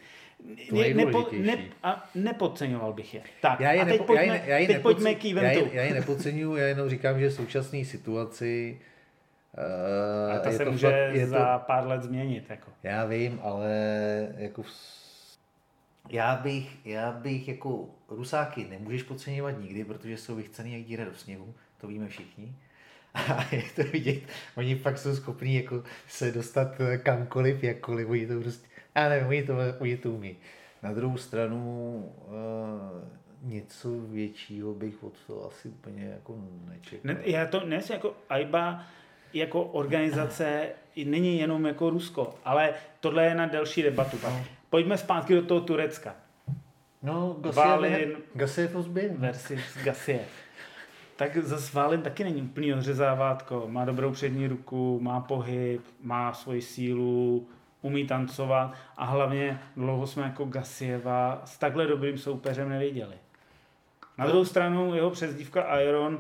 To 0.70 0.76
je 0.76 0.94
nepo, 0.94 1.28
ne, 1.32 1.58
a 1.82 2.10
nepodceňoval 2.14 2.92
bych 2.92 3.14
je. 3.14 3.22
Tak, 3.40 3.60
já 3.60 3.72
je 3.72 3.80
a 3.80 3.84
teď 3.84 3.92
nepo, 3.92 4.04
pojďme, 4.04 4.26
já 4.26 4.34
je, 4.34 4.50
já 4.50 4.58
je 4.58 4.66
teď 4.66 4.76
nepodce, 4.76 5.02
pojďme 5.02 5.14
k 5.14 5.24
eventu. 5.24 5.58
Já 5.58 5.64
je, 5.64 5.76
já 5.76 5.82
je 5.82 5.94
nepodceňuju, 5.94 6.56
já 6.56 6.66
jenom 6.66 6.88
říkám, 6.88 7.20
že 7.20 7.28
v 7.28 7.34
současné 7.34 7.84
situaci 7.84 8.80
uh, 10.28 10.34
a 10.34 10.38
ta 10.38 10.52
se 10.52 10.64
může 10.64 10.86
fakt, 10.86 11.14
je 11.14 11.26
za 11.26 11.58
to, 11.58 11.64
pár 11.66 11.86
let 11.86 12.02
změnit. 12.02 12.44
Jako. 12.50 12.70
Já 12.82 13.04
vím, 13.04 13.40
ale 13.42 13.68
jako 14.36 14.62
v, 14.62 14.68
já 16.10 16.36
bych, 16.36 16.86
já 16.86 17.12
bych 17.12 17.48
jako 17.48 17.90
Rusáky 18.08 18.66
nemůžeš 18.70 19.02
podceňovat 19.02 19.60
nikdy, 19.60 19.84
protože 19.84 20.16
jsou 20.16 20.34
vychcený 20.34 20.72
jak 20.72 20.82
díra 20.82 21.04
do 21.04 21.14
sněhu, 21.14 21.54
to 21.80 21.86
víme 21.86 22.08
všichni. 22.08 22.54
A 23.14 23.44
je 23.54 23.62
to 23.76 23.82
vidět, 23.82 24.22
oni 24.56 24.74
fakt 24.74 24.98
jsou 24.98 25.16
schopní 25.16 25.54
jako 25.54 25.82
se 26.08 26.32
dostat 26.32 26.68
kamkoliv, 27.02 27.64
jakkoliv, 27.64 28.08
oni 28.08 28.26
to 28.26 28.40
prostě, 28.40 28.66
já 28.94 29.08
nevím, 29.08 29.28
oni 29.28 29.42
to, 29.42 29.54
oni 29.78 29.96
to 29.96 30.10
umí. 30.10 30.36
Na 30.82 30.92
druhou 30.92 31.16
stranu 31.16 31.94
uh, 32.26 32.32
něco 33.42 34.00
většího 34.00 34.74
bych 34.74 35.04
od 35.04 35.12
toho 35.26 35.48
asi 35.48 35.68
úplně 35.68 36.04
jako 36.04 36.38
nečekal. 36.68 37.14
Ne, 37.14 37.20
já 37.24 37.46
to 37.46 37.60
dnes 37.60 37.90
jako 37.90 38.14
AIBA 38.28 38.84
jako 39.32 39.62
organizace 39.62 40.66
není 41.04 41.38
jenom 41.38 41.66
jako 41.66 41.90
Rusko, 41.90 42.34
ale 42.44 42.74
tohle 43.00 43.24
je 43.24 43.34
na 43.34 43.46
delší 43.46 43.82
debatu. 43.82 44.18
No. 44.24 44.44
Pojďme 44.70 44.98
zpátky 44.98 45.34
do 45.34 45.42
toho 45.42 45.60
Turecka. 45.60 46.14
No, 47.02 47.36
Gasiev, 47.40 48.18
Gasiev 48.34 48.72
versus 49.18 49.60
Gasiev 49.84 50.41
tak 51.16 51.36
zase 51.36 51.76
Válin 51.76 52.02
taky 52.02 52.24
není 52.24 52.42
úplný 52.42 52.74
ořezávátko. 52.74 53.64
Má 53.68 53.84
dobrou 53.84 54.12
přední 54.12 54.46
ruku, 54.46 55.00
má 55.00 55.20
pohyb, 55.20 55.80
má 56.02 56.32
svoji 56.32 56.62
sílu, 56.62 57.48
umí 57.82 58.06
tancovat 58.06 58.74
a 58.96 59.04
hlavně 59.04 59.60
dlouho 59.76 60.06
jsme 60.06 60.22
jako 60.22 60.44
Gasieva 60.44 61.42
s 61.44 61.58
takhle 61.58 61.86
dobrým 61.86 62.18
soupeřem 62.18 62.68
neviděli. 62.68 63.14
Na 64.18 64.26
druhou 64.26 64.44
stranu 64.44 64.94
jeho 64.94 65.10
přezdívka 65.10 65.80
Iron 65.80 66.18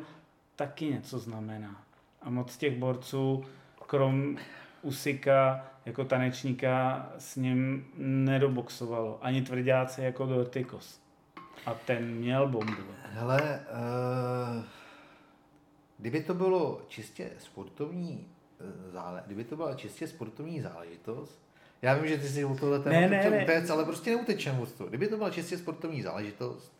taky 0.56 0.86
něco 0.86 1.18
znamená. 1.18 1.82
A 2.22 2.30
moc 2.30 2.56
těch 2.56 2.78
borců, 2.78 3.44
krom 3.86 4.36
Usika 4.82 5.64
jako 5.86 6.04
tanečníka, 6.04 7.06
s 7.18 7.36
ním 7.36 7.86
nedoboxovalo. 7.96 9.18
Ani 9.22 9.42
tvrdáci 9.42 10.02
jako 10.02 10.26
Dortikos. 10.26 11.00
A 11.66 11.74
ten 11.74 12.04
měl 12.04 12.48
bombu. 12.48 12.82
Hele, 13.12 13.60
uh 14.58 14.64
Kdyby 16.02 16.22
to 16.22 16.34
bylo 16.34 16.82
čistě 16.88 17.30
sportovní 17.38 18.28
eh, 18.60 18.90
zále, 18.90 19.22
kdyby 19.26 19.44
to 19.44 19.56
byla 19.56 19.74
čistě 19.74 20.08
sportovní 20.08 20.60
záležitost, 20.60 21.42
já 21.82 21.94
vím, 21.94 22.08
že 22.08 22.18
ty 22.18 22.28
si 22.28 22.44
o 22.44 22.56
tohle 22.56 22.78
ne, 22.78 23.08
ne, 23.08 23.30
ne. 23.30 23.42
utec, 23.42 23.70
ale 23.70 23.84
prostě 23.84 24.10
neutečem 24.10 24.60
od 24.60 24.72
toho. 24.72 24.88
Kdyby 24.88 25.08
to 25.08 25.16
byla 25.16 25.30
čistě 25.30 25.58
sportovní 25.58 26.02
záležitost, 26.02 26.72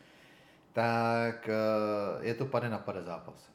tak 0.73 1.49
eh, 1.49 2.27
je 2.27 2.35
to 2.35 2.47
pade 2.47 2.69
na 2.69 2.79
pade 2.79 3.03
zápas. 3.03 3.51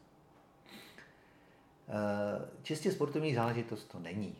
Eh, 1.89 2.45
čistě 2.63 2.91
sportovní 2.91 3.35
záležitost 3.35 3.85
to 3.85 3.99
není. 3.99 4.35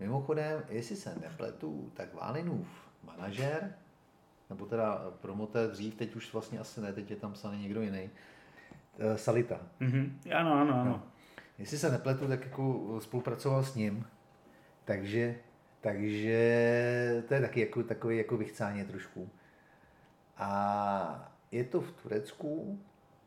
Mimochodem, 0.00 0.62
jestli 0.68 0.96
se 0.96 1.14
nepletu, 1.20 1.90
tak 1.94 2.14
Válinův 2.14 2.68
manažer, 3.04 3.74
nebo 4.50 4.66
teda 4.66 5.12
promotér 5.20 5.70
dřív, 5.70 5.94
teď 5.94 6.16
už 6.16 6.32
vlastně 6.32 6.58
asi 6.58 6.80
ne, 6.80 6.92
teď 6.92 7.10
je 7.10 7.16
tam 7.16 7.32
psaný 7.32 7.62
někdo 7.62 7.82
jiný, 7.82 8.10
Salita. 9.16 9.60
Mm-hmm. 9.80 10.10
Ano, 10.36 10.54
ano, 10.54 10.74
ano. 10.80 10.84
No. 10.84 11.02
Jestli 11.58 11.78
se 11.78 11.90
nepletu, 11.90 12.28
tak 12.28 12.44
jako 12.44 12.96
spolupracoval 13.00 13.62
s 13.62 13.74
ním, 13.74 14.06
takže, 14.84 15.34
takže 15.80 17.24
to 17.28 17.34
je 17.34 17.40
taky 17.40 17.60
jako, 17.60 17.82
takový 17.82 18.18
jako 18.18 18.36
vychcáně 18.36 18.84
trošku. 18.84 19.30
A 20.36 21.32
je 21.50 21.64
to 21.64 21.80
v 21.80 21.92
Turecku 21.92 22.78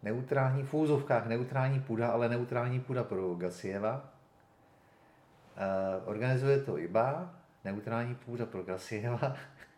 neutrální, 0.04 0.64
v 0.64 0.74
úzovkách 0.74 1.28
neutrální 1.28 1.80
půda, 1.80 2.08
ale 2.08 2.30
neutrální 2.30 2.80
půda 2.80 3.04
pro 3.04 3.36
Gasieva. 3.36 4.14
Uh, 5.58 6.10
organizuje 6.10 6.60
to 6.60 6.78
IBA, 6.78 7.34
neutrální 7.64 8.16
půda 8.16 8.46
pro 8.46 8.64
Gasieva. 8.64 9.36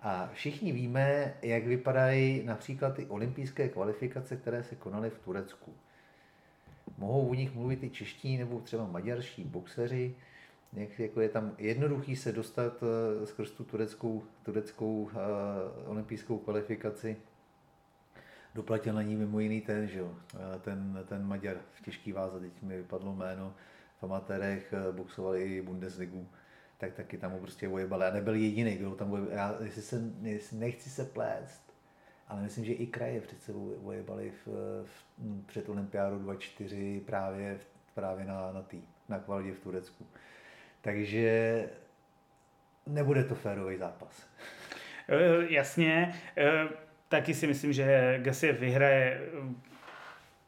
A 0.00 0.30
všichni 0.32 0.72
víme, 0.72 1.34
jak 1.42 1.66
vypadají 1.66 2.42
například 2.44 2.94
ty 2.94 3.06
olympijské 3.06 3.68
kvalifikace, 3.68 4.36
které 4.36 4.62
se 4.62 4.76
konaly 4.76 5.10
v 5.10 5.18
Turecku. 5.18 5.74
Mohou 6.98 7.28
o 7.28 7.34
nich 7.34 7.54
mluvit 7.54 7.82
i 7.82 7.90
čeští 7.90 8.36
nebo 8.36 8.60
třeba 8.60 8.86
maďarští 8.86 9.44
boxeři, 9.44 10.14
jak 10.72 10.98
jako 10.98 11.20
je 11.20 11.28
tam 11.28 11.52
jednoduchý 11.58 12.16
se 12.16 12.32
dostat 12.32 12.82
eh, 12.82 13.26
skrz 13.26 13.50
tu 13.50 13.64
tureckou, 13.64 14.22
tureckou 14.42 15.02
uh, 15.02 15.10
olympijskou 15.86 16.38
kvalifikaci. 16.38 17.16
Doplatil 18.54 18.94
na 18.94 19.02
ní 19.02 19.16
mimo 19.16 19.40
jiný 19.40 19.60
ten, 19.60 19.88
že 19.88 19.98
jo, 19.98 20.14
eh, 20.34 20.58
ten, 20.58 21.04
ten 21.08 21.26
Maďar 21.26 21.56
v 21.72 21.82
těžký 21.82 22.12
váze, 22.12 22.40
teď 22.40 22.62
mi 22.62 22.76
vypadlo 22.76 23.14
jméno, 23.14 23.54
v 24.00 24.04
amatérech 24.04 24.74
boxoval 24.92 25.36
i 25.36 25.62
Bundesligu 25.62 26.28
tak 26.78 26.94
taky 26.94 27.18
tam 27.18 27.32
ho 27.32 27.38
prostě 27.38 27.68
vojebal. 27.68 28.02
Já 28.02 28.10
nebyl 28.10 28.34
jediný, 28.34 28.76
kdo 28.76 28.94
tam 28.94 29.10
vojebal. 29.10 29.32
Já 29.32 29.56
jestli 29.62 29.82
se, 29.82 30.02
jestli 30.22 30.56
nechci 30.56 30.90
se 30.90 31.04
plést, 31.04 31.74
ale 32.28 32.42
myslím, 32.42 32.64
že 32.64 32.72
i 32.72 32.86
kraje 32.86 33.20
přece 33.20 33.52
vojebali 33.82 34.30
v, 34.30 34.48
v, 34.84 35.04
před 35.46 35.68
olympiádu 35.68 36.18
24 36.18 37.02
právě, 37.06 37.60
právě 37.94 38.24
na, 38.24 38.52
na 38.52 38.62
tý, 38.62 38.82
na 39.08 39.18
kvalitě 39.18 39.52
v 39.52 39.60
Turecku. 39.60 40.06
Takže 40.80 41.64
nebude 42.86 43.24
to 43.24 43.34
férový 43.34 43.76
zápas. 43.76 44.26
Eh, 45.08 45.52
jasně, 45.52 46.14
eh, 46.36 46.68
taky 47.08 47.34
si 47.34 47.46
myslím, 47.46 47.72
že 47.72 48.18
Gasiev 48.22 48.60
vyhraje. 48.60 49.20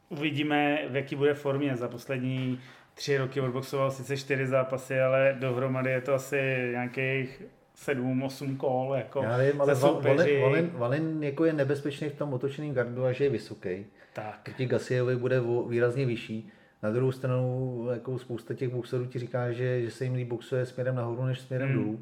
Uvidíme, 0.08 0.88
v 0.88 0.96
jaký 0.96 1.16
bude 1.16 1.34
formě 1.34 1.76
za 1.76 1.88
poslední 1.88 2.60
tři 2.94 3.18
roky 3.18 3.40
odboxoval 3.40 3.90
sice 3.90 4.16
čtyři 4.16 4.46
zápasy, 4.46 5.00
ale 5.00 5.36
dohromady 5.40 5.90
je 5.90 6.00
to 6.00 6.14
asi 6.14 6.68
nějakých 6.70 7.42
sedm, 7.74 8.22
osm 8.22 8.56
kol. 8.56 8.94
Jako 8.96 9.22
Já 9.22 9.38
vím, 9.38 9.60
ale 9.60 9.74
Valin, 9.74 10.40
Valin, 10.42 10.70
Valin 10.74 11.22
jako 11.22 11.44
je 11.44 11.52
nebezpečný 11.52 12.08
v 12.08 12.14
tom 12.14 12.32
otočeném 12.32 12.74
gardu 12.74 13.04
a 13.04 13.12
že 13.12 13.24
je 13.24 13.30
vysoký. 13.30 13.86
Tak. 14.12 14.40
Proti 14.42 14.66
Gasievovi 14.66 15.16
bude 15.16 15.40
výrazně 15.68 16.06
vyšší. 16.06 16.50
Na 16.82 16.90
druhou 16.90 17.12
stranu 17.12 17.88
jako 17.92 18.18
spousta 18.18 18.54
těch 18.54 18.68
boxerů 18.68 19.06
ti 19.06 19.18
říká, 19.18 19.52
že, 19.52 19.82
že 19.82 19.90
se 19.90 20.04
jim 20.04 20.14
líp 20.14 20.28
boxuje 20.28 20.66
směrem 20.66 20.94
nahoru 20.94 21.24
než 21.24 21.40
směrem 21.40 21.68
hmm. 21.68 21.78
dolů. 21.78 22.00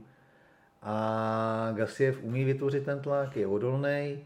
A 0.83 1.73
Gasiev 1.75 2.23
umí 2.23 2.44
vytvořit 2.44 2.85
ten 2.85 3.00
tlak, 3.00 3.37
je 3.37 3.46
odolný 3.46 4.19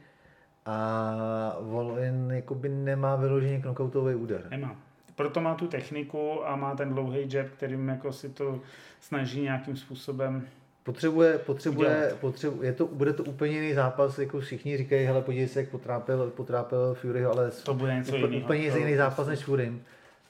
a 0.66 1.56
Volin 1.60 2.30
jakoby 2.34 2.68
nemá 2.68 3.16
vyloženě 3.16 3.60
knockoutový 3.60 4.14
úder. 4.14 4.46
Nemá 4.50 4.76
proto 5.22 5.40
má 5.40 5.54
tu 5.54 5.66
techniku 5.66 6.46
a 6.46 6.56
má 6.56 6.76
ten 6.76 6.88
dlouhý 6.88 7.28
jab, 7.32 7.46
kterým 7.46 7.88
jako 7.88 8.12
si 8.12 8.28
to 8.28 8.60
snaží 9.00 9.40
nějakým 9.40 9.76
způsobem 9.76 10.46
Potřebuje, 10.84 11.38
potřebuje, 11.38 12.14
potřebuje, 12.20 12.68
je 12.68 12.72
to, 12.72 12.86
bude 12.86 13.12
to 13.12 13.24
úplně 13.24 13.52
jiný 13.52 13.74
zápas, 13.74 14.18
jako 14.18 14.40
všichni 14.40 14.76
říkají, 14.76 15.06
hele, 15.06 15.22
podívej 15.22 15.48
se, 15.48 15.60
jak 15.60 15.68
potrápil, 15.68 16.30
potrápil 16.36 16.94
Furyho, 16.94 17.32
ale 17.32 17.50
to 17.50 17.74
bude 17.74 17.94
něco 17.94 18.16
úplně, 18.16 18.38
úplně 18.38 18.66
jiný 18.66 18.96
zápas 18.96 19.26
než 19.26 19.44
Fury. 19.44 19.72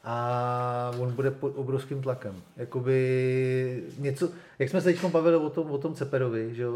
a 0.05 0.93
on 0.99 1.13
bude 1.13 1.31
pod 1.31 1.53
obrovským 1.57 2.03
tlakem. 2.03 2.35
Jakoby 2.57 3.83
něco, 3.99 4.31
jak 4.59 4.69
jsme 4.69 4.81
se 4.81 4.93
teď 4.93 5.05
bavili 5.05 5.37
o 5.37 5.51
tom, 5.51 5.71
o 5.71 5.79
tom 5.79 5.95
Ceperovi, 5.95 6.55
že 6.55 6.63
jo, 6.63 6.75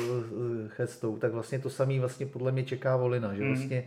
Chestou, 0.69 1.17
tak 1.17 1.33
vlastně 1.33 1.59
to 1.59 1.71
samý 1.71 2.01
vlastně 2.01 2.27
podle 2.27 2.53
mě 2.53 2.65
čeká 2.65 2.97
Volina, 2.97 3.35
že 3.35 3.45
mm. 3.45 3.83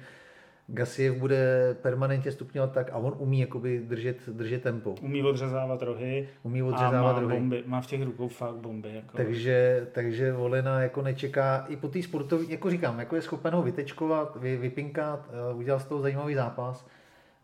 Gasiev 0.72 1.16
bude 1.16 1.74
permanentně 1.82 2.32
stupňovat 2.32 2.72
tak 2.72 2.90
a 2.92 2.98
on 2.98 3.14
umí 3.18 3.40
jakoby 3.40 3.80
držet, 3.80 4.30
držet 4.30 4.64
tempo. 4.64 4.96
Umí 5.02 5.24
odřezávat 5.24 5.82
rohy 5.82 6.28
umí 6.44 6.64
odřezávat 6.64 7.12
a 7.12 7.14
má, 7.14 7.20
rohy. 7.20 7.36
bomby, 7.36 7.64
má 7.66 7.82
v 7.82 7.88
těch 7.88 8.04
rukou 8.04 8.28
fakt 8.28 8.56
bomby. 8.56 8.96
Jako. 8.96 9.18
Takže, 9.18 9.88
takže 9.92 10.34
Volina 10.34 10.82
jako 10.82 11.02
nečeká, 11.02 11.66
i 11.70 11.76
po 11.76 11.88
té 11.88 12.02
sportovní, 12.02 12.52
jako 12.52 12.70
říkám, 12.70 13.00
jako 13.00 13.16
je 13.16 13.22
schopen 13.22 13.54
ho 13.54 13.62
vytečkovat, 13.62 14.38
vy, 14.42 14.58
vypinkat, 14.58 15.30
eh, 15.52 15.54
udělal 15.54 15.80
z 15.80 15.86
toho 15.86 16.02
zajímavý 16.02 16.36
zápas, 16.36 16.88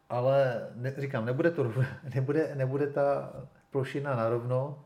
ale 0.09 0.67
ne, 0.75 0.93
říkám, 0.97 1.25
nebude 1.25 1.51
to 1.51 1.71
nebude, 2.15 2.51
nebude 2.55 2.87
ta 2.87 3.33
plošina 3.71 4.15
narovno, 4.15 4.84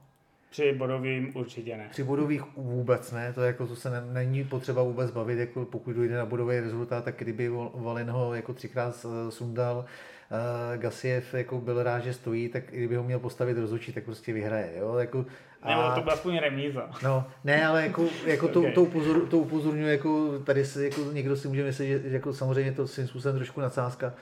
při 0.50 0.74
bodovým 0.74 1.32
určitě 1.36 1.78
ne. 1.78 1.88
Při 1.92 2.04
bodových 2.04 2.44
vůbec 2.58 3.12
ne, 3.12 3.34
to, 3.34 3.42
jako, 3.42 3.68
to 3.68 3.76
se 3.76 3.90
ne, 3.90 4.04
není 4.12 4.44
potřeba 4.44 4.84
vůbec 4.84 5.12
bavit, 5.12 5.40
jako 5.40 5.66
pokud 5.66 5.96
dojde 5.96 6.18
na 6.18 6.26
bodový 6.26 6.60
rezultát, 6.60 7.04
tak 7.04 7.16
kdyby 7.18 7.50
Valin 7.74 8.10
ho 8.10 8.34
jako 8.34 8.54
třikrát 8.54 9.06
sundal, 9.30 9.86
uh, 10.32 10.78
Gasiev 10.82 11.34
jako 11.34 11.62
byl 11.62 11.84
rád, 11.84 12.00
že 12.00 12.14
stojí, 12.14 12.50
tak 12.50 12.64
kdyby 12.72 12.96
ho 12.96 13.04
měl 13.04 13.20
postavit 13.20 13.58
rozhodčí, 13.58 13.94
tak 13.94 14.04
prostě 14.04 14.34
vyhraje. 14.34 14.72
Jo? 14.80 14.96
Jako, 14.96 15.26
a... 15.62 15.70
Nebo 15.70 15.96
to 15.96 16.02
byla 16.02 16.14
aspoň 16.14 16.38
remíza. 16.38 16.90
No, 17.04 17.28
ne, 17.44 17.68
ale 17.68 17.84
jako, 17.84 18.06
jako 18.26 18.48
to, 18.48 18.60
okay. 18.60 18.72
to, 18.72 18.82
upozor, 18.82 19.28
to 19.28 19.38
upozorňuje, 19.38 19.92
jako 19.92 20.40
tady 20.40 20.66
si, 20.66 20.84
jako 20.84 21.02
někdo 21.02 21.36
si 21.36 21.48
může 21.48 21.64
myslet, 21.64 21.86
že 21.86 22.02
jako 22.04 22.34
samozřejmě 22.34 22.72
to 22.72 22.88
svým 22.88 23.08
způsobem 23.08 23.38
trošku 23.38 23.62
nadsázka, 23.62 24.14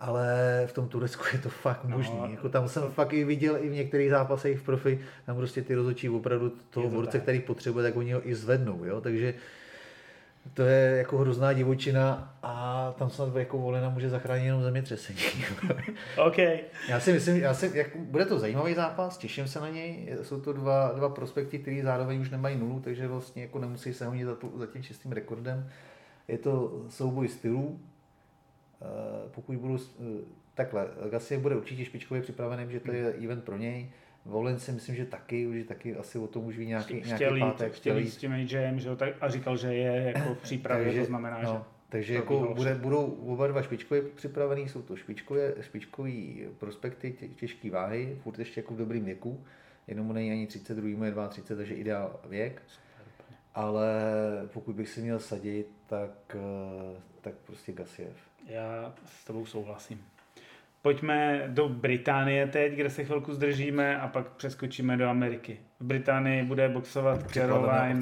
ale 0.00 0.62
v 0.66 0.72
tom 0.72 0.88
Turecku 0.88 1.24
je 1.32 1.38
to 1.38 1.48
fakt 1.48 1.84
no, 1.84 1.96
možný. 1.96 2.30
Jako 2.30 2.48
tam 2.48 2.68
jsem 2.68 2.82
to... 2.82 2.90
fakt 2.90 3.12
i 3.12 3.24
viděl 3.24 3.56
i 3.60 3.68
v 3.68 3.72
některých 3.72 4.10
zápasech 4.10 4.58
v 4.58 4.62
profi, 4.62 5.00
tam 5.26 5.36
prostě 5.36 5.62
ty 5.62 5.74
rozhodčí 5.74 6.08
opravdu 6.08 6.52
toho 6.70 6.88
to 6.88 6.94
borce, 6.94 7.12
tak. 7.12 7.22
který 7.22 7.40
potřebuje, 7.40 7.82
tak 7.82 7.96
oni 7.96 8.12
ho 8.12 8.28
i 8.28 8.34
zvednou. 8.34 8.84
Jo? 8.84 9.00
Takže 9.00 9.34
to 10.54 10.62
je 10.62 10.96
jako 10.96 11.18
hrozná 11.18 11.52
divočina 11.52 12.34
a 12.42 12.94
tam 12.98 13.10
snad 13.10 13.36
jako 13.36 13.58
volena 13.58 13.88
může 13.88 14.10
zachránit 14.10 14.44
jenom 14.44 14.62
zemětřesení. 14.62 15.18
OK. 16.26 16.38
Já 16.88 17.00
si 17.00 17.12
myslím, 17.12 17.36
já 17.36 17.54
si, 17.54 17.70
jak, 17.74 17.96
bude 17.96 18.24
to 18.24 18.38
zajímavý 18.38 18.74
zápas, 18.74 19.18
těším 19.18 19.48
se 19.48 19.60
na 19.60 19.68
něj. 19.68 20.16
Jsou 20.22 20.40
to 20.40 20.52
dva, 20.52 20.92
dva 20.96 21.08
prospekty, 21.08 21.58
který 21.58 21.82
zároveň 21.82 22.20
už 22.20 22.30
nemají 22.30 22.58
nulu, 22.58 22.80
takže 22.80 23.08
vlastně 23.08 23.42
jako 23.42 23.58
nemusí 23.58 23.94
se 23.94 24.06
honit 24.06 24.26
za, 24.26 24.36
za 24.56 24.66
tím 24.66 24.82
čistým 24.82 25.12
rekordem. 25.12 25.68
Je 26.28 26.38
to 26.38 26.82
souboj 26.88 27.28
stylů, 27.28 27.80
pokud 29.30 29.56
budu 29.56 29.76
eh, 29.76 30.04
takhle, 30.54 30.88
Gassi 31.10 31.38
bude 31.38 31.56
určitě 31.56 31.84
špičkově 31.84 32.22
připravený, 32.22 32.72
že 32.72 32.80
to 32.80 32.92
je 32.92 33.04
hmm. 33.04 33.24
event 33.24 33.44
pro 33.44 33.56
něj. 33.56 33.90
Volen 34.24 34.58
si 34.58 34.72
myslím, 34.72 34.96
že 34.96 35.04
taky, 35.04 35.58
že 35.58 35.64
taky 35.64 35.96
asi 35.96 36.18
o 36.18 36.26
tom 36.26 36.44
už 36.44 36.58
ví 36.58 36.66
nějaký, 36.66 37.00
chtěl 37.00 37.18
nějaký 37.18 37.34
jít, 37.34 37.40
pátek. 37.40 37.72
Chtěl 37.72 37.98
jít 37.98 38.10
s 38.10 38.16
tím 38.16 38.32
AJem, 38.32 38.80
že 38.80 38.88
jo, 38.88 38.96
tak, 38.96 39.14
a 39.20 39.28
říkal, 39.28 39.56
že 39.56 39.74
je 39.74 40.12
jako 40.16 40.34
v 40.34 40.38
přípravě, 40.38 40.84
takže, 40.84 41.00
to 41.00 41.06
znamená, 41.06 41.42
no, 41.42 41.52
že... 41.52 41.80
Takže 41.88 42.14
jako 42.14 42.54
bude, 42.56 42.74
budou 42.74 43.04
oba 43.04 43.46
dva 43.46 43.62
špičkově 43.62 44.02
připravený, 44.02 44.68
jsou 44.68 44.82
to 44.82 44.96
špičkové, 44.96 45.54
špičkový 45.60 46.46
prospekty, 46.58 47.12
tě, 47.12 47.28
těžké 47.28 47.70
váhy, 47.70 48.18
furt 48.22 48.38
ještě 48.38 48.60
jako 48.60 48.74
v 48.74 48.76
dobrým 48.76 49.04
věku. 49.04 49.44
Jednomu 49.86 50.12
není 50.12 50.30
ani 50.30 50.46
30, 50.46 50.74
druhýmu 50.74 51.04
je 51.04 51.12
32, 51.28 51.56
takže 51.56 51.74
ideál 51.74 52.20
věk. 52.28 52.62
Ale 53.54 53.92
pokud 54.52 54.76
bych 54.76 54.88
si 54.88 55.00
měl 55.00 55.18
sadit, 55.18 55.66
tak, 55.86 56.10
eh, 56.34 57.00
tak 57.20 57.34
prostě 57.34 57.72
Gasiev. 57.72 58.29
Já 58.50 58.92
s 59.04 59.24
tebou 59.24 59.46
souhlasím. 59.46 60.04
Pojďme 60.82 61.44
do 61.46 61.68
Británie 61.68 62.46
teď, 62.46 62.72
kde 62.72 62.90
se 62.90 63.04
chvilku 63.04 63.34
zdržíme 63.34 64.00
a 64.00 64.08
pak 64.08 64.28
přeskočíme 64.28 64.96
do 64.96 65.08
Ameriky. 65.08 65.60
V 65.80 65.84
Británii 65.84 66.42
bude 66.42 66.68
boxovat 66.68 67.30
Caroline, 67.32 68.00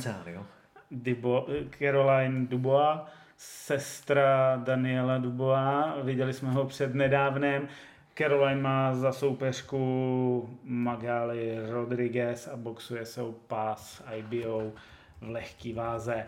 Dubo, 0.91 1.47
Caroline 1.79 2.47
Dubois, 2.47 2.99
sestra 3.37 4.57
Daniela 4.65 5.19
Dubois. 5.19 5.87
Viděli 6.03 6.33
jsme 6.33 6.51
ho 6.51 6.65
před 6.65 6.95
nedávnem. 6.95 7.69
Caroline 8.15 8.61
má 8.61 8.95
za 8.95 9.13
soupeřku 9.13 10.59
Magali 10.65 11.59
Rodriguez 11.71 12.49
a 12.49 12.57
boxuje 12.57 13.07
se 13.07 13.23
o 13.23 13.33
pás 13.33 14.05
IBO 14.17 14.73
v 15.21 15.31
lehký 15.31 15.73
váze 15.73 16.27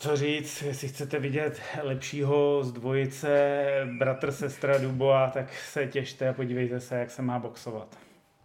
co 0.00 0.16
říct, 0.16 0.62
jestli 0.62 0.88
chcete 0.88 1.18
vidět 1.18 1.60
lepšího 1.82 2.62
z 2.62 2.72
dvojice 2.72 3.60
bratr, 3.98 4.32
sestra 4.32 4.78
Duboa, 4.78 5.30
tak 5.30 5.54
se 5.54 5.86
těšte 5.86 6.28
a 6.28 6.32
podívejte 6.32 6.80
se, 6.80 6.98
jak 6.98 7.10
se 7.10 7.22
má 7.22 7.38
boxovat. 7.38 7.98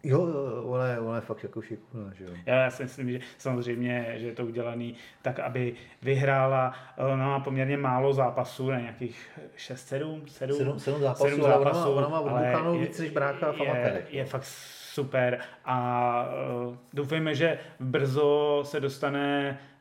Jo, 0.03 0.27
ona 0.63 0.87
je, 0.87 0.99
ona 0.99 1.15
je 1.15 1.21
fakt 1.21 1.43
jako 1.43 1.61
šikovná, 1.61 2.13
že 2.13 2.23
jo. 2.23 2.29
Já 2.45 2.71
si 2.71 2.83
myslím, 2.83 3.11
že 3.11 3.19
samozřejmě, 3.37 4.15
že 4.17 4.27
je 4.27 4.33
to 4.33 4.45
udělaný 4.45 4.95
tak, 5.21 5.39
aby 5.39 5.73
vyhrála. 6.01 6.73
Ona 6.97 7.27
má 7.27 7.39
poměrně 7.39 7.77
málo 7.77 8.13
zápasů, 8.13 8.71
na 8.71 8.79
nějakých 8.79 9.39
6, 9.55 9.87
7, 9.87 10.27
7, 10.27 10.57
7, 10.57 10.79
7 10.79 11.01
zápasů, 11.01 11.23
7 11.23 11.41
zápasů 11.41 11.91
ona 11.91 12.07
má, 12.07 12.19
ona 12.19 12.61
má 12.61 12.71
víc 12.71 12.99
než 12.99 13.11
brácha 13.11 13.51
v 13.51 13.59
je, 13.59 14.05
je 14.09 14.25
fakt 14.25 14.45
super 14.93 15.39
a 15.65 16.29
uh, 16.67 16.75
doufejme, 16.93 17.35
že 17.35 17.59
brzo 17.79 18.63
se 18.65 18.79
dostane 18.79 19.57
Eh, 19.57 19.74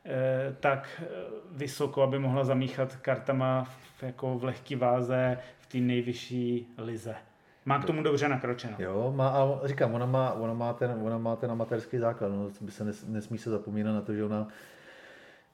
tak 0.61 1.03
eh, 1.03 1.07
vysoko, 1.53 2.03
aby 2.03 2.19
mohla 2.19 2.45
zamíchat 2.45 2.97
kartama 2.97 3.65
v, 3.65 4.03
jako 4.03 4.39
v 4.39 4.45
lehký 4.45 4.77
váze 4.77 5.39
v 5.59 5.67
té 5.67 5.79
nejvyšší 5.79 6.67
lize. 6.79 7.15
Má 7.65 7.79
k 7.79 7.85
tomu 7.85 8.03
dobře 8.03 8.29
nakročeno. 8.29 8.77
Jo, 8.79 9.13
má, 9.17 9.29
a 9.29 9.67
říkám, 9.67 9.95
ona 9.95 10.07
má, 10.07 10.33
ona 10.33 10.55
má, 10.55 10.73
ten, 10.73 10.91
ona 11.03 11.19
má 11.19 11.37
ten 11.37 11.51
amatérský 11.51 11.99
základ, 11.99 12.29
no, 12.29 12.51
by 12.61 12.73
se 12.73 12.85
nes, 12.85 13.07
nesmí 13.09 13.39
se 13.39 13.51
zapomínat 13.51 13.95
na 13.95 14.01
to, 14.01 14.15
že 14.15 14.25
ona 14.25 14.49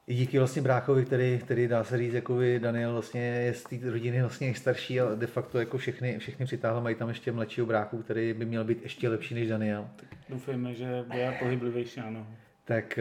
i 0.06 0.14
díky 0.14 0.38
vlastně 0.38 0.62
bráchovi, 0.62 1.04
který, 1.04 1.38
který 1.38 1.68
dá 1.68 1.84
se 1.84 1.98
říct, 1.98 2.14
jako 2.14 2.38
Daniel 2.58 2.92
vlastně 2.92 3.20
je 3.20 3.54
z 3.54 3.62
té 3.62 3.76
rodiny 3.90 4.20
vlastně 4.20 4.46
nejstarší 4.46 5.00
a 5.00 5.14
de 5.14 5.26
facto 5.26 5.58
jako 5.58 5.78
všechny, 5.78 6.18
všechny 6.18 6.46
přitáhl, 6.46 6.80
mají 6.80 6.94
tam 6.94 7.08
ještě 7.08 7.32
mladšího 7.32 7.66
bráchu, 7.66 8.02
který 8.02 8.34
by 8.34 8.44
měl 8.44 8.64
být 8.64 8.82
ještě 8.82 9.08
lepší 9.08 9.34
než 9.34 9.48
Daniel. 9.48 9.88
Tak 9.96 10.08
doufejme, 10.28 10.74
že 10.74 11.04
bude 11.06 11.36
pohyblivější, 11.40 12.00
ano 12.00 12.26
tak 12.70 12.98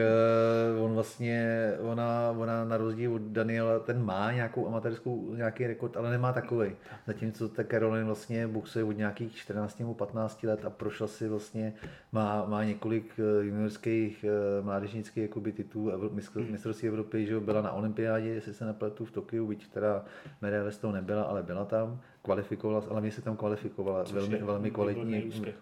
uh, 0.77 0.83
on 0.83 0.93
vlastně, 0.93 1.71
ona, 1.79 2.33
ona 2.37 2.65
na 2.65 2.77
rozdíl 2.77 3.13
od 3.13 3.21
Daniela, 3.21 3.79
ten 3.79 4.05
má 4.05 4.31
nějakou 4.31 4.67
amatérskou, 4.67 5.33
nějaký 5.35 5.67
rekord, 5.67 5.97
ale 5.97 6.09
nemá 6.09 6.33
takový. 6.33 6.71
Zatímco 7.07 7.49
ta 7.49 7.63
Caroline 7.63 8.03
vlastně 8.03 8.47
boxuje 8.47 8.85
od 8.85 8.97
nějakých 8.97 9.35
14 9.35 9.79
nebo 9.79 9.93
15 9.93 10.43
let 10.43 10.65
a 10.65 10.69
prošla 10.69 11.07
si 11.07 11.27
vlastně, 11.27 11.73
má, 12.11 12.45
má 12.45 12.63
několik 12.63 13.19
eh, 13.19 13.45
juniorských 13.45 14.25
uh, 14.59 14.65
mládežnických 14.65 15.23
jakoby, 15.23 15.51
titulů 15.51 15.91
hmm. 15.91 16.21
mistrovství 16.49 16.87
Evropy, 16.87 17.25
že 17.25 17.39
byla 17.39 17.61
na 17.61 17.71
olympiádě, 17.71 18.27
jestli 18.27 18.53
se 18.53 18.65
nepletu 18.65 19.05
v 19.05 19.11
Tokiu, 19.11 19.47
byť 19.47 19.67
teda 19.67 20.05
medaile 20.41 20.71
z 20.71 20.77
toho 20.77 20.93
nebyla, 20.93 21.23
ale 21.23 21.43
byla 21.43 21.65
tam, 21.65 22.01
kvalifikovala, 22.21 22.83
ale 22.89 23.01
mě 23.01 23.11
se 23.11 23.21
tam 23.21 23.37
kvalifikovala, 23.37 24.03
velmi, 24.13 24.37
velmi 24.37 24.71
kvalitní. 24.71 25.23
Úspěch, 25.23 25.55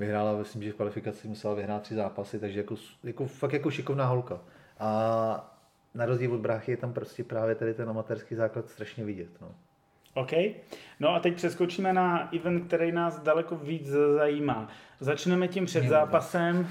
vyhrála, 0.00 0.38
myslím, 0.38 0.62
že 0.62 0.72
v 0.72 0.74
kvalifikaci 0.74 1.28
musela 1.28 1.54
vyhrát 1.54 1.82
tři 1.82 1.94
zápasy, 1.94 2.38
takže 2.38 2.60
jako, 2.60 2.74
jako 3.04 3.26
fakt 3.26 3.52
jako 3.52 3.70
šikovná 3.70 4.06
holka. 4.06 4.40
A 4.78 5.56
na 5.94 6.06
rozdíl 6.06 6.34
od 6.34 6.40
bráchy 6.40 6.72
je 6.72 6.76
tam 6.76 6.92
prostě 6.92 7.24
právě 7.24 7.54
tady 7.54 7.74
ten 7.74 7.88
amatérský 7.88 8.34
základ 8.34 8.68
strašně 8.68 9.04
vidět. 9.04 9.40
No. 9.40 9.54
OK. 10.14 10.32
No 11.00 11.08
a 11.08 11.20
teď 11.20 11.34
přeskočíme 11.34 11.92
na 11.92 12.34
event, 12.34 12.66
který 12.66 12.92
nás 12.92 13.20
daleko 13.20 13.56
víc 13.56 13.86
zajímá. 14.16 14.68
Začneme 15.00 15.48
tím 15.48 15.66
před 15.66 15.88
zápasem, 15.88 16.68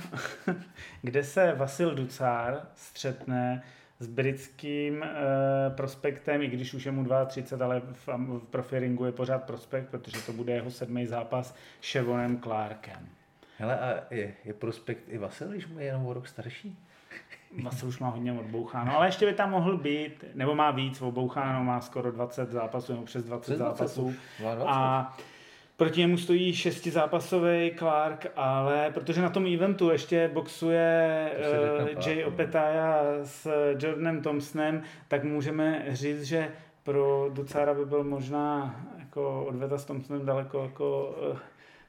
kde 1.01 1.23
se 1.23 1.53
Vasil 1.57 1.95
Ducár 1.95 2.61
střetne 2.75 3.63
s 3.99 4.07
britským 4.07 5.03
e, 5.03 5.09
prospektem, 5.69 6.41
i 6.41 6.47
když 6.47 6.73
už 6.73 6.85
je 6.85 6.91
mu 6.91 7.05
32, 7.27 7.65
ale 7.65 7.81
v, 7.93 8.07
v 8.07 8.47
profiringu 8.49 9.05
je 9.05 9.11
pořád 9.11 9.43
prospekt, 9.43 9.89
protože 9.89 10.21
to 10.21 10.33
bude 10.33 10.53
jeho 10.53 10.71
sedmý 10.71 11.05
zápas 11.05 11.55
s 11.81 11.85
Shevonem 11.85 12.39
Clarkem. 12.41 13.09
Hele, 13.59 13.79
a 13.79 14.13
je, 14.13 14.33
je 14.45 14.53
prospekt 14.53 15.03
i 15.07 15.17
Vasil, 15.17 15.47
když 15.47 15.67
mu 15.67 15.79
je 15.79 15.85
jenom 15.85 16.05
o 16.05 16.13
rok 16.13 16.27
starší? 16.27 16.77
Vasil 17.63 17.87
už 17.87 17.99
má 17.99 18.09
hodně 18.09 18.33
odboucháno, 18.33 18.97
ale 18.97 19.07
ještě 19.07 19.25
by 19.25 19.33
tam 19.33 19.51
mohl 19.51 19.77
být, 19.77 20.25
nebo 20.33 20.55
má 20.55 20.71
víc 20.71 21.01
oboucháno, 21.01 21.63
má 21.63 21.81
skoro 21.81 22.11
20 22.11 22.51
zápasů, 22.51 22.91
nebo 22.91 23.05
přes 23.05 23.23
20 23.23 23.57
zápasů. 23.57 24.13
20. 24.39 24.63
A 24.67 25.17
Proti 25.79 25.99
němu 25.99 26.17
stojí 26.17 26.53
šestizápasový 26.53 27.71
Clark, 27.77 28.27
ale 28.35 28.91
protože 28.93 29.21
na 29.21 29.29
tom 29.29 29.45
eventu 29.53 29.89
ještě 29.89 30.31
boxuje 30.33 31.31
uh, 31.81 32.07
Jay 32.07 32.21
no. 32.21 32.27
Opetaya 32.27 33.01
s 33.23 33.51
Jordanem 33.79 34.21
Thompsonem, 34.21 34.83
tak 35.07 35.23
můžeme 35.23 35.85
říct, 35.89 36.23
že 36.23 36.51
pro 36.83 37.29
Ducara 37.33 37.73
by 37.73 37.85
byl 37.85 38.03
možná 38.03 38.75
jako 38.99 39.45
odveta 39.45 39.77
s 39.77 39.85
Thompsonem 39.85 40.25
daleko 40.25 40.63
jako 40.63 41.15
uh, 41.31 41.37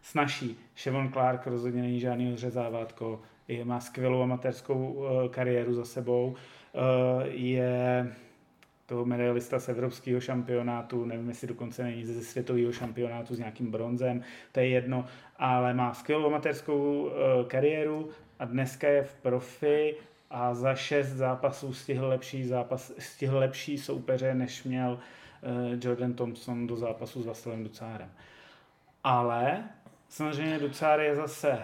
snažší. 0.03 0.59
Shevon 0.77 1.13
Clark 1.13 1.47
rozhodně 1.47 1.83
není 1.83 2.01
žádný 2.01 2.33
odřezávátko, 2.33 3.21
je, 3.49 3.65
má 3.65 3.81
skvělou 3.81 4.23
amatérskou 4.23 4.93
uh, 4.93 5.29
kariéru 5.29 5.75
za 5.75 5.85
sebou, 5.85 6.35
uh, 6.35 7.23
je 7.27 8.13
toho 8.87 9.05
medailista 9.05 9.59
z 9.59 9.69
evropského 9.69 10.21
šampionátu, 10.21 11.05
nevím, 11.05 11.29
jestli 11.29 11.49
dokonce 11.49 11.83
není 11.83 12.05
ze 12.05 12.23
světového 12.23 12.73
šampionátu 12.73 13.35
s 13.35 13.39
nějakým 13.39 13.71
bronzem, 13.71 14.23
to 14.53 14.61
je 14.61 14.69
jedno, 14.69 15.05
ale 15.37 15.75
má 15.75 15.95
skvělou 15.95 16.27
amatérskou 16.27 17.03
uh, 17.03 17.11
kariéru 17.47 18.09
a 18.39 18.45
dneska 18.45 18.89
je 18.89 19.03
v 19.03 19.15
profi 19.15 19.97
a 20.31 20.55
za 20.55 20.75
šest 20.75 21.09
zápasů 21.09 21.75
stihl 21.75 22.09
lepší, 22.09 22.45
zápas, 22.45 22.93
stihl 22.99 23.39
lepší 23.39 23.79
soupeře, 23.79 24.35
než 24.35 24.65
měl 24.65 24.99
Jordan 25.81 26.13
Thompson 26.13 26.67
do 26.67 26.77
zápasu 26.77 27.23
s 27.23 27.27
Vasilem 27.27 27.65
Ducárem. 27.65 28.11
Ale 29.05 29.65
samozřejmě 30.11 30.59
Ducár 30.59 31.01
je 31.01 31.17
zase 31.17 31.59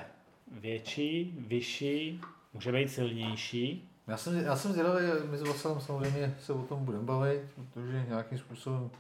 větší, 0.51 1.35
vyšší, 1.49 2.21
může 2.55 2.73
být 2.73 2.91
silnější. 2.91 3.91
Já 4.07 4.17
jsem, 4.17 4.37
já 4.37 4.57
jsem 4.57 4.73
zvědavý, 4.73 5.03
my 5.31 5.39
s 5.39 5.43
Vasilem 5.43 5.81
samozřejmě 5.81 6.37
se 6.41 6.53
o 6.53 6.63
tom 6.63 6.85
budeme 6.85 7.05
bavit, 7.05 7.43
protože 7.55 8.05
nějakým 8.09 8.39
způsobem 8.39 8.91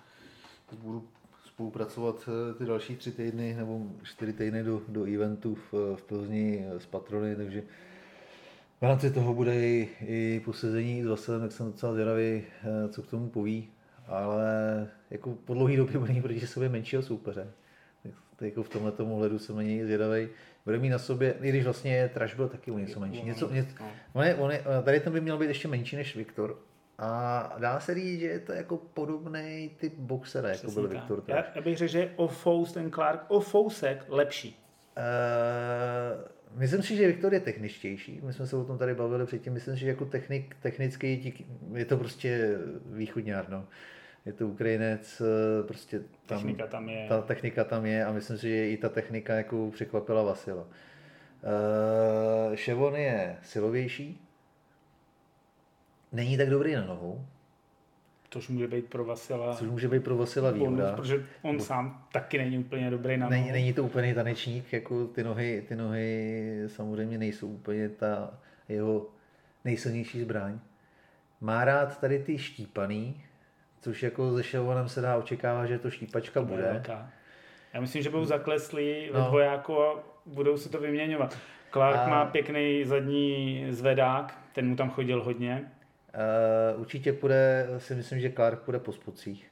budu 0.79 1.09
spolupracovat 1.47 2.29
eh, 2.29 2.55
ty 2.55 2.65
další 2.65 2.97
tři 2.97 3.13
týdny 3.13 3.55
nebo 3.55 3.83
čtyři 4.03 4.33
týdny 4.33 4.63
do, 4.63 4.83
do 4.89 5.05
eventu 5.05 5.55
v, 5.55 5.97
v 5.97 6.03
Plzni 6.03 6.67
s 6.79 6.87
patrony, 6.87 7.37
takže 7.37 7.63
v 8.81 8.83
rámci 8.83 9.11
toho 9.11 9.35
bude 9.35 9.55
i, 9.55 9.89
i 10.01 10.43
posezení 10.45 11.03
s 11.03 11.07
Vasilem, 11.07 11.41
tak 11.41 11.53
jsem 11.53 11.67
docela 11.67 11.93
zvědavý, 11.93 12.23
eh, 12.23 12.89
co 12.89 13.03
k 13.03 13.07
tomu 13.07 13.29
poví, 13.29 13.69
ale 14.07 14.89
jako 15.11 15.35
po 15.45 15.55
dlouhý 15.55 15.77
době 15.77 15.99
bude 15.99 16.23
proti 16.23 16.47
sobě 16.47 16.69
menšího 16.69 17.03
soupeře. 17.03 17.53
Tak 18.37 18.49
jako 18.49 18.63
v 18.63 18.69
tomhle 18.69 18.93
tomu 18.93 19.17
hledu 19.17 19.39
jsem 19.39 19.57
na 19.57 19.63
něj 19.63 19.85
zvědavý 19.85 20.29
bude 20.65 20.79
mít 20.79 20.89
na 20.89 20.99
sobě, 20.99 21.35
i 21.41 21.49
když 21.49 21.65
vlastně 21.65 22.11
Trash 22.15 22.37
byl 22.37 22.49
taky 22.49 22.71
o 22.71 22.79
něco 22.79 23.01
menší. 23.01 23.23
Něco, 23.23 23.53
něco, 23.53 23.75
on 24.13 24.25
je, 24.25 24.35
on 24.35 24.51
je, 24.51 24.65
tady 24.85 25.01
ten 25.01 25.13
by 25.13 25.21
měl 25.21 25.39
být 25.39 25.49
ještě 25.49 25.69
menší 25.69 25.97
než 25.97 26.17
Viktor. 26.17 26.59
A 26.99 27.57
dá 27.59 27.81
se 27.81 27.95
říct, 27.95 28.21
že 28.21 28.27
je 28.27 28.41
to 28.41 28.53
jako 28.53 28.77
podobný 28.77 29.71
typ 29.77 29.95
boxera, 29.97 30.49
jako 30.49 30.71
byl 30.71 30.89
Viktor 30.89 31.23
Já, 31.27 31.45
já 31.55 31.61
bych 31.61 31.77
řekl, 31.77 31.93
že 31.93 31.99
je 31.99 32.11
o 32.17 32.29
Fous 32.29 32.73
ten 32.73 32.91
Clark, 32.91 33.25
o 33.29 33.41
Fousek 33.41 34.05
lepší. 34.09 34.63
Uh, 34.97 36.59
myslím 36.61 36.83
si, 36.83 36.97
že 36.97 37.07
Viktor 37.07 37.35
je 37.35 37.41
techničtější. 37.41 38.21
My 38.25 38.33
jsme 38.33 38.47
se 38.47 38.57
o 38.57 38.65
tom 38.65 38.79
tady 38.79 38.95
bavili 38.95 39.27
předtím. 39.27 39.53
Myslím 39.53 39.75
si, 39.75 39.81
že 39.81 39.89
jako 39.89 40.05
technik, 40.05 40.57
technicky 40.63 41.35
je 41.73 41.85
to 41.85 41.97
prostě 41.97 42.59
východňár. 42.87 43.49
No 43.49 43.67
je 44.27 44.33
to 44.33 44.49
Ukrajinec, 44.49 45.23
eh, 45.23 45.63
prostě 45.63 46.01
tam, 46.27 46.39
technika 46.39 46.67
tam 46.67 46.89
je. 46.89 47.07
Ta 47.09 47.23
technika 47.23 47.65
tam 47.65 47.87
je 47.87 48.05
a 48.05 48.13
myslím 48.13 48.39
si, 48.39 48.49
že 48.49 48.69
i 48.69 48.77
ta 48.77 48.89
technika 48.89 49.35
jako 49.35 49.71
překvapila 49.71 50.23
Vasila. 50.23 50.67
Uh, 51.43 52.55
Ševon 52.55 52.97
je 52.97 53.37
silovější, 53.43 54.21
není 56.13 56.37
tak 56.37 56.51
dobrý 56.51 56.75
na 56.75 56.85
nohu. 56.85 57.27
Což 58.31 58.49
může 58.49 58.69
být 58.69 58.87
pro 58.87 59.05
Vasila. 59.05 59.55
Což 59.55 59.69
může 59.69 59.89
být 59.89 60.05
pro 60.05 60.17
Vasila 60.17 60.51
výhoda. 60.51 60.93
Protože 60.93 61.27
on 61.43 61.57
Bo... 61.57 61.65
sám 61.65 62.07
taky 62.13 62.39
není 62.39 62.59
úplně 62.59 62.91
dobrý 62.91 63.17
na 63.17 63.29
není, 63.29 63.43
nohu. 63.43 63.53
Není 63.53 63.73
to 63.73 63.85
úplně 63.85 64.15
tanečník, 64.15 64.73
jako 64.73 65.07
ty 65.07 65.25
nohy, 65.25 65.65
ty 65.69 65.77
nohy 65.77 66.63
samozřejmě 66.67 67.19
nejsou 67.19 67.49
úplně 67.49 67.89
ta 67.89 68.39
jeho 68.69 69.07
nejsilnější 69.65 70.21
zbraň. 70.21 70.59
Má 71.41 71.65
rád 71.65 72.01
tady 72.01 72.19
ty 72.19 72.39
štípaný, 72.39 73.23
což 73.81 74.03
jako 74.03 74.37
se 74.37 74.43
Ševonem 74.43 74.89
se 74.89 75.01
dá 75.01 75.17
očekávat, 75.17 75.67
že 75.67 75.79
to 75.79 75.91
štípačka 75.91 76.41
to 76.41 76.47
bude. 76.47 76.63
Velká. 76.63 77.11
Já 77.75 77.81
myslím, 77.81 78.03
že 78.03 78.11
budou 78.11 78.25
zakleslí 78.25 79.11
no. 79.13 79.21
ve 79.21 79.29
dvojáku 79.29 79.83
a 79.83 80.05
budou 80.27 80.57
si 80.57 80.69
to 80.69 80.79
vyměňovat. 80.79 81.39
Clark 81.73 81.99
a... 81.99 82.09
má 82.09 82.25
pěkný 82.25 82.85
zadní 82.85 83.67
zvedák, 83.71 84.39
ten 84.53 84.69
mu 84.69 84.77
tam 84.77 84.91
chodil 84.91 85.25
hodně. 85.25 85.73
Uh, 86.75 86.81
určitě 86.81 87.13
půjde, 87.13 87.69
si 87.79 87.95
myslím, 87.95 88.21
že 88.21 88.33
Clark 88.33 88.59
půjde 88.59 88.79
po 88.79 88.93
spodcích. 88.93 89.51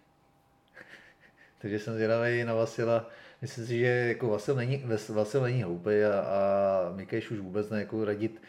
Takže 1.59 1.79
jsem 1.79 1.95
zvědavý 1.95 2.45
na 2.45 2.55
Vasila. 2.55 3.09
Myslím 3.43 3.67
si, 3.67 3.79
že 3.79 3.87
jako 3.87 4.29
Vasil 4.29 4.55
není, 4.55 4.85
Vasil 5.09 5.43
není 5.43 5.63
hloupý 5.63 5.91
a, 5.91 6.21
a 6.21 6.93
Mikeš 6.95 7.31
už 7.31 7.39
vůbec 7.39 7.71
ne 7.71 7.81
jako 7.81 8.05
radit 8.05 8.43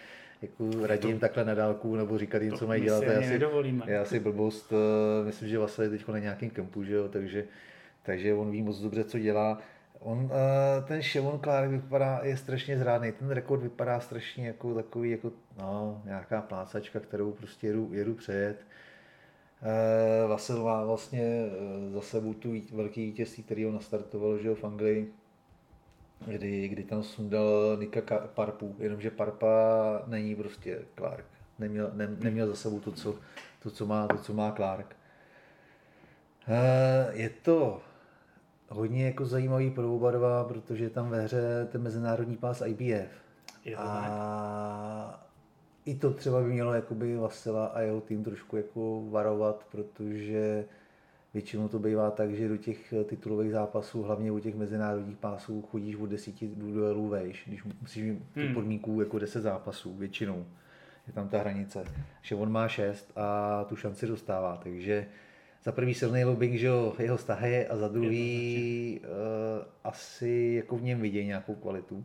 jako 0.45 0.87
radím 0.87 1.13
to, 1.13 1.19
takhle 1.19 1.45
na 1.45 1.53
dálku 1.53 1.95
nebo 1.95 2.17
říkat 2.17 2.41
jim, 2.41 2.53
co 2.53 2.67
mají 2.67 2.83
dělat. 2.83 3.03
Já 3.03 3.21
si, 3.21 3.39
já 3.85 4.05
si 4.05 4.19
blbost, 4.19 4.71
uh, 4.71 5.25
myslím, 5.25 5.49
že 5.49 5.59
Vasily 5.59 5.89
teď 5.89 6.07
na 6.07 6.19
nějakém 6.19 6.49
kempu, 6.49 6.83
že 6.83 6.93
jo, 6.93 7.07
takže, 7.07 7.45
takže 8.03 8.33
on 8.33 8.51
ví 8.51 8.61
moc 8.61 8.79
dobře, 8.79 9.03
co 9.03 9.19
dělá. 9.19 9.59
On, 9.99 10.17
uh, 10.17 10.31
ten 10.87 11.01
Shevon 11.01 11.39
Clark 11.39 11.69
vypadá, 11.69 12.19
je 12.23 12.37
strašně 12.37 12.79
zrádný, 12.79 13.11
ten 13.11 13.29
rekord 13.29 13.63
vypadá 13.63 13.99
strašně 13.99 14.47
jako 14.47 14.73
takový, 14.73 15.11
jako 15.11 15.31
no, 15.57 16.01
nějaká 16.05 16.41
plácačka, 16.41 16.99
kterou 16.99 17.31
prostě 17.31 17.67
jedu, 17.67 17.89
jedu 17.93 18.13
přejet. 18.13 18.57
Uh, 19.61 20.29
Vasil 20.29 20.63
má 20.63 20.85
vlastně 20.85 21.45
za 21.93 22.01
sebou 22.01 22.33
tu 22.33 22.53
velký 22.73 23.05
vítězství, 23.05 23.43
který 23.43 23.63
ho 23.63 23.71
nastartoval 23.71 24.37
že 24.37 24.47
jo, 24.47 24.55
v 24.55 24.63
Anglii 24.63 25.13
kdy, 26.25 26.67
kdy 26.67 26.83
tam 26.83 27.03
sundal 27.03 27.77
Nika 27.79 28.27
Parpu, 28.33 28.75
jenomže 28.79 29.11
Parpa 29.11 30.03
není 30.07 30.35
prostě 30.35 30.81
Clark. 30.97 31.25
Neměl, 31.59 31.91
ne, 31.93 32.07
neměl 32.19 32.47
za 32.47 32.55
sebou 32.55 32.79
to 32.79 32.91
co, 32.91 33.15
to, 33.63 33.71
co 33.71 33.85
má, 33.85 34.07
to, 34.07 34.17
co 34.17 34.33
má 34.33 34.51
Clark. 34.51 34.95
Uh, 36.47 37.15
je 37.19 37.29
to 37.29 37.81
hodně 38.69 39.05
jako 39.05 39.25
zajímavý 39.25 39.71
pro 39.71 39.95
oba 39.95 40.11
dva, 40.11 40.43
protože 40.43 40.83
je 40.83 40.89
tam 40.89 41.09
ve 41.09 41.21
hře 41.21 41.67
ten 41.71 41.81
mezinárodní 41.81 42.37
pás 42.37 42.63
IBF. 42.65 43.11
Je 43.65 43.75
to 43.75 43.81
a 43.81 45.25
i 45.85 45.95
to 45.95 46.13
třeba 46.13 46.41
by 46.41 46.47
mělo 46.47 46.73
jakoby 46.73 47.17
Vasila 47.17 47.65
a 47.65 47.81
jeho 47.81 48.01
tým 48.01 48.23
trošku 48.23 48.57
jako 48.57 49.03
varovat, 49.09 49.65
protože 49.71 50.65
Většinou 51.35 51.67
to 51.67 51.79
bývá 51.79 52.11
tak, 52.11 52.31
že 52.31 52.47
do 52.47 52.57
těch 52.57 52.93
titulových 53.05 53.51
zápasů, 53.51 54.03
hlavně 54.03 54.31
u 54.31 54.39
těch 54.39 54.55
mezinárodních 54.55 55.17
pásů, 55.17 55.61
chodíš 55.61 55.95
od 55.95 56.05
desíti 56.05 56.47
duelů 56.55 57.07
vejš, 57.07 57.43
když 57.47 57.63
musíš 57.81 58.03
mít 58.03 58.23
hmm. 58.35 58.53
podmínku 58.53 59.01
jako 59.01 59.19
10 59.19 59.41
zápasů, 59.41 59.93
většinou. 59.93 60.45
Je 61.07 61.13
tam 61.13 61.29
ta 61.29 61.39
hranice. 61.39 61.83
Že 62.21 62.35
on 62.35 62.51
má 62.51 62.67
6 62.67 63.11
a 63.15 63.63
tu 63.63 63.75
šanci 63.75 64.07
dostává, 64.07 64.57
takže 64.63 65.05
za 65.63 65.71
prvý 65.71 65.93
silný 65.93 66.23
lobbying, 66.23 66.59
že 66.59 66.67
jo, 66.67 66.93
jeho 66.99 67.17
stahy 67.17 67.67
a 67.67 67.77
za 67.77 67.87
druhý 67.87 68.99
uh, 69.03 69.07
asi 69.83 70.53
jako 70.55 70.77
v 70.77 70.83
něm 70.83 71.01
vidějí 71.01 71.27
nějakou 71.27 71.55
kvalitu. 71.55 72.03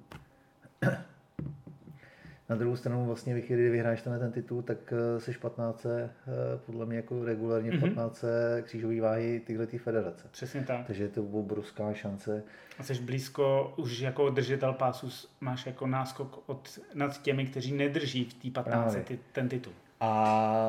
Na 2.51 2.57
druhou 2.57 2.77
stranu 2.77 3.07
vlastně 3.07 3.35
ve 3.35 3.41
chvíli, 3.41 3.63
kdy 3.63 3.71
vyhráš 3.71 4.03
ten, 4.03 4.19
ten 4.19 4.33
titul, 4.33 4.63
tak 4.63 4.93
jsi 5.19 5.33
15, 5.33 5.87
podle 6.67 6.87
mě 6.87 6.97
jako 6.97 7.25
regulárně 7.25 7.71
mm-hmm. 7.71 7.81
15 7.81 8.25
křížový 8.63 9.01
váhy 9.01 9.41
tyhle 9.47 9.67
ty 9.67 9.79
federace. 9.79 10.29
Přesně 10.31 10.61
tak. 10.61 10.87
Takže 10.87 11.05
je 11.05 11.09
to 11.09 11.23
obrovská 11.23 11.93
šance. 11.93 12.43
A 12.79 12.83
jsi 12.83 12.95
blízko, 12.95 13.75
už 13.77 14.01
jako 14.01 14.31
držitel 14.31 14.73
pásu 14.73 15.09
máš 15.41 15.67
jako 15.67 15.87
náskok 15.87 16.43
od, 16.47 16.79
nad 16.95 17.23
těmi, 17.23 17.47
kteří 17.47 17.73
nedrží 17.73 18.25
v 18.25 18.35
té 18.35 18.51
15 18.51 18.97
ty, 19.05 19.19
ten 19.33 19.49
titul. 19.49 19.73
A 20.01 20.65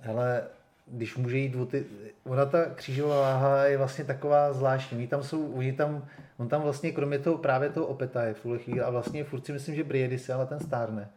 hele, 0.00 0.42
když 0.86 1.16
může 1.16 1.38
jít 1.38 1.54
o 1.54 1.66
ty, 1.66 1.84
ona 2.24 2.46
ta 2.46 2.64
křížová 2.64 3.20
váha 3.20 3.64
je 3.64 3.78
vlastně 3.78 4.04
taková 4.04 4.52
zvláštní. 4.52 4.98
Oni 4.98 5.06
tam 5.06 5.22
jsou, 5.22 5.52
oni 5.52 5.72
tam, 5.72 6.06
on 6.38 6.48
tam 6.48 6.62
vlastně 6.62 6.92
kromě 6.92 7.18
toho 7.18 7.38
právě 7.38 7.70
toho 7.70 7.86
opeta 7.86 8.24
je 8.24 8.34
tuhle 8.34 8.58
chvíli 8.58 8.80
a 8.80 8.90
vlastně 8.90 9.24
furt 9.24 9.46
si 9.46 9.52
myslím, 9.52 9.74
že 9.74 9.84
Briedy 9.84 10.18
se 10.18 10.32
ale 10.32 10.46
ten 10.46 10.60
stárne, 10.60 11.10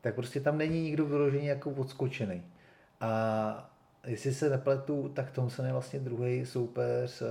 tak 0.00 0.14
prostě 0.14 0.40
tam 0.40 0.58
není 0.58 0.82
nikdo 0.82 1.06
vyložený 1.06 1.46
jako 1.46 1.70
odskočený. 1.70 2.42
A 3.00 3.70
jestli 4.06 4.34
se 4.34 4.50
nepletu, 4.50 5.08
tak 5.08 5.30
Thompson 5.30 5.66
je 5.66 5.72
vlastně 5.72 6.00
druhý 6.00 6.46
soupeř 6.46 7.22
uh, 7.22 7.28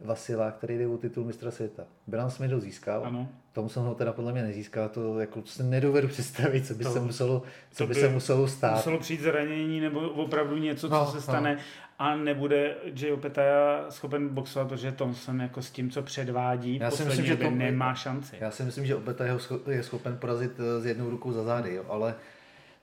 Vasila, 0.00 0.50
který 0.50 0.78
jde 0.78 0.86
o 0.86 0.96
titul 0.96 1.24
mistra 1.24 1.50
světa. 1.50 1.82
Bilan 2.06 2.30
Smith 2.30 2.52
ho 2.52 2.60
získal, 2.60 3.02
ano. 3.04 3.28
Thompson 3.52 3.86
ho 3.86 3.94
teda 3.94 4.12
podle 4.12 4.32
mě 4.32 4.42
nezískal, 4.42 4.88
to 4.88 5.20
jako 5.20 5.42
se 5.44 5.62
nedovedu 5.62 6.08
představit, 6.08 6.66
co 6.66 6.74
by 6.74 6.84
to, 6.84 6.90
se 6.90 7.00
muselo, 7.00 7.42
co 7.72 7.86
by, 7.86 7.94
by 7.94 8.00
se 8.00 8.08
muselo 8.08 8.48
stát. 8.48 8.76
Muselo 8.76 8.98
přijít 8.98 9.20
zranění 9.20 9.80
nebo 9.80 10.00
opravdu 10.00 10.56
něco, 10.56 10.88
no, 10.88 11.06
co 11.06 11.12
se 11.12 11.20
stane 11.20 11.54
no. 11.54 11.60
a 11.98 12.16
nebude 12.16 12.76
Jay 12.94 13.12
Opetaja 13.12 13.86
schopen 13.90 14.28
boxovat, 14.28 14.68
protože 14.68 14.92
Thompson 14.92 15.40
jako 15.40 15.62
s 15.62 15.70
tím, 15.70 15.90
co 15.90 16.02
předvádí, 16.02 16.78
já 16.78 16.90
si 16.90 17.04
myslím, 17.04 17.26
že 17.26 17.36
to 17.36 17.50
nemá 17.50 17.94
šanci. 17.94 18.36
Já 18.40 18.50
si 18.50 18.62
myslím, 18.62 18.86
že 18.86 18.96
Opetaja 18.96 19.38
je 19.70 19.82
schopen 19.82 20.16
porazit 20.18 20.52
eh, 20.58 20.80
s 20.80 20.86
jednou 20.86 21.10
rukou 21.10 21.32
za 21.32 21.44
zády, 21.44 21.74
jo, 21.74 21.84
ale 21.88 22.14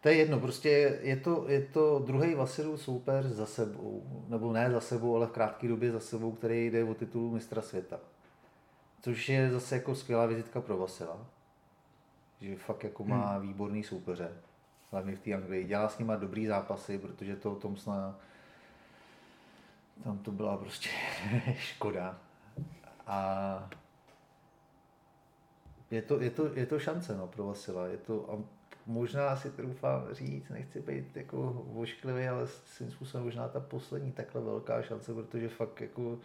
to 0.03 0.09
je 0.09 0.15
jedno, 0.15 0.39
prostě 0.39 0.99
je 1.01 1.17
to, 1.17 1.45
je 1.47 1.61
to 1.61 1.99
druhý 1.99 2.35
Vasilů 2.35 2.77
soupeř 2.77 3.25
za 3.25 3.45
sebou, 3.45 4.03
nebo 4.27 4.53
ne 4.53 4.71
za 4.71 4.79
sebou, 4.79 5.15
ale 5.15 5.27
v 5.27 5.31
krátké 5.31 5.67
době 5.67 5.91
za 5.91 5.99
sebou, 5.99 6.31
který 6.31 6.67
jde 6.67 6.83
o 6.83 6.93
titul 6.93 7.31
mistra 7.31 7.61
světa. 7.61 7.99
Což 9.01 9.29
je 9.29 9.51
zase 9.51 9.75
jako 9.75 9.95
skvělá 9.95 10.25
vizitka 10.25 10.61
pro 10.61 10.77
Vasila, 10.77 11.25
že 12.41 12.55
fakt 12.55 12.83
jako 12.83 13.03
má 13.03 13.33
hmm. 13.33 13.47
výborný 13.47 13.83
soupeře, 13.83 14.31
hlavně 14.91 15.15
v 15.15 15.19
té 15.19 15.33
Anglii. 15.33 15.63
Dělá 15.63 15.89
s 15.89 15.99
nima 15.99 16.15
dobrý 16.15 16.47
zápasy, 16.47 16.97
protože 16.97 17.35
to 17.35 17.55
Thompsona 17.55 18.19
tam 20.03 20.17
to 20.17 20.31
byla 20.31 20.57
prostě 20.57 20.89
škoda. 21.57 22.17
A 23.07 23.69
je 25.91 26.01
to, 26.01 26.21
je 26.21 26.29
to, 26.29 26.53
je 26.53 26.65
to 26.65 26.79
šance 26.79 27.17
no, 27.17 27.27
pro 27.27 27.45
Vasila. 27.45 27.87
Je 27.87 27.97
to, 27.97 28.43
možná 28.85 29.35
si 29.35 29.51
troufám 29.51 30.07
říct, 30.11 30.49
nechci 30.49 30.81
být 30.81 31.17
jako 31.17 31.65
vošklivý, 31.67 32.27
ale 32.27 32.47
svým 32.47 32.91
způsobem 32.91 33.25
možná 33.25 33.47
ta 33.47 33.59
poslední 33.59 34.11
takhle 34.11 34.41
velká 34.41 34.81
šance, 34.81 35.13
protože 35.13 35.49
fakt 35.49 35.81
jako 35.81 36.19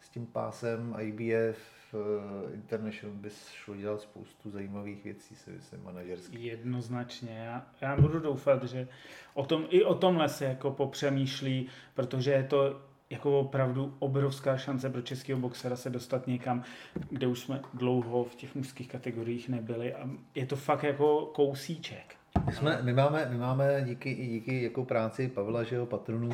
s 0.00 0.08
tím 0.08 0.26
pásem 0.26 0.96
IBF 0.98 1.94
uh, 1.94 2.54
International 2.54 3.16
bys 3.16 3.48
šlo 3.48 3.76
dělat 3.76 4.00
spoustu 4.00 4.50
zajímavých 4.50 5.04
věcí, 5.04 5.34
se 5.34 5.50
myslím, 5.50 5.84
manažerských. 5.84 6.40
Jednoznačně. 6.40 7.38
Já, 7.38 7.66
já 7.80 7.96
budu 7.96 8.18
doufat, 8.18 8.64
že 8.64 8.88
o 9.34 9.46
tom, 9.46 9.66
i 9.68 9.84
o 9.84 9.94
tomhle 9.94 10.28
se 10.28 10.44
jako 10.44 10.70
popřemýšlí, 10.70 11.68
protože 11.94 12.30
je 12.30 12.44
to 12.44 12.80
jako 13.14 13.40
opravdu 13.40 13.94
obrovská 13.98 14.56
šance 14.56 14.90
pro 14.90 15.02
českého 15.02 15.40
boxera 15.40 15.76
se 15.76 15.90
dostat 15.90 16.26
někam, 16.26 16.62
kde 17.10 17.26
už 17.26 17.40
jsme 17.40 17.60
dlouho 17.74 18.24
v 18.24 18.34
těch 18.34 18.54
mužských 18.54 18.88
kategoriích 18.88 19.48
nebyli 19.48 19.94
a 19.94 20.10
je 20.34 20.46
to 20.46 20.56
fakt 20.56 20.82
jako 20.82 21.30
kousíček. 21.34 22.14
My, 22.46 22.52
jsme, 22.52 22.82
my, 22.82 22.92
máme, 22.92 23.28
my 23.30 23.38
máme 23.38 23.84
díky, 23.86 24.14
díky 24.14 24.62
jako 24.62 24.84
práci 24.84 25.28
Pavla, 25.28 25.62
že 25.62 25.76
jo, 25.76 25.86
patronu, 25.86 26.30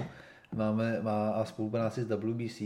máme, 0.54 1.00
má 1.02 1.30
a 1.30 1.44
spolupráci 1.44 2.04
s 2.04 2.10
WBC, 2.10 2.62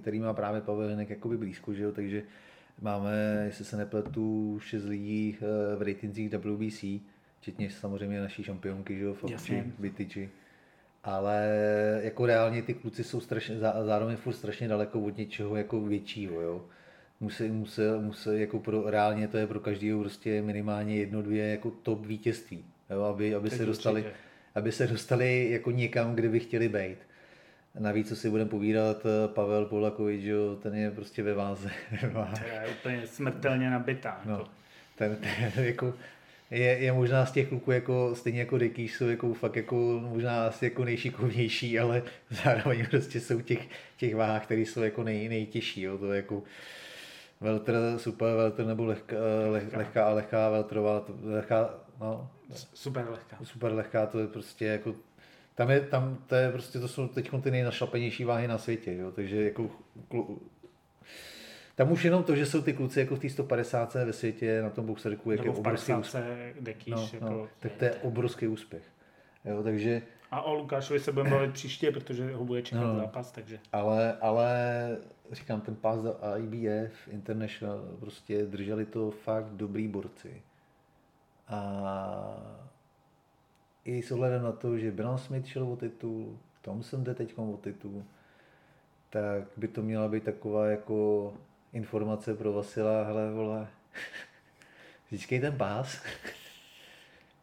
který 0.00 0.20
má 0.20 0.34
právě 0.34 0.60
Pavel 0.60 0.88
Hinek 0.88 1.10
jakoby 1.10 1.36
blízko, 1.36 1.74
že 1.74 1.82
jo, 1.82 1.92
takže 1.92 2.22
máme, 2.80 3.42
jestli 3.44 3.64
se 3.64 3.76
nepletu, 3.76 4.58
šest 4.62 4.84
lidí 4.84 5.36
eh, 5.36 5.76
v 5.76 5.82
ratingzích 5.82 6.34
WBC, 6.34 6.84
včetně 7.40 7.70
samozřejmě 7.70 8.20
naší 8.20 8.44
šampionky, 8.44 8.98
že 8.98 9.04
jo, 9.04 9.14
Fabči, 9.14 9.64
Bytyči. 9.78 10.30
Ale 11.04 11.48
jako 12.02 12.26
reálně 12.26 12.62
ty 12.62 12.74
kluci 12.74 13.04
jsou 13.04 13.20
strašně, 13.20 13.58
zároveň 13.84 14.16
furt 14.16 14.34
strašně 14.34 14.68
daleko 14.68 15.00
od 15.00 15.16
něčeho 15.16 15.56
jako 15.56 15.80
většího, 15.80 16.40
jo. 16.40 16.64
Musí, 17.20 17.48
musí, 17.48 17.82
musí, 18.00 18.30
jako 18.32 18.58
pro, 18.58 18.90
reálně 18.90 19.28
to 19.28 19.36
je 19.36 19.46
pro 19.46 19.60
každého 19.60 20.00
prostě 20.00 20.42
minimálně 20.42 20.96
jedno, 20.96 21.22
dvě 21.22 21.48
jako 21.48 21.70
top 21.70 22.06
vítězství, 22.06 22.64
jo, 22.90 23.02
aby, 23.02 23.34
aby 23.34 23.50
se 23.50 23.66
dostali, 23.66 24.04
aby 24.54 24.72
se 24.72 24.86
dostali 24.86 25.50
jako 25.50 25.70
někam, 25.70 26.14
kde 26.14 26.28
by 26.28 26.40
chtěli 26.40 26.68
být. 26.68 26.98
Navíc, 27.78 28.08
co 28.08 28.16
si 28.16 28.30
budeme 28.30 28.50
povídat, 28.50 29.06
eh, 29.06 29.28
Pavel 29.28 29.66
Polakovič, 29.66 30.24
jo, 30.24 30.56
ten 30.62 30.74
je 30.74 30.90
prostě 30.90 31.22
ve 31.22 31.34
váze. 31.34 31.70
To 32.00 32.08
je 32.08 32.68
úplně 32.80 33.06
smrtelně 33.06 33.70
nabitá. 33.70 34.20
No, 34.24 34.32
jako. 34.32 34.48
ten, 34.96 35.16
ten, 35.16 35.64
jako, 35.64 35.94
je, 36.50 36.78
je, 36.78 36.92
možná 36.92 37.26
z 37.26 37.32
těch 37.32 37.48
kluků 37.48 37.70
jako, 37.70 38.14
stejně 38.14 38.40
jako 38.40 38.58
Deky 38.58 38.82
jsou 38.82 39.08
jako 39.08 39.34
fakt 39.34 39.56
jako 39.56 40.00
možná 40.02 40.46
asi 40.46 40.64
jako 40.64 40.84
nejšikovnější, 40.84 41.78
ale 41.78 42.02
zároveň 42.44 42.86
prostě 42.90 43.20
jsou 43.20 43.40
těch, 43.40 43.68
těch 43.96 44.14
váh, 44.14 44.44
které 44.44 44.60
jsou 44.60 44.82
jako 44.82 45.02
nej, 45.02 45.28
nejtěžší. 45.28 45.82
Jo. 45.82 45.98
To 45.98 46.12
je 46.12 46.16
jako 46.16 46.42
Veltr, 47.40 47.74
super 47.96 48.28
Veltr 48.36 48.64
nebo 48.66 48.84
lehká, 48.84 49.16
leh, 49.50 49.76
lehká 49.76 50.06
a 50.06 50.10
lehká 50.14 50.50
Veltrová, 50.50 51.04
lehká, 51.22 51.74
no, 52.00 52.30
super 52.74 53.06
lehká. 53.10 53.38
Super 53.42 53.72
lehká, 53.72 54.06
to 54.06 54.18
je 54.18 54.26
prostě 54.26 54.64
jako 54.64 54.94
tam 55.58 55.70
je, 55.70 55.80
tam, 55.80 56.18
to 56.26 56.34
je 56.34 56.52
prostě, 56.52 56.78
to 56.78 56.88
jsou 56.88 57.08
teď 57.08 57.30
ty 57.42 57.50
nejnašlapenější 57.50 58.24
váhy 58.24 58.48
na 58.48 58.58
světě, 58.58 58.96
jo, 58.96 59.12
takže 59.12 59.44
jako 59.44 59.70
tam 61.78 61.92
už 61.92 62.04
jenom 62.04 62.24
to, 62.24 62.36
že 62.36 62.46
jsou 62.46 62.62
ty 62.62 62.72
kluci 62.72 63.00
jako 63.00 63.16
v 63.16 63.18
té 63.18 63.28
150 63.30 63.94
ve 63.94 64.12
světě 64.12 64.62
na 64.62 64.70
tom 64.70 64.86
boxerku, 64.86 65.30
jak 65.30 65.44
je 65.44 65.50
obrovský 65.50 65.92
úspěch. 65.92 66.56
Dekýš, 66.60 66.94
no, 66.94 67.08
no, 67.20 67.28
jako, 67.28 67.48
tak 67.58 67.72
to 67.72 67.84
je 67.84 67.94
obrovský 67.94 68.48
úspěch. 68.48 68.82
Jo, 69.44 69.62
takže... 69.62 70.02
A 70.30 70.42
o 70.42 70.54
Lukášovi 70.54 71.00
se 71.00 71.12
budeme 71.12 71.30
bavit 71.30 71.52
příště, 71.52 71.90
protože 71.90 72.34
ho 72.34 72.44
bude 72.44 72.62
čekat 72.62 72.80
no, 72.80 72.96
zápas, 72.96 73.32
takže... 73.32 73.58
Ale, 73.72 74.16
ale 74.20 74.56
říkám, 75.32 75.60
ten 75.60 75.74
pás 75.74 76.00
do 76.00 76.16
IBF 76.36 77.08
International, 77.08 77.80
prostě 78.00 78.46
drželi 78.46 78.84
to 78.86 79.10
fakt 79.10 79.48
dobrý 79.50 79.88
borci. 79.88 80.42
A 81.48 82.62
i 83.84 84.02
s 84.02 84.12
ohledem 84.12 84.42
na 84.42 84.52
to, 84.52 84.78
že 84.78 84.92
Bram 84.92 85.18
Smith 85.18 85.46
šel 85.46 85.68
o 85.72 85.76
titul, 85.76 86.38
Thompson 86.62 87.04
jde 87.04 87.14
teď 87.14 87.34
o 87.36 87.56
titul, 87.56 88.04
tak 89.10 89.44
by 89.56 89.68
to 89.68 89.82
měla 89.82 90.08
být 90.08 90.24
taková 90.24 90.66
jako 90.66 91.32
informace 91.78 92.34
pro 92.34 92.52
Vasila, 92.52 93.04
hele 93.04 93.30
vole, 93.30 93.66
získej 95.10 95.40
ten 95.40 95.56
pás 95.56 96.02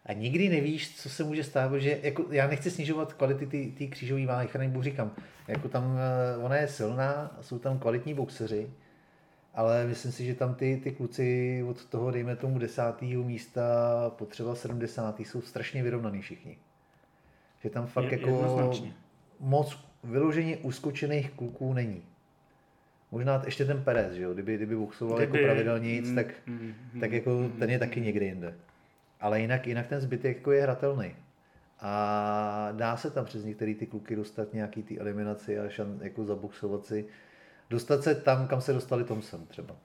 a 0.05 0.13
nikdy 0.13 0.49
nevíš, 0.49 0.95
co 0.95 1.09
se 1.09 1.23
může 1.23 1.43
stát, 1.43 1.69
protože 1.69 1.99
jako, 2.03 2.25
já 2.31 2.47
nechci 2.47 2.71
snižovat 2.71 3.13
kvality 3.13 3.71
té 3.77 3.87
křížové 3.87 4.25
váhy, 4.25 4.49
nebo 4.57 4.83
říkám, 4.83 5.11
jako 5.47 5.67
tam 5.67 5.97
eh, 5.97 6.37
ona 6.37 6.55
je 6.55 6.67
silná, 6.67 7.37
jsou 7.41 7.59
tam 7.59 7.79
kvalitní 7.79 8.13
boxeři, 8.13 8.69
ale 9.53 9.85
myslím 9.87 10.11
si, 10.11 10.25
že 10.25 10.35
tam 10.35 10.55
ty, 10.55 10.81
ty 10.83 10.91
kluci 10.91 11.63
od 11.67 11.85
toho, 11.85 12.11
dejme 12.11 12.35
tomu 12.35 12.59
desátého 12.59 13.23
místa 13.23 13.63
po 14.09 14.25
třeba 14.25 14.55
70. 14.55 15.19
jsou 15.19 15.41
strašně 15.41 15.83
vyrovnaný 15.83 16.21
všichni. 16.21 16.57
Že 17.63 17.69
tam 17.69 17.87
fakt 17.87 18.11
je, 18.11 18.19
jako 18.19 18.71
moc 19.39 19.79
vyloženě 20.03 20.57
uskočených 20.57 21.31
kluků 21.31 21.73
není. 21.73 22.03
Možná 23.11 23.41
ještě 23.45 23.65
ten 23.65 23.83
Perez, 23.83 24.13
že 24.13 24.23
jo? 24.23 24.33
Kdyby, 24.33 24.55
kdyby 24.55 24.75
boxoval 24.75 25.17
kdyby, 25.17 25.37
jako 25.37 25.47
pravidelně 25.47 26.01
mm, 26.01 26.15
tak, 26.15 26.27
mm, 26.45 26.73
mm, 26.93 26.99
tak 26.99 27.11
jako 27.11 27.29
mm, 27.29 27.51
ten 27.51 27.69
je 27.69 27.79
taky 27.79 28.01
někde 28.01 28.25
jinde. 28.25 28.53
Ale 29.21 29.41
jinak, 29.41 29.67
jinak 29.67 29.87
ten 29.87 30.01
zbytek 30.01 30.37
jako 30.37 30.51
je 30.51 30.61
hratelný. 30.61 31.15
A 31.79 32.69
dá 32.71 32.97
se 32.97 33.11
tam 33.11 33.25
přes 33.25 33.45
některé 33.45 33.73
ty 33.73 33.85
kluky 33.85 34.15
dostat 34.15 34.53
nějaký 34.53 34.83
ty 34.83 34.99
eliminaci 34.99 35.59
a 35.59 35.69
šan, 35.69 35.99
jako 36.01 36.25
zaboxovat 36.25 36.85
si 36.85 37.05
dostat 37.69 38.03
se 38.03 38.15
tam, 38.15 38.47
kam 38.47 38.61
se 38.61 38.73
dostali 38.73 39.03
Thompson 39.03 39.45
třeba. 39.47 39.75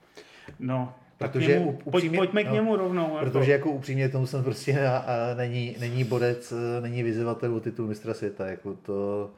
No, 0.59 0.93
protože 1.17 1.53
němu, 1.53 1.79
upřímně, 1.83 2.17
pojďme 2.17 2.43
k 2.43 2.47
no, 2.47 2.53
němu 2.53 2.75
rovnou. 2.75 3.17
Jako. 3.17 3.25
Protože 3.25 3.51
jako 3.51 3.71
upřímně 3.71 4.09
Thompson 4.09 4.43
prostě 4.43 4.87
a, 4.87 4.97
a 4.97 5.33
není, 5.35 5.75
není 5.79 6.03
bodec, 6.03 6.53
není 6.81 7.03
vyzývatel 7.03 7.55
o 7.55 7.59
titul 7.59 7.87
mistra 7.87 8.13
světa. 8.13 8.47
Jako 8.47 8.73
to, 8.73 9.31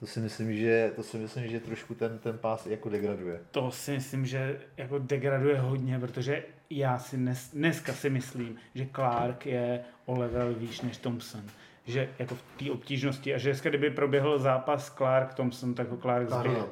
to 0.00 0.06
si 0.06 0.20
myslím, 0.20 0.56
že, 0.56 0.92
to 0.96 1.02
si 1.02 1.16
myslím, 1.18 1.48
že 1.48 1.60
trošku 1.60 1.94
ten, 1.94 2.18
ten 2.18 2.38
pás 2.38 2.66
jako 2.66 2.88
degraduje. 2.88 3.40
To 3.50 3.70
si 3.70 3.90
myslím, 3.90 4.26
že 4.26 4.60
jako 4.76 4.98
degraduje 4.98 5.58
hodně, 5.58 5.98
protože 5.98 6.42
já 6.70 6.98
si 6.98 7.16
dnes, 7.16 7.50
dneska 7.52 7.92
si 7.92 8.10
myslím, 8.10 8.56
že 8.74 8.86
Clark 8.94 9.46
je 9.46 9.80
o 10.06 10.18
level 10.18 10.54
výš 10.54 10.80
než 10.80 10.96
Thompson 10.96 11.44
že 11.86 12.08
jako 12.18 12.34
v 12.34 12.42
té 12.56 12.70
obtížnosti 12.70 13.34
a 13.34 13.38
že 13.38 13.50
dneska, 13.50 13.68
kdyby 13.68 13.90
proběhl 13.90 14.38
zápas 14.38 14.90
Clark 14.90 15.34
Thompson, 15.34 15.74
tak 15.74 15.88
ho 15.88 15.96
Clark 15.96 16.30
zbyl. 16.30 16.68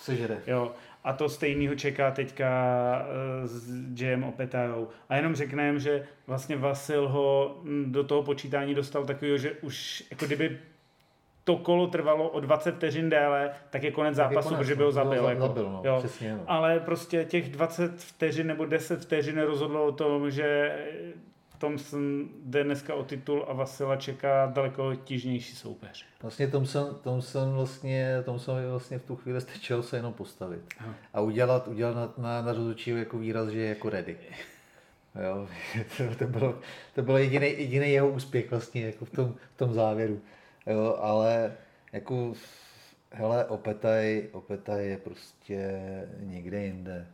sežere. 0.00 0.38
Jo. 0.46 0.72
A 1.04 1.12
to 1.12 1.28
stejného 1.28 1.74
čeká 1.74 2.10
teďka 2.10 2.48
uh, 3.42 3.46
s 3.46 4.00
Jem 4.00 4.24
Opetajou. 4.24 4.88
A 5.08 5.16
jenom 5.16 5.34
řekneme, 5.34 5.80
že 5.80 6.06
vlastně 6.26 6.56
Vasil 6.56 7.08
ho 7.08 7.60
hm, 7.62 7.92
do 7.92 8.04
toho 8.04 8.22
počítání 8.22 8.74
dostal 8.74 9.04
takového, 9.04 9.38
že 9.38 9.52
už 9.52 10.04
jako 10.10 10.26
kdyby 10.26 10.58
to 11.46 11.56
kolo 11.56 11.86
trvalo 11.86 12.28
o 12.28 12.40
20 12.40 12.74
vteřin 12.74 13.10
déle, 13.10 13.50
tak 13.70 13.82
je 13.82 13.90
konec 13.90 14.14
zápasu, 14.14 14.54
protože 14.54 14.74
by 14.74 14.82
ho 14.82 14.92
zabil. 14.92 15.22
Zabil, 15.22 15.28
jako, 15.28 15.46
zabil 15.46 15.70
no, 15.72 15.82
jo. 15.84 15.96
Přesně, 15.98 16.34
no. 16.34 16.42
Ale 16.46 16.80
prostě 16.80 17.24
těch 17.24 17.50
20 17.50 18.00
vteřin 18.00 18.46
nebo 18.46 18.66
10 18.66 19.00
vteřin 19.00 19.38
rozhodlo 19.38 19.86
o 19.86 19.92
tom, 19.92 20.30
že 20.30 20.78
Thompson 21.58 22.28
jde 22.44 22.64
dneska 22.64 22.94
o 22.94 23.04
titul 23.04 23.44
a 23.48 23.52
Vasila 23.52 23.96
čeká 23.96 24.46
daleko 24.46 24.94
tížnější 24.94 25.56
soupeř. 25.56 26.04
Vlastně 26.22 26.48
Thompson, 26.48 26.96
Thompson 27.02 27.54
vlastně, 27.54 28.22
Thompson 28.24 28.56
vlastně 28.70 28.98
v 28.98 29.04
tu 29.04 29.16
chvíli 29.16 29.40
stačil 29.40 29.82
se 29.82 29.96
jenom 29.96 30.12
postavit. 30.12 30.60
Aha. 30.78 30.94
A 31.14 31.20
udělat, 31.20 31.68
udělat 31.68 31.94
na, 32.18 32.42
na, 32.42 32.52
na 32.52 32.74
jako 32.86 33.18
výraz, 33.18 33.48
že 33.48 33.58
je 33.58 33.68
jako 33.68 33.90
ready. 33.90 34.16
Jo, 35.24 35.48
to, 35.96 36.14
to, 36.18 36.26
bylo, 36.26 36.58
to 36.94 37.02
byl 37.02 37.16
jediný, 37.16 37.46
jediný 37.46 37.92
jeho 37.92 38.08
úspěch 38.08 38.50
vlastně 38.50 38.86
jako 38.86 39.04
v 39.04 39.10
tom, 39.10 39.34
v 39.54 39.58
tom 39.58 39.72
závěru. 39.72 40.20
Jo, 40.66 40.98
ale 41.00 41.52
jako 41.92 42.34
hele, 43.12 43.44
Opetaj, 43.44 44.28
Opetaj 44.32 44.88
je 44.88 44.98
prostě 44.98 45.80
někde 46.20 46.64
jinde 46.64 47.06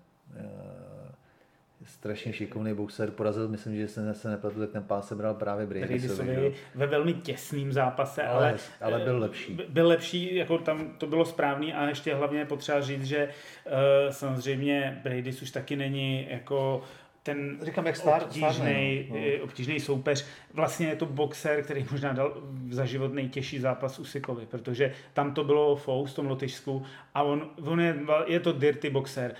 strašně 1.85 2.33
šikovný 2.33 2.75
boxer, 2.75 3.11
porazil, 3.11 3.49
myslím, 3.49 3.77
že 3.77 3.89
se, 3.89 4.15
se 4.15 4.31
nepletu, 4.31 4.61
tak 4.61 4.71
ten 4.71 4.83
pás 4.83 5.09
sebral 5.09 5.35
právě 5.35 5.67
Bradysovi. 5.67 6.55
ve 6.75 6.87
velmi 6.87 7.15
těsným 7.15 7.73
zápase, 7.73 8.23
ale, 8.23 8.57
ale, 8.81 8.95
ale 8.95 9.05
byl 9.05 9.19
lepší. 9.19 9.59
Byl 9.69 9.89
lepší, 9.89 10.35
jako 10.35 10.59
tam 10.59 10.95
to 10.99 11.07
bylo 11.07 11.25
správný 11.25 11.75
a 11.75 11.89
ještě 11.89 12.15
hlavně 12.15 12.45
potřeba 12.45 12.81
říct, 12.81 13.05
že 13.05 13.29
uh, 13.67 13.73
samozřejmě 14.11 15.01
Brady 15.03 15.31
už 15.43 15.51
taky 15.51 15.77
není 15.77 16.27
jako 16.31 16.83
ten 17.23 17.59
Říkám, 17.63 17.87
jak 17.87 17.97
star, 17.97 18.23
obtížný, 18.23 19.07
no. 19.11 19.17
Eh, 19.17 19.43
obtížný 19.43 19.81
soupeř. 19.81 20.27
Vlastně 20.55 20.87
je 20.87 20.97
to 20.97 21.07
boxer, 21.07 21.63
který 21.63 21.87
možná 21.91 22.13
dal 22.13 22.37
za 22.71 22.85
život 22.85 23.15
nejtěžší 23.15 23.59
zápas 23.59 23.99
Usikovi, 23.99 24.47
protože 24.47 24.93
tam 25.13 25.35
to 25.35 25.45
bylo 25.45 25.77
fou 25.77 26.05
v 26.05 26.15
tom 26.15 26.27
Lotyšsku 26.27 26.83
a 27.15 27.23
on, 27.23 27.51
on 27.65 27.81
je, 27.81 27.97
je 28.27 28.41
to 28.41 28.53
dirty 28.53 28.91
boxer 28.91 29.35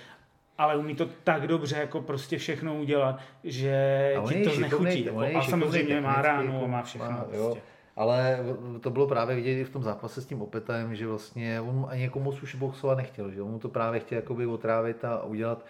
ale 0.57 0.77
umí 0.77 0.95
to 0.95 1.09
tak 1.23 1.47
dobře 1.47 1.75
jako 1.75 2.01
prostě 2.01 2.37
všechno 2.37 2.75
udělat, 2.75 3.19
že 3.43 4.15
ti 4.27 4.43
to 4.43 4.49
znechutí. 4.49 5.05
Jako, 5.05 5.19
a 5.19 5.41
samozřejmě 5.41 6.01
má 6.01 6.21
ránu, 6.21 6.53
jako, 6.53 6.67
má 6.67 6.81
všechno. 6.81 7.11
Má, 7.11 7.17
prostě. 7.17 7.37
jo. 7.37 7.57
Ale 7.95 8.39
to 8.81 8.89
bylo 8.89 9.07
právě 9.07 9.35
vidět 9.35 9.51
i 9.51 9.63
v 9.63 9.69
tom 9.69 9.83
zápase 9.83 10.21
s 10.21 10.25
tím 10.25 10.41
Opetem, 10.41 10.95
že 10.95 11.07
vlastně 11.07 11.61
on 11.61 11.85
ani 11.89 12.03
jako 12.03 12.19
moc 12.19 12.43
už 12.43 12.55
boxovat 12.55 12.97
nechtěl, 12.97 13.31
že 13.31 13.41
on 13.41 13.51
mu 13.51 13.59
to 13.59 13.69
právě 13.69 13.99
chtěl 13.99 14.17
jakoby 14.17 14.45
otrávit 14.45 15.05
a 15.05 15.23
udělat 15.23 15.65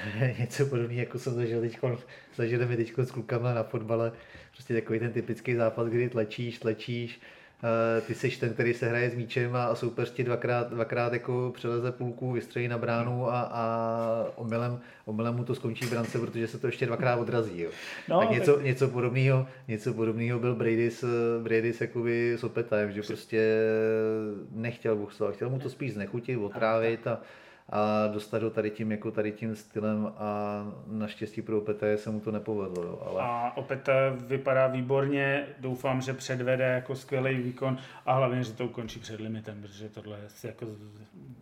něco 0.38 0.66
podobného, 0.66 1.00
jako 1.00 1.18
jsem 1.18 1.34
zažil 1.34 1.60
teď, 1.60 1.78
zažili 2.36 2.76
teď 2.76 2.92
s 2.98 3.10
klukama 3.10 3.54
na 3.54 3.62
fotbale, 3.62 4.12
prostě 4.52 4.74
takový 4.74 4.98
ten 4.98 5.12
typický 5.12 5.54
zápas, 5.54 5.88
kdy 5.88 6.08
tlačíš, 6.08 6.58
tlačíš, 6.58 7.20
ty 8.06 8.14
jsi 8.14 8.30
ten, 8.30 8.52
který 8.54 8.74
se 8.74 8.88
hraje 8.88 9.10
s 9.10 9.14
míčem 9.14 9.56
a 9.56 9.74
soupeř 9.74 10.10
ti 10.10 10.24
dvakrát, 10.24 10.70
dvakrát 10.70 11.12
jako 11.12 11.52
přeleze 11.54 11.92
půlku, 11.92 12.32
vystřelí 12.32 12.68
na 12.68 12.78
bránu 12.78 13.30
a, 13.30 13.40
a 13.40 14.26
omylem, 14.36 14.80
omylem 15.04 15.34
mu 15.34 15.44
to 15.44 15.54
skončí 15.54 15.84
v 15.84 15.90
brance, 15.90 16.18
protože 16.18 16.48
se 16.48 16.58
to 16.58 16.66
ještě 16.66 16.86
dvakrát 16.86 17.16
odrazí. 17.16 17.60
Jo. 17.60 17.70
No, 18.08 18.20
tak 18.20 18.30
něco, 18.30 18.54
tak... 18.54 18.64
něco 18.64 18.88
podobného 18.88 19.46
něco 19.68 19.94
podobného 19.94 20.38
byl 20.38 20.54
Brady 20.54 20.90
s, 20.90 21.04
Brady 21.42 21.72
s, 21.72 21.80
jakoby, 21.80 22.32
s 22.32 22.44
Opetajem, 22.44 22.92
že 22.92 23.02
prostě 23.02 23.64
nechtěl 24.50 24.96
boxovat, 24.96 25.34
chtěl 25.34 25.50
mu 25.50 25.58
to 25.58 25.70
spíš 25.70 25.92
znechutit, 25.92 26.38
otrávit 26.38 27.06
a, 27.06 27.20
a 27.72 28.06
dostat 28.06 28.42
ho 28.42 28.50
tady 28.50 28.70
tím, 28.70 28.90
jako 28.90 29.10
tady 29.10 29.32
tím 29.32 29.56
stylem 29.56 30.12
a 30.18 30.64
naštěstí 30.86 31.42
pro 31.42 31.58
Opeta 31.58 31.86
se 31.96 32.10
mu 32.10 32.20
to 32.20 32.30
nepovedlo. 32.30 32.84
Jo, 32.84 33.02
ale... 33.06 33.22
A 33.22 33.52
Opeta 33.56 33.92
vypadá 34.26 34.66
výborně, 34.66 35.46
doufám, 35.58 36.00
že 36.00 36.12
předvede 36.12 36.64
jako 36.64 36.96
skvělý 36.96 37.36
výkon 37.36 37.78
a 38.06 38.14
hlavně, 38.14 38.42
že 38.42 38.52
to 38.52 38.64
ukončí 38.64 39.00
před 39.00 39.20
limitem, 39.20 39.62
protože 39.62 39.88
tohle 39.88 40.18
je 40.18 40.48
jako 40.48 40.66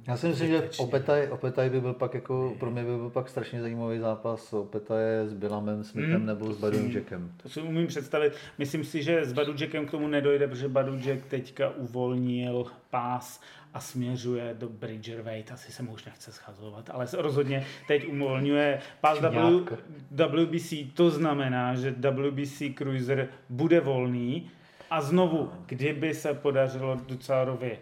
Já 0.08 0.16
si 0.16 0.28
myslím, 0.28 0.48
že 0.48 0.68
Opetaj, 0.78 1.28
Opetaj 1.30 1.70
by 1.70 1.80
byl 1.80 1.94
pak 1.94 2.14
jako, 2.14 2.54
pro 2.60 2.70
mě 2.70 2.82
by 2.82 2.96
byl 2.96 3.10
pak 3.10 3.28
strašně 3.28 3.60
zajímavý 3.60 3.98
zápas 3.98 4.52
Opetaje 4.52 5.28
s 5.28 5.32
Billamem 5.32 5.84
Smithem 5.84 6.16
hmm, 6.16 6.26
nebo 6.26 6.52
s 6.52 6.58
Badu 6.58 6.78
Jackem. 6.90 7.32
To 7.42 7.48
si 7.48 7.62
umím 7.62 7.86
představit. 7.86 8.32
Myslím 8.58 8.84
si, 8.84 9.02
že 9.02 9.24
s 9.24 9.32
Badu 9.32 9.54
Jackem 9.60 9.86
k 9.86 9.90
tomu 9.90 10.08
nedojde, 10.08 10.48
protože 10.48 10.68
Badu 10.68 10.98
Jack 10.98 11.24
teďka 11.24 11.70
uvolnil 11.70 12.66
pás 12.90 13.40
a 13.74 13.80
směřuje 13.80 14.54
do 14.58 14.68
Bridgerweight, 14.68 15.52
asi 15.52 15.72
se 15.72 15.82
mu 15.82 15.92
už 15.92 16.04
nechce 16.04 16.32
schazovat, 16.32 16.90
ale 16.90 17.06
rozhodně 17.12 17.66
teď 17.88 18.08
uvolňuje 18.08 18.80
pás 19.00 19.18
w, 19.18 19.66
WBC, 20.10 20.74
to 20.94 21.10
znamená, 21.10 21.74
že 21.74 21.90
WBC 21.90 22.62
Cruiser 22.78 23.28
bude 23.48 23.80
volný 23.80 24.50
a 24.90 25.00
znovu, 25.00 25.52
kdyby 25.66 26.14
se 26.14 26.34
podařilo 26.34 26.94
Ducarovi 26.94 27.78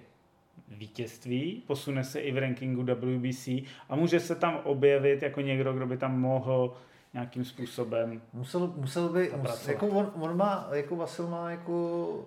vítězství, 0.68 1.62
posune 1.66 2.04
se 2.04 2.20
i 2.20 2.32
v 2.32 2.38
rankingu 2.38 2.82
WBC 2.82 3.48
a 3.88 3.96
může 3.96 4.20
se 4.20 4.34
tam 4.34 4.60
objevit 4.64 5.22
jako 5.22 5.40
někdo, 5.40 5.72
kdo 5.72 5.86
by 5.86 5.96
tam 5.96 6.20
mohl 6.20 6.76
nějakým 7.14 7.44
způsobem 7.44 8.22
musel, 8.32 8.72
musel 8.76 9.08
by, 9.08 9.32
musel, 9.36 9.70
jako 9.72 9.86
on, 9.86 10.12
on, 10.14 10.36
má, 10.36 10.68
jako 10.72 10.96
Vasil 10.96 11.26
má 11.26 11.50
jako 11.50 12.26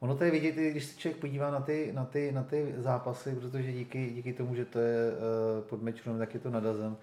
Ono 0.00 0.16
to 0.16 0.24
je 0.24 0.30
vidět, 0.30 0.52
když 0.52 0.84
se 0.84 0.98
člověk 0.98 1.20
podívá 1.20 1.50
na 1.50 1.60
ty, 1.60 1.92
na 1.92 2.04
ty, 2.04 2.32
na 2.32 2.42
ty 2.42 2.74
zápasy, 2.76 3.34
protože 3.34 3.72
díky, 3.72 4.10
díky 4.10 4.32
tomu, 4.32 4.54
že 4.54 4.64
to 4.64 4.78
je 4.78 5.10
uh, 5.10 5.68
pod 5.68 5.82
mečrem, 5.82 6.18
tak 6.18 6.34
je 6.34 6.40
to 6.40 6.50
nadazem. 6.50 6.96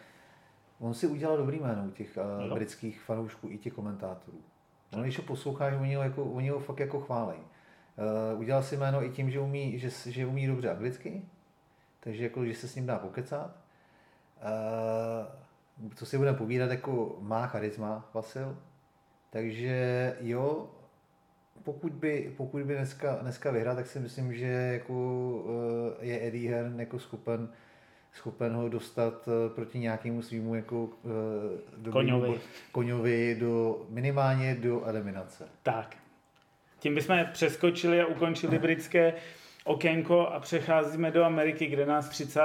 On 0.80 0.94
si 0.94 1.08
udělal 1.08 1.38
dobrý 1.38 1.60
jméno 1.60 1.84
u 1.88 1.92
těch 1.92 2.18
uh, 2.48 2.54
britských 2.54 3.02
fanoušků 3.02 3.50
i 3.50 3.58
těch 3.58 3.74
komentátorů. 3.74 4.38
On, 4.94 5.02
když 5.04 5.18
ho 5.18 5.24
posloucháš, 5.24 5.74
oni 5.74 5.96
ho, 5.96 6.04
jako, 6.04 6.24
oni 6.24 6.50
ho 6.50 6.60
fakt 6.60 6.80
jako 6.80 7.00
chválej. 7.00 7.38
Uh, 8.34 8.40
udělal 8.40 8.64
si 8.64 8.78
jméno 8.78 9.04
i 9.04 9.10
tím, 9.10 9.30
že 9.30 9.40
umí, 9.40 9.80
že, 9.80 9.90
že 10.12 10.26
umí 10.26 10.48
dobře 10.48 10.72
anglicky, 10.72 11.22
takže 12.00 12.24
jako, 12.24 12.46
že 12.46 12.56
se 12.56 12.68
s 12.68 12.76
ním 12.76 12.86
dá 12.86 13.00
pokecat. 13.00 13.56
Uh, 14.38 15.92
co 15.96 16.06
si 16.06 16.18
budeme 16.18 16.38
povídat, 16.38 16.72
jako 16.72 17.18
má 17.22 17.48
charisma 17.48 18.10
Vasil, 18.14 18.58
takže 19.30 20.16
jo, 20.20 20.68
pokud 21.68 21.94
by, 21.94 22.34
pokud 22.38 22.64
by 22.64 22.76
dneska, 22.76 23.18
dneska 23.22 23.52
vyhrál, 23.52 23.76
tak 23.76 23.88
si 23.88 24.00
myslím, 24.00 24.34
že 24.34 24.46
jako 24.46 24.96
eh, 26.02 26.06
je 26.06 26.28
Eddie 26.28 26.52
Hearn 26.52 26.80
jako 26.80 27.00
schopen, 27.00 27.50
schopen 28.14 28.54
ho 28.54 28.70
dostat 28.70 29.28
eh, 29.28 29.50
proti 29.56 29.80
nějakému 29.80 30.22
svýmu 30.22 30.56
jako 30.56 30.90
eh, 31.88 31.92
koňovi. 31.92 32.40
koňovi 32.72 33.36
do, 33.40 33.86
minimálně 33.90 34.56
do 34.56 34.86
eliminace. 34.86 35.48
Tak. 35.64 35.96
Tím 36.80 36.96
bychom 36.96 37.26
přeskočili 37.34 38.02
a 38.02 38.06
ukončili 38.06 38.60
britské 38.60 39.14
okénko 39.64 40.28
a 40.28 40.40
přecházíme 40.40 41.12
do 41.12 41.24
Ameriky, 41.24 41.68
kde 41.68 41.86
nás 41.86 42.10
30 42.10 42.42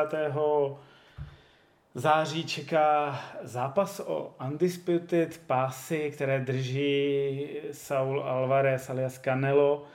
září 1.94 2.44
čeká 2.44 3.20
zápas 3.42 4.00
o 4.00 4.34
Undisputed 4.46 5.38
pásy, 5.46 6.10
které 6.10 6.40
drží 6.40 7.46
Saul 7.72 8.22
Alvarez 8.22 8.90
alias 8.90 9.18
Canelo 9.18 9.86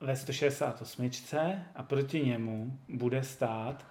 ve 0.00 0.16
168. 0.16 1.10
a 1.74 1.82
proti 1.82 2.20
němu 2.20 2.78
bude 2.88 3.22
stát 3.22 3.84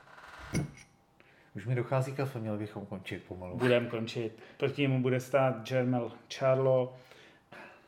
už 1.58 1.66
mi 1.66 1.76
dochází 1.76 2.14
kafe, 2.14 2.39
měli 2.39 2.58
bychom 2.58 2.86
končit 2.86 3.24
pomalu. 3.24 3.58
Budem 3.58 3.88
končit. 3.88 4.43
Proti 4.58 4.82
němu 4.82 5.01
bude 5.01 5.20
stát 5.20 5.72
Jermel 5.72 6.12
Charlo, 6.34 6.97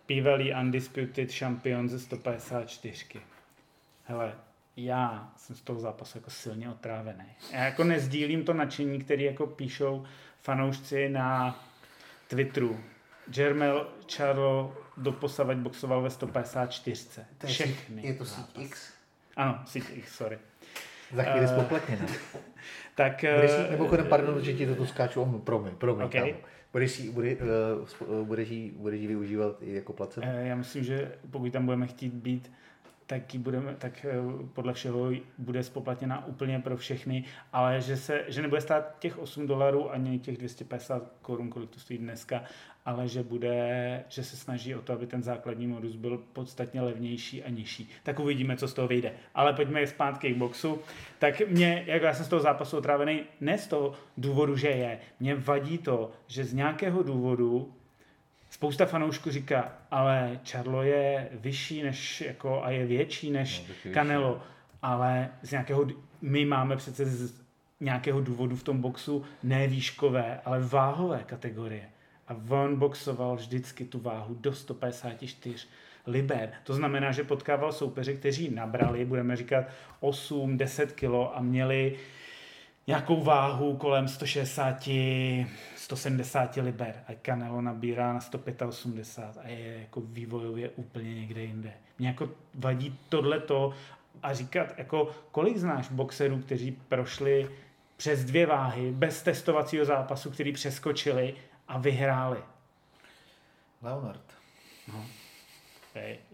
bývalý 0.07 0.53
undisputed 0.61 1.32
šampion 1.32 1.89
ze 1.89 1.99
154. 1.99 3.22
Hele, 4.03 4.36
já 4.86 5.32
jsem 5.38 5.55
z 5.55 5.61
toho 5.61 5.80
zápasu 5.80 6.17
jako 6.17 6.30
silně 6.30 6.69
otrávený. 6.69 7.25
Já 7.53 7.63
jako 7.63 7.84
nezdílím 7.84 8.43
to 8.43 8.53
nadšení, 8.53 8.99
který 8.99 9.23
jako 9.23 9.47
píšou 9.47 10.05
fanoušci 10.41 11.09
na 11.09 11.59
Twitteru. 12.27 12.80
Jermel 13.38 13.88
Charlo 14.15 14.77
doposavať 14.97 15.57
boxoval 15.57 16.01
ve 16.01 16.09
154. 16.09 17.21
To 17.38 17.47
je 17.47 17.53
Všechny. 17.53 18.07
Je 18.07 18.13
to 18.13 18.25
síť 18.25 18.45
X? 18.59 18.93
Ano, 19.36 19.59
síť 19.65 19.84
X, 19.93 20.15
sorry. 20.15 20.39
Za 21.13 21.23
chvíli 21.23 21.45
uh, 21.45 21.51
spopletněna. 21.51 22.05
tak... 22.95 23.25
Budeš, 23.36 23.51
uh, 23.51 23.71
nebo 23.71 23.88
chodem, 23.88 24.07
pardon, 24.07 24.41
že 24.43 24.53
ti 24.53 24.67
to 24.67 24.75
tu 24.75 24.86
skáču, 24.86 25.21
oh, 25.21 25.41
promiň, 25.41 25.75
promiň. 25.75 26.05
Okay. 26.05 26.36
Budeš 26.71 26.99
ji, 26.99 27.09
bude, 27.09 27.36
uh, 27.36 28.27
budeš, 28.27 28.49
jí, 28.49 28.71
budeš 28.71 29.01
jí 29.01 29.07
využívat 29.07 29.55
i 29.61 29.73
jako 29.73 29.93
placebo? 29.93 30.27
Uh, 30.27 30.47
já 30.47 30.55
myslím, 30.55 30.84
že 30.84 31.11
pokud 31.32 31.53
tam 31.53 31.65
budeme 31.65 31.88
chtít 31.88 32.13
být, 32.13 32.51
tak, 33.10 33.22
budeme, 33.38 33.76
tak 33.76 34.05
eh, 34.05 34.18
podle 34.53 34.74
všeho 34.74 35.12
bude 35.38 35.64
spoplatněna 35.64 36.26
úplně 36.26 36.60
pro 36.60 36.78
všechny, 36.78 37.24
ale 37.53 37.82
že, 37.82 37.97
se, 37.97 38.24
že 38.28 38.41
nebude 38.41 38.62
stát 38.62 38.99
těch 38.99 39.20
8 39.20 39.47
dolarů 39.47 39.91
ani 39.91 40.20
těch 40.20 40.38
250 40.38 41.14
korun, 41.22 41.49
kolik 41.49 41.70
to 41.70 41.80
stojí 41.80 41.99
dneska, 41.99 42.43
ale 42.86 43.07
že, 43.07 43.24
bude, 43.24 44.03
že 44.10 44.24
se 44.24 44.38
snaží 44.38 44.76
o 44.76 44.82
to, 44.82 44.93
aby 44.93 45.07
ten 45.07 45.24
základní 45.24 45.68
modus 45.68 45.95
byl 45.95 46.18
podstatně 46.34 46.82
levnější 46.82 47.43
a 47.43 47.49
nižší. 47.49 47.89
Tak 48.03 48.20
uvidíme, 48.20 48.57
co 48.57 48.68
z 48.68 48.74
toho 48.74 48.88
vyjde. 48.88 49.12
Ale 49.36 49.53
pojďme 49.53 49.88
zpátky 49.88 50.34
k 50.34 50.38
boxu. 50.38 50.80
Tak 51.20 51.41
mě, 51.49 51.84
jako 51.88 52.05
já 52.05 52.14
jsem 52.14 52.26
z 52.26 52.30
toho 52.30 52.41
zápasu 52.41 52.78
otrávený, 52.78 53.22
ne 53.41 53.57
z 53.57 53.68
toho 53.68 53.93
důvodu, 54.18 54.57
že 54.57 54.68
je. 54.68 54.99
Mě 55.20 55.36
vadí 55.36 55.78
to, 55.78 56.12
že 56.28 56.43
z 56.43 56.53
nějakého 56.53 57.03
důvodu 57.03 57.74
Spousta 58.60 58.86
fanoušků 58.86 59.32
říká, 59.32 59.74
ale 59.91 60.39
Charlo 60.45 60.84
je 60.84 61.30
vyšší 61.32 61.84
než, 61.84 62.22
jako, 62.22 62.64
a 62.64 62.70
je 62.70 62.86
větší 62.86 63.32
než 63.32 63.66
no, 63.86 63.91
Canelo, 63.93 64.43
ale 64.82 65.30
z 65.41 65.51
nějakého, 65.51 65.88
my 66.22 66.45
máme 66.45 66.76
přece 66.76 67.05
z 67.05 67.41
nějakého 67.80 68.22
důvodu 68.22 68.55
v 68.55 68.64
tom 68.64 68.82
boxu 68.82 69.26
ne 69.43 69.68
výškové, 69.68 70.39
ale 70.45 70.60
váhové 70.60 71.24
kategorie. 71.26 71.89
A 72.28 72.36
on 72.49 72.76
boxoval 72.76 73.36
vždycky 73.36 73.86
tu 73.86 73.99
váhu 73.99 74.36
do 74.39 74.53
154 74.53 75.68
liber. 76.07 76.53
To 76.64 76.74
znamená, 76.74 77.12
že 77.12 77.24
potkával 77.24 77.72
soupeři, 77.72 78.16
kteří 78.16 78.55
nabrali, 78.55 79.05
budeme 79.05 79.36
říkat 79.36 79.66
8-10 80.01 80.88
kilo 80.88 81.38
a 81.38 81.41
měli 81.41 81.95
nějakou 82.90 83.24
váhu 83.24 83.78
kolem 83.78 84.08
160, 84.08 84.90
170 85.76 86.56
liber 86.56 87.04
a 87.08 87.12
Canelo 87.26 87.62
nabírá 87.62 88.14
na 88.14 88.22
185 88.22 89.42
a 89.44 89.48
je 89.48 89.80
jako 89.80 90.02
vývojově 90.02 90.70
úplně 90.70 91.16
někde 91.16 91.42
jinde. 91.42 91.74
Mě 92.00 92.08
jako 92.08 92.30
vadí 92.54 93.00
tohleto 93.10 93.74
a 94.24 94.34
říkat, 94.34 94.74
jako 94.78 95.12
kolik 95.32 95.58
znáš 95.58 95.90
boxerů, 95.90 96.40
kteří 96.40 96.72
prošli 96.72 97.50
přes 97.98 98.26
dvě 98.26 98.46
váhy, 98.46 98.92
bez 98.92 99.24
testovacího 99.24 99.86
zápasu, 99.86 100.32
který 100.32 100.52
přeskočili 100.52 101.34
a 101.68 101.78
vyhráli. 101.78 102.40
Leonard. 103.82 104.34
No. 104.94 105.06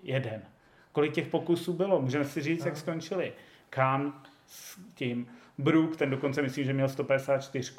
Jeden. 0.03 0.41
Kolik 0.91 1.13
těch 1.13 1.27
pokusů 1.27 1.73
bylo? 1.73 2.01
Můžeme 2.01 2.25
si 2.25 2.41
říct, 2.41 2.63
no. 2.63 2.67
jak 2.67 2.77
skončili. 2.77 3.33
Khan 3.69 4.13
s 4.47 4.79
tím, 4.93 5.27
Brook, 5.57 5.95
ten 5.95 6.09
dokonce 6.09 6.41
myslím, 6.41 6.65
že 6.65 6.73
měl 6.73 6.89
154 6.89 7.71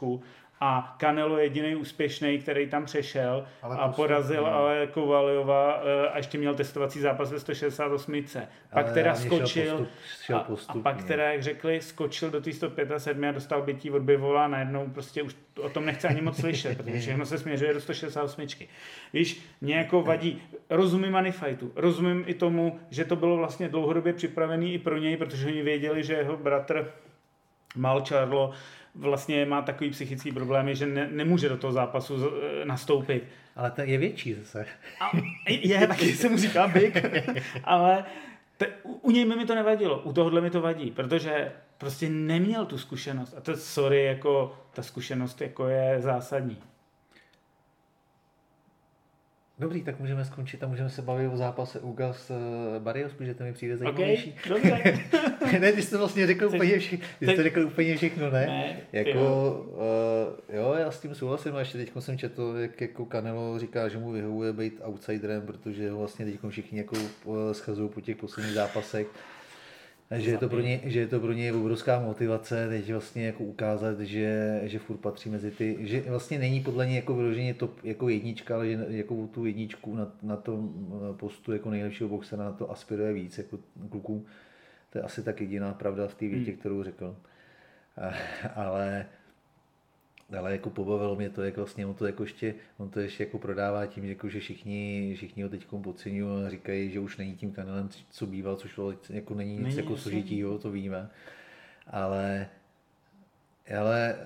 a 0.60 0.96
Canelo 1.00 1.38
je 1.38 1.44
jediný 1.44 1.76
úspěšný, 1.76 2.38
který 2.38 2.68
tam 2.68 2.84
přešel 2.84 3.46
ale 3.62 3.76
a 3.76 3.88
porazil 3.88 4.42
ne. 4.42 4.50
ale 4.50 4.86
Kovaliova 4.86 5.82
eh, 5.84 6.08
a 6.08 6.16
ještě 6.16 6.38
měl 6.38 6.54
testovací 6.54 7.00
zápas 7.00 7.32
ve 7.32 7.40
168. 7.40 8.22
Pak 8.70 8.86
ale 8.86 8.94
teda 8.94 9.14
skočil 9.14 9.78
postup, 9.78 9.88
šel 10.24 10.38
postup, 10.38 10.76
a, 10.76 10.78
a 10.78 10.82
pak 10.82 11.04
teda, 11.04 11.32
jak 11.32 11.42
řekli, 11.42 11.80
skočil 11.80 12.30
do 12.30 12.40
té 12.40 12.52
175 12.52 13.28
a 13.28 13.32
dostal 13.32 13.62
bytí 13.62 13.90
od 13.90 14.02
Bivola 14.02 14.44
a 14.44 14.48
najednou 14.48 14.90
prostě 14.90 15.22
už 15.22 15.36
o 15.60 15.68
tom 15.68 15.86
nechce 15.86 16.08
ani 16.08 16.22
moc 16.22 16.40
slyšet, 16.40 16.76
protože 16.82 16.98
všechno 16.98 17.26
se 17.26 17.38
směřuje 17.38 17.74
do 17.74 17.80
168. 17.80 18.46
Víš, 19.12 19.42
mě 19.60 19.76
jako 19.76 20.02
vadí, 20.02 20.42
rozumím 20.70 21.12
Manifajtu, 21.12 21.72
rozumím 21.76 22.24
i 22.26 22.34
tomu, 22.34 22.80
že 22.90 23.04
to 23.04 23.16
bylo 23.16 23.36
vlastně 23.36 23.68
dlouhodobě 23.68 24.12
připravený 24.12 24.74
i 24.74 24.78
pro 24.78 24.98
něj, 24.98 25.16
protože 25.16 25.46
oni 25.46 25.62
věděli, 25.62 26.04
že 26.04 26.14
jeho 26.14 26.36
bratr 26.36 26.92
Mal 27.76 28.04
Charlo 28.08 28.52
vlastně 28.94 29.44
má 29.44 29.62
takový 29.62 29.90
psychický 29.90 30.32
problémy, 30.32 30.76
že 30.76 30.86
ne, 30.86 31.08
nemůže 31.12 31.48
do 31.48 31.56
toho 31.56 31.72
zápasu 31.72 32.18
z, 32.18 32.24
eh, 32.24 32.64
nastoupit. 32.64 33.24
Ale 33.56 33.70
ten 33.70 33.88
je 33.88 33.98
větší 33.98 34.34
zase. 34.34 34.66
A 35.00 35.10
je, 35.48 35.86
taky 35.86 36.12
se 36.12 36.28
mu 36.28 36.36
říká 36.36 36.68
big, 36.68 37.04
ale 37.64 38.04
te, 38.56 38.66
u, 38.82 38.92
u 38.92 39.10
něj 39.10 39.24
mi 39.24 39.46
to 39.46 39.54
nevadilo, 39.54 39.98
u 39.98 40.12
tohohle 40.12 40.40
mi 40.40 40.50
to 40.50 40.60
vadí, 40.60 40.90
protože 40.90 41.52
prostě 41.78 42.08
neměl 42.08 42.66
tu 42.66 42.78
zkušenost. 42.78 43.34
A 43.38 43.40
to 43.40 43.56
sorry, 43.56 44.04
jako 44.04 44.58
ta 44.72 44.82
zkušenost 44.82 45.40
jako 45.40 45.66
je 45.66 45.96
zásadní. 46.00 46.58
Dobrý, 49.58 49.82
tak 49.82 50.00
můžeme 50.00 50.24
skončit 50.24 50.64
a 50.64 50.66
můžeme 50.66 50.90
se 50.90 51.02
bavit 51.02 51.28
o 51.28 51.36
zápase 51.36 51.80
Ugas 51.80 52.30
uh, 52.30 52.36
Barrios, 52.82 53.12
protože 53.12 53.34
to 53.34 53.44
mi 53.44 53.52
přijde 53.52 53.76
zajímavější. 53.76 54.34
Okay, 54.50 54.70
dobře. 54.70 55.58
ne, 55.60 55.72
ty 55.72 55.82
jsi 55.82 55.96
vlastně 55.96 56.26
řekl 56.26 56.44
úplně, 56.44 56.78
vši, 56.78 56.98
ty 57.18 57.26
jsi 57.26 57.42
řekl 57.42 57.60
úplně 57.60 57.96
všechno, 57.96 58.30
ne? 58.30 58.46
Ne, 58.46 58.80
jako, 58.92 59.20
uh, 59.68 60.56
jo, 60.56 60.74
já 60.78 60.90
s 60.90 61.00
tím 61.00 61.14
souhlasím, 61.14 61.56
a 61.56 61.58
ještě 61.58 61.78
teď 61.78 61.92
jsem 61.98 62.18
četl, 62.18 62.54
jak 62.58 62.80
jako 62.80 63.06
Canelo 63.06 63.58
říká, 63.58 63.88
že 63.88 63.98
mu 63.98 64.12
vyhovuje 64.12 64.52
být 64.52 64.80
outsiderem, 64.84 65.42
protože 65.42 65.90
ho 65.90 65.98
vlastně 65.98 66.24
teď 66.24 66.38
všichni 66.48 66.78
jako 66.78 66.96
uh, 67.24 67.36
schazují 67.52 67.90
po 67.90 68.00
těch 68.00 68.16
posledních 68.16 68.54
zápasech 68.54 69.06
že 70.10 70.30
je, 70.30 70.38
to 70.38 70.48
pro 70.48 70.60
ně, 70.60 70.80
že 70.84 71.00
je 71.00 71.06
to 71.06 71.20
pro 71.20 71.32
ně 71.32 71.52
obrovská 71.52 72.00
motivace 72.00 72.68
teď 72.68 72.92
vlastně 72.92 73.26
jako 73.26 73.44
ukázat, 73.44 74.00
že, 74.00 74.60
že 74.64 74.78
furt 74.78 74.96
patří 74.96 75.30
mezi 75.30 75.50
ty, 75.50 75.76
že 75.80 76.00
vlastně 76.00 76.38
není 76.38 76.60
podle 76.60 76.86
něj 76.86 76.96
jako 76.96 77.14
vyloženě 77.14 77.54
top 77.54 77.84
jako 77.84 78.08
jednička, 78.08 78.54
ale 78.54 78.68
že 78.68 78.86
jako 78.88 79.26
tu 79.26 79.44
jedničku 79.44 79.94
na, 79.94 80.12
na 80.22 80.36
tom 80.36 80.74
postu 81.16 81.52
jako 81.52 81.70
nejlepšího 81.70 82.08
boxera 82.08 82.44
na 82.44 82.52
to 82.52 82.70
aspiruje 82.70 83.12
víc 83.12 83.38
jako 83.38 83.58
kluků. 83.90 84.26
To 84.90 84.98
je 84.98 85.02
asi 85.02 85.22
tak 85.22 85.40
jediná 85.40 85.74
pravda 85.74 86.08
v 86.08 86.14
té 86.14 86.28
větě, 86.28 86.50
hmm. 86.50 86.60
kterou 86.60 86.82
řekl. 86.82 87.16
Ale 88.54 89.06
ale 90.38 90.52
jako 90.52 90.70
pobavilo 90.70 91.16
mě 91.16 91.30
to, 91.30 91.42
jak 91.42 91.56
vlastně 91.56 91.86
on 91.86 91.94
to 91.94 92.06
jako 92.06 92.22
ještě, 92.22 92.54
on 92.78 92.90
to 92.90 93.00
ještě 93.00 93.22
jako 93.22 93.38
prodává 93.38 93.86
tím, 93.86 94.04
jako, 94.04 94.28
že 94.28 94.40
všichni, 94.40 95.12
všichni 95.16 95.42
ho 95.42 95.48
teď 95.48 95.66
podceňují 95.82 96.46
a 96.46 96.50
říkají, 96.50 96.90
že 96.90 97.00
už 97.00 97.16
není 97.16 97.34
tím 97.34 97.52
kanálem, 97.52 97.88
co 98.10 98.26
býval, 98.26 98.56
což 98.56 98.80
jako 99.10 99.34
není 99.34 99.52
nic 99.52 99.62
není 99.62 99.76
jako 99.76 99.96
složitího, 99.96 100.58
to 100.58 100.70
víme. 100.70 101.10
Ale, 101.86 102.48
ale 103.78 104.16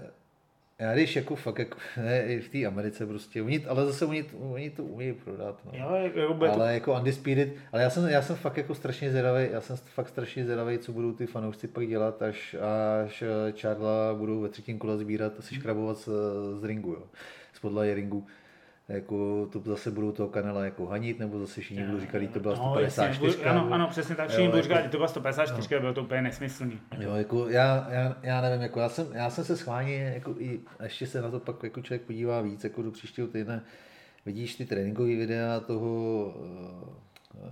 já 0.80 0.94
když 0.94 1.16
jako 1.16 1.36
fakt, 1.36 1.58
jako, 1.58 1.78
ne, 1.96 2.22
i 2.22 2.40
v 2.40 2.48
té 2.48 2.66
Americe 2.66 3.06
prostě, 3.06 3.42
oni, 3.42 3.64
ale 3.66 3.86
zase 3.86 4.06
oni, 4.06 4.24
oni 4.38 4.70
to 4.70 4.84
umí 4.84 5.12
prodat. 5.12 5.60
No. 5.64 5.72
Jo, 5.74 5.94
jako 5.94 6.44
ale 6.44 6.68
to... 6.68 6.74
jako 6.74 6.94
Undisputed, 6.94 7.48
ale 7.72 7.82
já 7.82 7.90
jsem, 7.90 8.08
já 8.08 8.22
jsem 8.22 8.36
fakt 8.36 8.56
jako 8.56 8.74
strašně 8.74 9.10
zvědavý, 9.10 9.48
já 9.52 9.60
jsem 9.60 9.76
fakt 9.76 10.08
strašně 10.08 10.44
zvědavý, 10.44 10.78
co 10.78 10.92
budou 10.92 11.12
ty 11.12 11.26
fanoušci 11.26 11.68
pak 11.68 11.88
dělat, 11.88 12.22
až, 12.22 12.56
až 13.04 13.24
Charla 13.60 14.14
budou 14.14 14.40
ve 14.40 14.48
třetím 14.48 14.78
kole 14.78 14.98
sbírat 14.98 15.32
a 15.38 15.42
si 15.42 15.54
škrabovat 15.54 15.98
z, 15.98 16.08
z 16.60 16.64
ringu, 16.64 16.92
jo, 16.92 17.02
z 17.52 17.60
podlahy 17.60 17.94
ringu 17.94 18.26
jako 18.90 19.46
to 19.52 19.60
zase 19.64 19.90
budou 19.90 20.12
toho 20.12 20.28
kanala 20.28 20.64
jako 20.64 20.86
hanit, 20.86 21.18
nebo 21.18 21.38
zase 21.38 21.60
všichni 21.60 21.82
budou 21.82 22.00
říkat, 22.00 22.18
že 22.18 22.28
to 22.28 22.40
byla 22.40 22.56
154. 22.56 23.20
No, 23.20 23.26
jasně, 23.26 23.44
ano, 23.44 23.68
ano, 23.72 23.88
přesně 23.88 24.14
tak, 24.14 24.28
všichni 24.28 24.48
budou 24.48 24.62
říkat, 24.62 24.82
že 24.82 24.88
to 24.88 24.96
byla 24.96 25.08
154, 25.08 25.74
no. 25.74 25.80
bylo 25.80 25.94
to 25.94 26.02
úplně 26.02 26.22
nesmyslný. 26.22 26.80
Jo, 26.98 27.14
jako 27.14 27.48
já, 27.48 27.88
já, 27.90 28.16
já 28.22 28.40
nevím, 28.40 28.60
jako 28.60 28.80
já 28.80 28.88
jsem, 28.88 29.06
já 29.12 29.30
jsem 29.30 29.44
se 29.44 29.56
schválně, 29.56 30.12
jako 30.14 30.34
i, 30.38 30.60
ještě 30.82 31.06
se 31.06 31.22
na 31.22 31.30
to 31.30 31.40
pak 31.40 31.62
jako 31.62 31.82
člověk 31.82 32.02
podívá 32.02 32.40
víc, 32.40 32.64
jako 32.64 32.82
do 32.82 32.90
příštího 32.90 33.28
týdne, 33.28 33.62
vidíš 34.26 34.54
ty 34.54 34.66
tréninkové 34.66 35.08
videa 35.08 35.60
toho, 35.60 36.34
eh, 37.34 37.50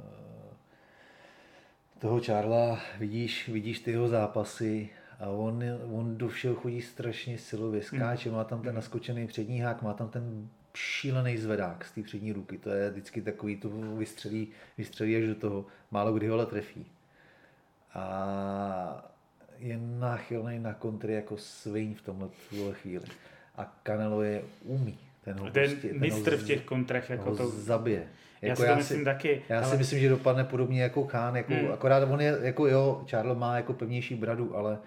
toho 1.98 2.20
Charla, 2.20 2.80
vidíš, 2.98 3.48
vidíš 3.48 3.80
ty 3.80 3.90
jeho 3.90 4.08
zápasy, 4.08 4.90
a 5.20 5.28
on, 5.28 5.64
on 5.92 6.18
do 6.18 6.28
všeho 6.28 6.54
chodí 6.54 6.82
strašně 6.82 7.38
silově, 7.38 7.82
skáče, 7.82 8.28
hmm. 8.28 8.38
má 8.38 8.44
tam 8.44 8.62
ten 8.62 8.74
naskočený 8.74 9.26
přední 9.26 9.60
hák, 9.60 9.82
má 9.82 9.92
tam 9.92 10.08
ten 10.08 10.48
šílený 10.74 11.38
zvedák 11.38 11.84
z 11.84 11.92
té 11.92 12.02
přední 12.02 12.32
ruky. 12.32 12.58
To 12.58 12.70
je 12.70 12.90
vždycky 12.90 13.22
takový, 13.22 13.56
to 13.56 13.68
vystřelí, 13.96 14.48
vystřelí 14.78 15.16
až 15.16 15.26
do 15.26 15.34
toho. 15.34 15.66
Málo 15.90 16.12
kdy 16.12 16.28
ho 16.28 16.34
ale 16.34 16.46
trefí. 16.46 16.86
A 17.94 19.12
je 19.58 19.78
náchylný 19.98 20.58
na 20.58 20.74
kontry 20.74 21.14
jako 21.14 21.36
sviň 21.36 21.94
v 21.94 22.02
tomhle 22.02 22.28
tuhle 22.50 22.74
chvíli. 22.74 23.04
A 23.56 23.72
Canelo 23.86 24.22
je 24.22 24.42
umí. 24.64 24.98
Ten, 25.24 25.38
ho 25.38 25.50
ten 25.50 25.70
prostě, 25.70 25.92
mistr 25.92 26.36
v 26.36 26.46
těch 26.46 26.64
kontrech 26.64 27.10
jako 27.10 27.36
to 27.36 27.48
zabije. 27.50 28.06
Jako 28.42 28.62
já 28.62 28.68
si 28.68 28.72
to 28.72 28.78
myslím 28.78 28.98
si, 28.98 29.04
taky. 29.04 29.42
Já 29.48 29.58
ale... 29.58 29.70
si 29.70 29.76
myslím, 29.76 30.00
že 30.00 30.08
dopadne 30.08 30.44
podobně 30.44 30.82
jako 30.82 31.04
Khan, 31.04 31.36
jako, 31.36 31.54
hmm. 31.54 31.72
akorát 31.72 32.02
on 32.10 32.20
je, 32.20 32.38
jako 32.42 32.66
jo, 32.66 33.04
Charles 33.06 33.38
má 33.38 33.56
jako 33.56 33.72
pevnější 33.72 34.14
bradu, 34.14 34.56
ale 34.56 34.78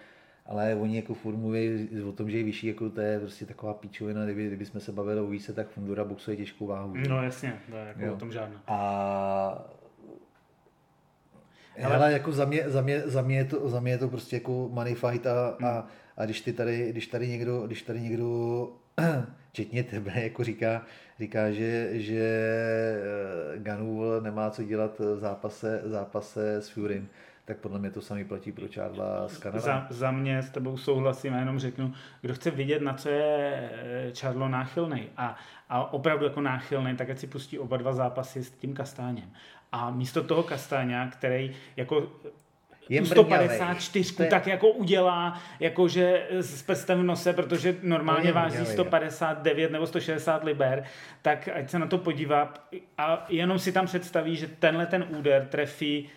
ale 0.51 0.75
oni 0.75 0.95
jako 0.95 1.13
furt 1.13 1.35
mluví 1.35 1.89
o 2.07 2.11
tom, 2.11 2.29
že 2.29 2.37
je 2.37 2.43
vyšší, 2.43 2.67
jako 2.67 2.89
to 2.89 3.01
je 3.01 3.19
prostě 3.19 3.45
taková 3.45 3.73
píčovina, 3.73 4.25
kdyby, 4.25 4.47
kdyby 4.47 4.65
jsme 4.65 4.79
se 4.79 4.91
bavili 4.91 5.19
o 5.19 5.27
výse, 5.27 5.53
tak 5.53 5.69
Fundura 5.69 6.03
boxuje 6.03 6.37
těžkou 6.37 6.67
váhu. 6.67 6.93
No 7.09 7.23
jasně, 7.23 7.59
to 7.69 7.75
je 7.75 7.85
jako 7.87 8.05
jo. 8.05 8.13
o 8.13 8.17
tom 8.17 8.31
žádná. 8.31 8.63
A 8.67 9.71
ale, 11.83 11.95
ale 11.95 12.11
jako 12.11 12.31
za 12.31 12.45
mě, 12.45 12.63
za, 12.65 12.81
mě, 12.81 13.01
za, 13.05 13.21
mě 13.21 13.37
je 13.37 13.45
to, 13.45 13.69
za 13.69 13.79
mě 13.79 13.91
je 13.91 13.97
to 13.97 14.07
prostě 14.07 14.35
jako 14.35 14.69
money 14.71 14.95
fight 14.95 15.27
a, 15.27 15.55
hmm. 15.59 15.69
a, 15.69 15.87
a 16.17 16.25
když, 16.25 16.41
ty 16.41 16.53
tady, 16.53 16.89
když 16.89 17.07
tady 17.07 17.27
někdo, 17.27 17.61
když 17.61 17.81
tady 17.81 18.01
někdo 18.01 18.69
včetně 19.49 19.83
tebe, 19.83 20.11
jako 20.15 20.43
říká, 20.43 20.85
říká, 21.19 21.51
že, 21.51 21.89
že 21.99 22.23
eh, 23.55 23.59
Ganu 23.59 24.19
nemá 24.19 24.49
co 24.49 24.63
dělat 24.63 24.99
v 24.99 25.19
zápase, 25.19 25.81
zápase 25.85 26.55
s 26.55 26.69
Furym, 26.69 27.09
tak 27.51 27.57
podle 27.57 27.79
mě 27.79 27.91
to 27.91 28.01
samý 28.01 28.23
platí 28.23 28.51
pro 28.51 28.65
Charla 28.73 29.27
z 29.27 29.37
Kanada. 29.37 29.61
Za, 29.61 29.87
za 29.89 30.11
mě 30.11 30.41
s 30.41 30.49
tebou 30.49 30.77
souhlasím, 30.77 31.33
a 31.33 31.37
jenom 31.37 31.59
řeknu, 31.59 31.93
kdo 32.21 32.33
chce 32.33 32.51
vidět, 32.51 32.81
na 32.81 32.93
co 32.93 33.09
je 33.09 33.71
Charlo 34.19 34.45
eh, 34.45 34.49
náchylný 34.49 35.09
a, 35.17 35.37
a 35.69 35.93
opravdu 35.93 36.25
jako 36.25 36.41
náchylný, 36.41 36.95
tak 36.95 37.09
ať 37.09 37.19
si 37.19 37.27
pustí 37.27 37.59
oba 37.59 37.77
dva 37.77 37.93
zápasy 37.93 38.43
s 38.43 38.51
tím 38.51 38.73
Kastáněm. 38.73 39.31
A 39.71 39.89
místo 39.89 40.23
toho 40.23 40.43
Kastáňa, 40.43 41.07
který 41.07 41.55
jako 41.77 42.11
je 42.89 43.05
154 43.05 44.23
je... 44.23 44.29
tak 44.29 44.47
jako 44.47 44.69
udělá, 44.69 45.41
jakože 45.59 46.27
s 46.31 46.63
pestem 46.63 46.99
v 46.99 47.03
nose, 47.03 47.33
protože 47.33 47.75
normálně 47.83 48.31
váží 48.31 48.65
159 48.65 49.71
nebo 49.71 49.87
160 49.87 50.43
liber, 50.43 50.83
tak 51.21 51.47
ať 51.47 51.69
se 51.69 51.79
na 51.79 51.87
to 51.87 51.97
podívá 51.97 52.53
a 52.97 53.25
jenom 53.29 53.59
si 53.59 53.71
tam 53.71 53.85
představí, 53.85 54.35
že 54.35 54.47
tenhle 54.47 54.85
ten 54.85 55.05
úder 55.09 55.47
trefí 55.51 56.09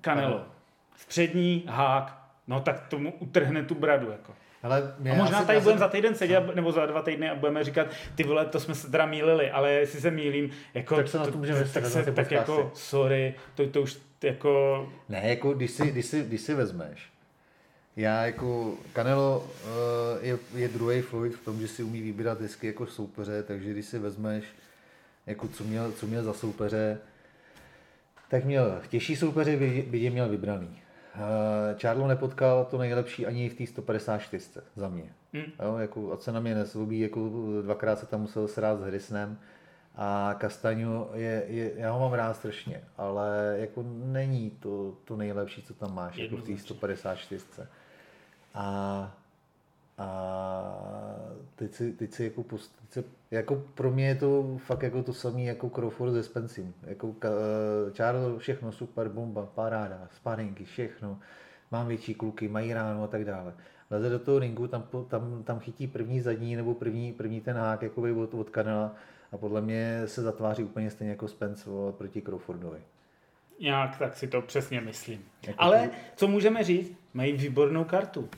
Canelo. 0.00 0.55
Aha 0.96 1.06
střední 1.06 1.64
hák, 1.68 2.18
no 2.46 2.60
tak 2.60 2.88
tomu 2.88 3.14
utrhne 3.18 3.64
tu 3.64 3.74
bradu. 3.74 4.10
Jako. 4.10 4.34
Ale 4.62 4.94
a 5.12 5.14
možná 5.14 5.44
tady 5.44 5.60
budeme 5.60 5.78
za 5.78 5.88
týden 5.88 6.14
sedět, 6.14 6.40
no. 6.46 6.52
nebo 6.54 6.72
za 6.72 6.86
dva 6.86 7.02
týdny 7.02 7.30
a 7.30 7.34
budeme 7.34 7.64
říkat, 7.64 7.86
ty 8.14 8.24
vole, 8.24 8.46
to 8.46 8.60
jsme 8.60 8.74
se 8.74 8.90
teda 8.90 9.06
mýlili, 9.06 9.50
ale 9.50 9.72
jestli 9.72 10.00
se 10.00 10.10
mýlím, 10.10 10.50
jako, 10.74 10.96
tak 10.96 11.08
se 11.08 11.18
na 11.18 11.26
to 11.26 11.38
můžeme 11.38 11.64
tak, 11.64 11.86
se, 11.86 12.12
tak 12.12 12.30
jako, 12.30 12.70
sorry, 12.74 13.34
to, 13.54 13.66
to 13.66 13.82
už 13.82 13.98
jako... 14.22 14.92
Ne, 15.08 15.20
jako 15.24 15.52
když 15.52 15.70
si, 15.70 15.90
když 15.90 16.06
si, 16.06 16.24
když 16.24 16.40
si 16.40 16.54
vezmeš, 16.54 17.10
já 17.96 18.26
jako, 18.26 18.74
Canelo 18.94 19.38
uh, 19.38 20.24
je, 20.24 20.38
je 20.54 20.68
druhý 20.68 21.00
Floyd 21.00 21.34
v 21.34 21.44
tom, 21.44 21.60
že 21.60 21.68
si 21.68 21.82
umí 21.82 22.02
vybírat 22.02 22.40
hezky 22.40 22.66
jako 22.66 22.86
soupeře, 22.86 23.42
takže 23.42 23.70
když 23.70 23.86
si 23.86 23.98
vezmeš, 23.98 24.44
jako 25.26 25.48
co 25.48 25.64
měl, 25.64 25.92
co 25.92 26.06
měl 26.06 26.22
za 26.22 26.32
soupeře, 26.32 26.98
tak 28.28 28.44
měl 28.44 28.80
těžší 28.88 29.16
soupeře, 29.16 29.56
by, 29.56 29.84
by 29.90 29.98
je 29.98 30.10
měl 30.10 30.28
vybraný. 30.28 30.82
Charlo 31.80 32.04
eh, 32.04 32.08
nepotkal 32.08 32.64
to 32.64 32.78
nejlepší 32.78 33.26
ani 33.26 33.48
v 33.48 33.54
té 33.54 33.66
154 33.66 34.60
za 34.76 34.88
mě. 34.88 35.12
Hmm. 35.32 35.52
Jo, 35.62 35.76
jako, 35.76 36.12
a 36.12 36.16
se 36.16 36.32
na 36.32 36.40
mě 36.40 36.54
nezlobí, 36.54 37.00
jako 37.00 37.30
dvakrát 37.62 37.98
se 37.98 38.06
tam 38.06 38.20
musel 38.20 38.48
srát 38.48 38.78
s 38.78 38.82
Hrisnem 38.82 39.38
a 39.96 40.34
Kastaňo 40.38 41.10
je, 41.14 41.44
je, 41.48 41.72
já 41.76 41.92
ho 41.92 42.00
mám 42.00 42.12
rád 42.12 42.36
strašně, 42.36 42.80
ale 42.96 43.56
jako 43.58 43.84
není 44.04 44.50
to, 44.50 44.94
to 45.04 45.16
nejlepší, 45.16 45.62
co 45.62 45.74
tam 45.74 45.94
máš, 45.94 46.16
jako 46.16 46.36
v 46.36 46.42
té 46.42 46.58
154. 46.58 47.44
A 48.54 49.16
a 49.98 50.08
teď 51.54 51.74
si, 51.74 51.92
teď 51.92 52.12
si 52.12 52.24
jako, 52.24 52.42
post, 52.42 52.76
teď 52.80 52.92
si, 52.92 53.04
jako 53.30 53.64
pro 53.74 53.90
mě 53.90 54.08
je 54.08 54.14
to 54.14 54.58
fakt 54.58 54.82
jako 54.82 55.02
to 55.02 55.12
samé 55.12 55.42
jako 55.42 55.70
Crawford 55.70 56.12
se 56.12 56.22
Spencem. 56.22 56.74
Jako 56.82 57.14
Charles, 57.92 58.38
všechno 58.38 58.72
super, 58.72 59.08
bomba, 59.08 59.46
paráda, 59.54 60.08
sparinky, 60.12 60.64
všechno. 60.64 61.18
Mám 61.70 61.88
větší 61.88 62.14
kluky, 62.14 62.48
mají 62.48 62.74
ráno 62.74 63.02
a 63.02 63.06
tak 63.06 63.24
dále. 63.24 63.54
Leze 63.90 64.10
do 64.10 64.18
toho 64.18 64.38
ringu, 64.38 64.68
tam, 64.68 64.84
tam, 65.08 65.42
tam 65.42 65.58
chytí 65.58 65.86
první 65.86 66.20
zadní 66.20 66.56
nebo 66.56 66.74
první, 66.74 67.12
první 67.12 67.40
ten 67.40 67.56
hák 67.56 67.82
jakoby 67.82 68.12
od, 68.12 68.34
od 68.34 68.50
Kanela 68.50 68.94
a 69.32 69.36
podle 69.36 69.60
mě 69.60 70.02
se 70.06 70.22
zatváří 70.22 70.64
úplně 70.64 70.90
stejně 70.90 71.10
jako 71.10 71.28
Spence 71.28 71.70
proti 71.98 72.22
Crawfordovi. 72.22 72.78
Nějak 73.60 73.98
tak 73.98 74.16
si 74.16 74.26
to 74.26 74.42
přesně 74.42 74.80
myslím. 74.80 75.24
Jako 75.46 75.62
Ale 75.62 75.90
co 76.16 76.28
můžeme 76.28 76.64
říct, 76.64 76.92
mají 77.14 77.32
výbornou 77.32 77.84
kartu. 77.84 78.28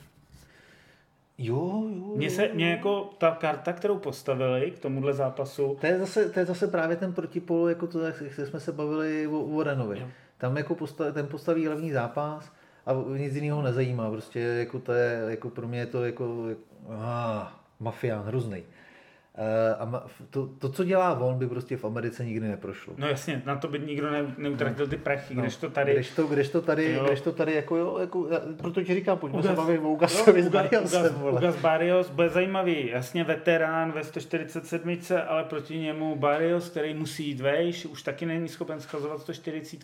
Jo, 1.41 1.83
jo. 1.89 2.13
Mně 2.15 2.29
se, 2.29 2.49
mě 2.53 2.71
jako 2.71 3.09
ta 3.17 3.31
karta, 3.31 3.73
kterou 3.73 3.97
postavili 3.97 4.71
k 4.71 4.79
tomuhle 4.79 5.13
zápasu. 5.13 5.77
To 5.81 5.87
je 5.87 5.99
zase, 5.99 6.29
to 6.29 6.39
je 6.39 6.45
zase 6.45 6.67
právě 6.67 6.95
ten 6.95 7.13
protipol, 7.13 7.69
jako 7.69 7.87
to, 7.87 7.99
jak 7.99 8.15
jsme 8.21 8.59
se 8.59 8.71
bavili 8.71 9.27
o, 9.27 9.39
o 9.39 9.63
Renovi. 9.63 9.99
Jo. 9.99 10.07
Tam 10.37 10.57
jako 10.57 10.75
postav, 10.75 11.13
ten 11.13 11.27
postaví 11.27 11.65
hlavní 11.67 11.91
zápas 11.91 12.51
a 12.85 12.91
nic 13.17 13.35
jiného 13.35 13.61
nezajímá. 13.61 14.11
Prostě 14.11 14.39
jako 14.39 14.79
to 14.79 14.93
je, 14.93 15.23
jako 15.27 15.49
pro 15.49 15.67
mě 15.67 15.79
je 15.79 15.85
to 15.85 16.05
jako, 16.05 16.45
ah, 16.89 17.47
mafián, 17.79 18.23
hrozný. 18.23 18.63
Eh, 19.41 19.75
a 19.75 20.03
to, 20.29 20.47
to, 20.47 20.69
co 20.69 20.83
dělá 20.83 21.19
on, 21.19 21.37
by 21.37 21.47
prostě 21.47 21.77
v 21.77 21.85
Americe 21.85 22.25
nikdy 22.25 22.47
neprošlo. 22.47 22.93
No 22.97 23.07
jasně, 23.07 23.41
na 23.45 23.55
to 23.55 23.67
by 23.67 23.79
nikdo 23.79 24.11
ne, 24.11 24.35
neutratil 24.37 24.87
ty 24.87 24.97
prachy, 24.97 25.35
no. 25.35 25.41
když 25.41 25.55
to 25.55 25.69
tady... 25.69 25.93
Když 25.93 26.09
to, 26.09 26.27
když 26.27 26.49
to 26.49 26.61
tady, 26.61 26.93
jo. 26.93 27.05
když 27.07 27.21
to 27.21 27.31
tady 27.31 27.55
jako 27.55 27.75
jo, 27.75 27.97
jako, 27.99 28.27
proto 28.57 28.83
ti 28.83 28.93
říkám, 28.93 29.17
pojďme 29.17 29.39
Ugas, 29.39 29.51
se 29.51 29.55
bavit 29.55 29.79
o 29.79 29.89
Ugasovi 29.89 30.43
Ugas, 30.43 30.93
Ugas 31.31 31.55
Barrios 31.55 32.09
bude 32.09 32.29
zajímavý, 32.29 32.87
jasně 32.87 33.23
veterán 33.23 33.91
ve 33.91 34.03
147, 34.03 34.97
ale 35.27 35.43
proti 35.43 35.77
němu 35.77 36.15
Barrios, 36.15 36.69
který 36.69 36.93
musí 36.93 37.27
jít 37.27 37.39
vejš, 37.39 37.85
už 37.85 38.03
taky 38.03 38.25
není 38.25 38.47
schopen 38.47 38.79
schazovat 38.79 39.21
140, 39.21 39.79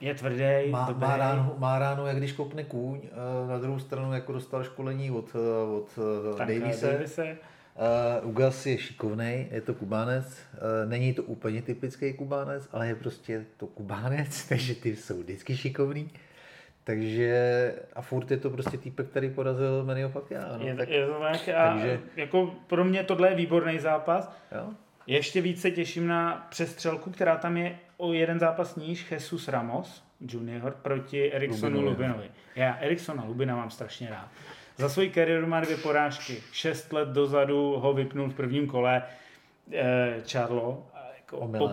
je 0.00 0.14
tvrdý, 0.14 0.70
má, 0.70 0.94
má, 0.98 1.16
ránu, 1.16 1.54
má 1.58 1.78
ránu, 1.78 2.06
jak 2.06 2.16
když 2.16 2.32
kopne 2.32 2.64
kůň, 2.64 3.00
eh, 3.04 3.48
na 3.48 3.58
druhou 3.58 3.78
stranu 3.78 4.12
jako 4.12 4.32
dostal 4.32 4.64
školení 4.64 5.10
od, 5.10 5.36
eh, 5.36 5.76
od 5.76 5.88
Davise. 6.38 6.92
Davise 6.92 7.36
Uh, 7.76 8.28
Ugas 8.28 8.66
je 8.66 8.78
šikovný, 8.78 9.46
je 9.50 9.60
to 9.60 9.74
kubánec, 9.74 10.26
uh, 10.26 10.90
není 10.90 11.14
to 11.14 11.22
úplně 11.22 11.62
typický 11.62 12.12
kubánec, 12.12 12.68
ale 12.72 12.88
je 12.88 12.94
prostě 12.94 13.44
to 13.56 13.66
kubánec, 13.66 14.44
takže 14.48 14.74
ty 14.74 14.96
jsou 14.96 15.18
vždycky 15.18 15.56
šikovný. 15.56 16.10
Takže 16.84 17.74
a 17.94 18.02
furt 18.02 18.30
je 18.30 18.36
to 18.36 18.50
prostě 18.50 18.78
týpek, 18.78 19.06
který 19.08 19.30
porazil 19.30 19.84
Manio 19.84 20.08
Pacquiao. 20.08 20.58
No, 20.58 20.66
je, 20.66 20.74
tak, 20.74 20.88
je 20.88 21.06
to 21.06 21.12
tak 21.12 21.48
a 21.48 21.72
takže... 21.72 22.00
jako 22.16 22.54
pro 22.66 22.84
mě 22.84 23.04
tohle 23.04 23.28
je 23.28 23.34
výborný 23.34 23.78
zápas. 23.78 24.32
Jo? 24.52 24.70
Ještě 25.06 25.40
více 25.40 25.70
těším 25.70 26.06
na 26.06 26.46
přestřelku, 26.50 27.10
která 27.10 27.36
tam 27.36 27.56
je 27.56 27.78
o 27.96 28.12
jeden 28.12 28.38
zápas 28.38 28.76
níž 28.76 29.10
Jesus 29.10 29.48
Ramos 29.48 30.04
junior 30.20 30.76
proti 30.82 31.32
Eriksonu 31.32 31.80
Lubinovi. 31.80 31.90
Lubinovi. 31.90 32.30
Já 32.54 32.74
Eriksona 32.74 33.24
Lubina 33.24 33.56
mám 33.56 33.70
strašně 33.70 34.10
rád. 34.10 34.28
Za 34.76 34.88
svoji 34.88 35.10
kariéru 35.10 35.46
má 35.46 35.60
dvě 35.60 35.76
porážky. 35.76 36.42
Šest 36.52 36.92
let 36.92 37.08
dozadu 37.08 37.76
ho 37.78 37.92
vypnul 37.92 38.28
v 38.28 38.34
prvním 38.34 38.66
kole 38.66 39.02
eh, 39.72 40.14
Charlo. 40.30 40.86
Jako 41.16 41.48
po, 41.58 41.70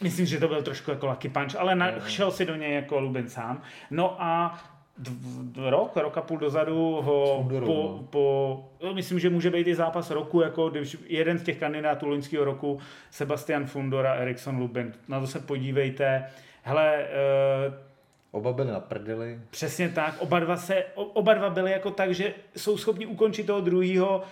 myslím, 0.00 0.26
že 0.26 0.40
to 0.40 0.48
byl 0.48 0.62
trošku 0.62 0.90
jako 0.90 1.06
lucky 1.06 1.28
punch, 1.28 1.56
ale 1.58 1.74
na, 1.74 2.08
šel 2.08 2.30
si 2.30 2.44
do 2.46 2.56
něj 2.56 2.74
jako 2.74 3.00
Lubin 3.00 3.28
sám. 3.28 3.62
No 3.90 4.16
a 4.22 4.60
d- 4.98 5.70
rok, 5.70 5.96
rok 5.96 6.16
a 6.16 6.22
půl 6.22 6.38
dozadu 6.38 7.00
ho 7.02 7.46
po, 7.48 7.60
no. 7.60 8.06
po, 8.10 8.64
no, 8.84 8.94
myslím, 8.94 9.18
že 9.18 9.30
může 9.30 9.50
být 9.50 9.66
i 9.66 9.74
zápas 9.74 10.10
roku, 10.10 10.40
jako 10.40 10.68
když 10.68 10.96
jeden 11.06 11.38
z 11.38 11.42
těch 11.42 11.58
kandidátů 11.58 12.08
loňského 12.08 12.44
roku, 12.44 12.80
Sebastian 13.10 13.66
Fundora, 13.66 14.14
Erikson 14.14 14.58
Lubin, 14.58 14.92
na 15.08 15.20
to 15.20 15.26
se 15.26 15.40
podívejte. 15.40 16.26
Hele, 16.62 16.96
eh, 16.96 17.93
Oba 18.34 18.52
byli 18.52 18.70
na 18.70 18.80
prdeli. 18.80 19.40
Přesně 19.50 19.88
tak. 19.88 20.14
Oba 20.18 20.40
dva, 20.40 20.56
se, 20.56 20.84
oba 20.94 21.34
dva 21.34 21.50
byli 21.50 21.70
jako 21.70 21.90
tak, 21.90 22.14
že 22.14 22.34
jsou 22.56 22.78
schopni 22.78 23.06
ukončit 23.06 23.46
toho 23.46 23.60
druhého. 23.60 24.22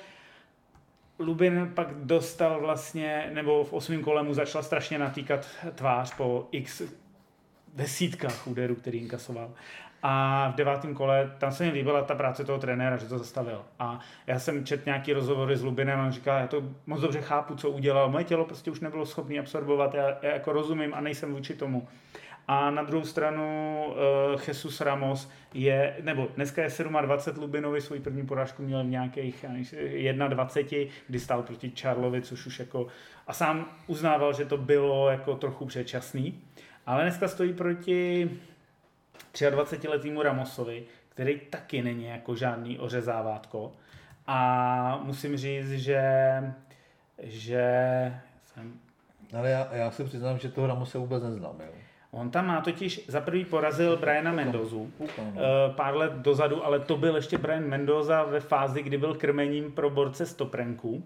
Lubin 1.18 1.72
pak 1.74 1.94
dostal 1.94 2.60
vlastně, 2.60 3.30
nebo 3.34 3.64
v 3.64 3.72
osmém 3.72 4.02
kole 4.02 4.22
mu 4.22 4.34
začala 4.34 4.64
strašně 4.64 4.98
natýkat 4.98 5.46
tvář 5.74 6.14
po 6.16 6.48
x 6.52 6.82
desítkách 7.74 8.46
úderů, 8.46 8.74
který 8.74 8.98
inkasoval. 8.98 9.50
A 10.02 10.48
v 10.50 10.54
devátém 10.54 10.94
kole, 10.94 11.32
tam 11.38 11.52
se 11.52 11.64
mi 11.64 11.70
líbila 11.70 12.02
ta 12.02 12.14
práce 12.14 12.44
toho 12.44 12.58
trenéra, 12.58 12.96
že 12.96 13.06
to 13.06 13.18
zastavil. 13.18 13.64
A 13.78 14.00
já 14.26 14.38
jsem 14.38 14.64
četl 14.64 14.82
nějaký 14.86 15.12
rozhovory 15.12 15.56
s 15.56 15.64
Lubinem 15.64 16.00
a 16.00 16.04
on 16.04 16.12
říkal, 16.12 16.40
já 16.40 16.46
to 16.46 16.62
moc 16.86 17.00
dobře 17.00 17.20
chápu, 17.20 17.54
co 17.54 17.70
udělal. 17.70 18.10
Moje 18.10 18.24
tělo 18.24 18.44
prostě 18.44 18.70
už 18.70 18.80
nebylo 18.80 19.06
schopné 19.06 19.38
absorbovat, 19.38 19.94
já, 19.94 20.18
já 20.22 20.32
jako 20.32 20.52
rozumím 20.52 20.94
a 20.94 21.00
nejsem 21.00 21.32
vůči 21.32 21.54
tomu. 21.54 21.88
A 22.48 22.70
na 22.70 22.82
druhou 22.82 23.04
stranu 23.04 23.84
uh, 23.86 24.40
Jesus 24.48 24.80
Ramos 24.80 25.30
je, 25.54 25.96
nebo 26.02 26.28
dneska 26.36 26.62
je 26.62 26.68
27 27.02 27.42
Lubinovi, 27.42 27.80
svůj 27.80 28.00
první 28.00 28.26
porážku 28.26 28.62
měl 28.62 28.84
v 28.84 28.86
nějakých 28.86 29.44
21, 30.28 30.92
kdy 31.08 31.20
stál 31.20 31.42
proti 31.42 31.72
Charlovi, 31.80 32.22
což 32.22 32.46
už 32.46 32.58
jako, 32.58 32.86
a 33.26 33.32
sám 33.32 33.66
uznával, 33.86 34.32
že 34.32 34.44
to 34.44 34.56
bylo 34.56 35.10
jako 35.10 35.34
trochu 35.34 35.66
předčasný. 35.66 36.40
Ale 36.86 37.02
dneska 37.02 37.28
stojí 37.28 37.52
proti 37.52 38.30
23-letýmu 39.34 40.22
Ramosovi, 40.22 40.84
který 41.08 41.40
taky 41.40 41.82
není 41.82 42.04
jako 42.04 42.36
žádný 42.36 42.78
ořezávátko. 42.78 43.72
A 44.26 45.00
musím 45.02 45.36
říct, 45.36 45.70
že, 45.70 46.02
že 47.22 47.64
jsem... 48.44 48.72
Ale 49.38 49.50
já, 49.50 49.68
já 49.72 49.90
si 49.90 50.04
přiznám, 50.04 50.38
že 50.38 50.48
toho 50.48 50.66
Ramose 50.66 50.98
vůbec 50.98 51.22
neznám. 51.22 51.56
Jo. 51.60 51.72
On 52.14 52.30
tam 52.30 52.46
má 52.46 52.60
totiž, 52.60 53.04
za 53.08 53.20
prvý 53.20 53.44
porazil 53.44 53.96
Briana 53.96 54.32
Mendozu 54.32 54.92
uh, 54.98 55.08
pár 55.76 55.96
let 55.96 56.12
dozadu, 56.12 56.64
ale 56.64 56.80
to 56.80 56.96
byl 56.96 57.16
ještě 57.16 57.38
Brian 57.38 57.64
Mendoza 57.64 58.22
ve 58.22 58.40
fázi, 58.40 58.82
kdy 58.82 58.98
byl 58.98 59.14
krmením 59.14 59.72
pro 59.72 59.90
borce 59.90 60.26
stoprenku. 60.26 61.04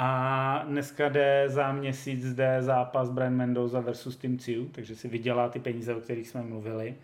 A 0.00 0.62
dneska 0.68 1.08
jde 1.08 1.44
za 1.46 1.72
měsíc 1.72 2.34
jde 2.34 2.62
zápas 2.62 3.10
Brian 3.10 3.34
Mendoza 3.34 3.80
versus 3.80 4.16
Tim 4.16 4.38
Ciu, 4.38 4.68
takže 4.68 4.96
si 4.96 5.08
vydělá 5.08 5.48
ty 5.48 5.58
peníze, 5.58 5.94
o 5.94 6.00
kterých 6.00 6.28
jsme 6.28 6.42
mluvili. 6.42 6.94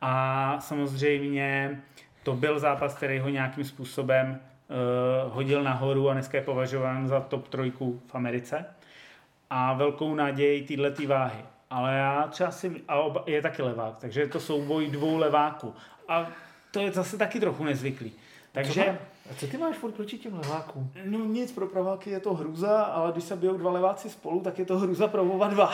A 0.00 0.56
samozřejmě 0.60 1.80
to 2.22 2.34
byl 2.34 2.58
zápas, 2.58 2.94
který 2.94 3.18
ho 3.18 3.28
nějakým 3.28 3.64
způsobem 3.64 4.30
uh, 4.30 5.34
hodil 5.34 5.62
nahoru 5.62 6.10
a 6.10 6.12
dneska 6.12 6.38
je 6.38 6.44
považován 6.44 7.08
za 7.08 7.20
top 7.20 7.48
trojku 7.48 8.02
v 8.06 8.14
Americe. 8.14 8.64
A 9.50 9.72
velkou 9.72 10.14
naději 10.14 10.76
této 10.76 11.06
váhy 11.06 11.44
ale 11.72 11.94
já 11.94 12.28
třeba 12.28 12.50
si, 12.50 12.82
a 12.88 12.96
oba, 12.96 13.24
je 13.26 13.42
taky 13.42 13.62
levák, 13.62 13.96
takže 13.96 14.20
je 14.20 14.28
to 14.28 14.40
souboj 14.40 14.90
dvou 14.90 15.16
leváků. 15.16 15.74
A 16.08 16.30
to 16.70 16.80
je 16.80 16.92
zase 16.92 17.18
taky 17.18 17.40
trochu 17.40 17.64
nezvyklý. 17.64 18.12
Takže... 18.52 18.98
A 19.30 19.34
co 19.34 19.46
ty 19.46 19.58
máš 19.58 19.76
furt 19.76 19.92
proti 19.92 20.18
těm 20.18 20.34
levákům? 20.38 20.92
No 21.04 21.24
nic, 21.24 21.52
pro 21.52 21.66
praváky 21.66 22.10
je 22.10 22.20
to 22.20 22.34
hruza, 22.34 22.82
ale 22.82 23.12
když 23.12 23.24
se 23.24 23.36
bijou 23.36 23.56
dva 23.56 23.70
leváci 23.70 24.10
spolu, 24.10 24.40
tak 24.40 24.58
je 24.58 24.64
to 24.64 24.78
hruza 24.78 25.08
pro 25.08 25.22
oba 25.22 25.48
dva. 25.48 25.72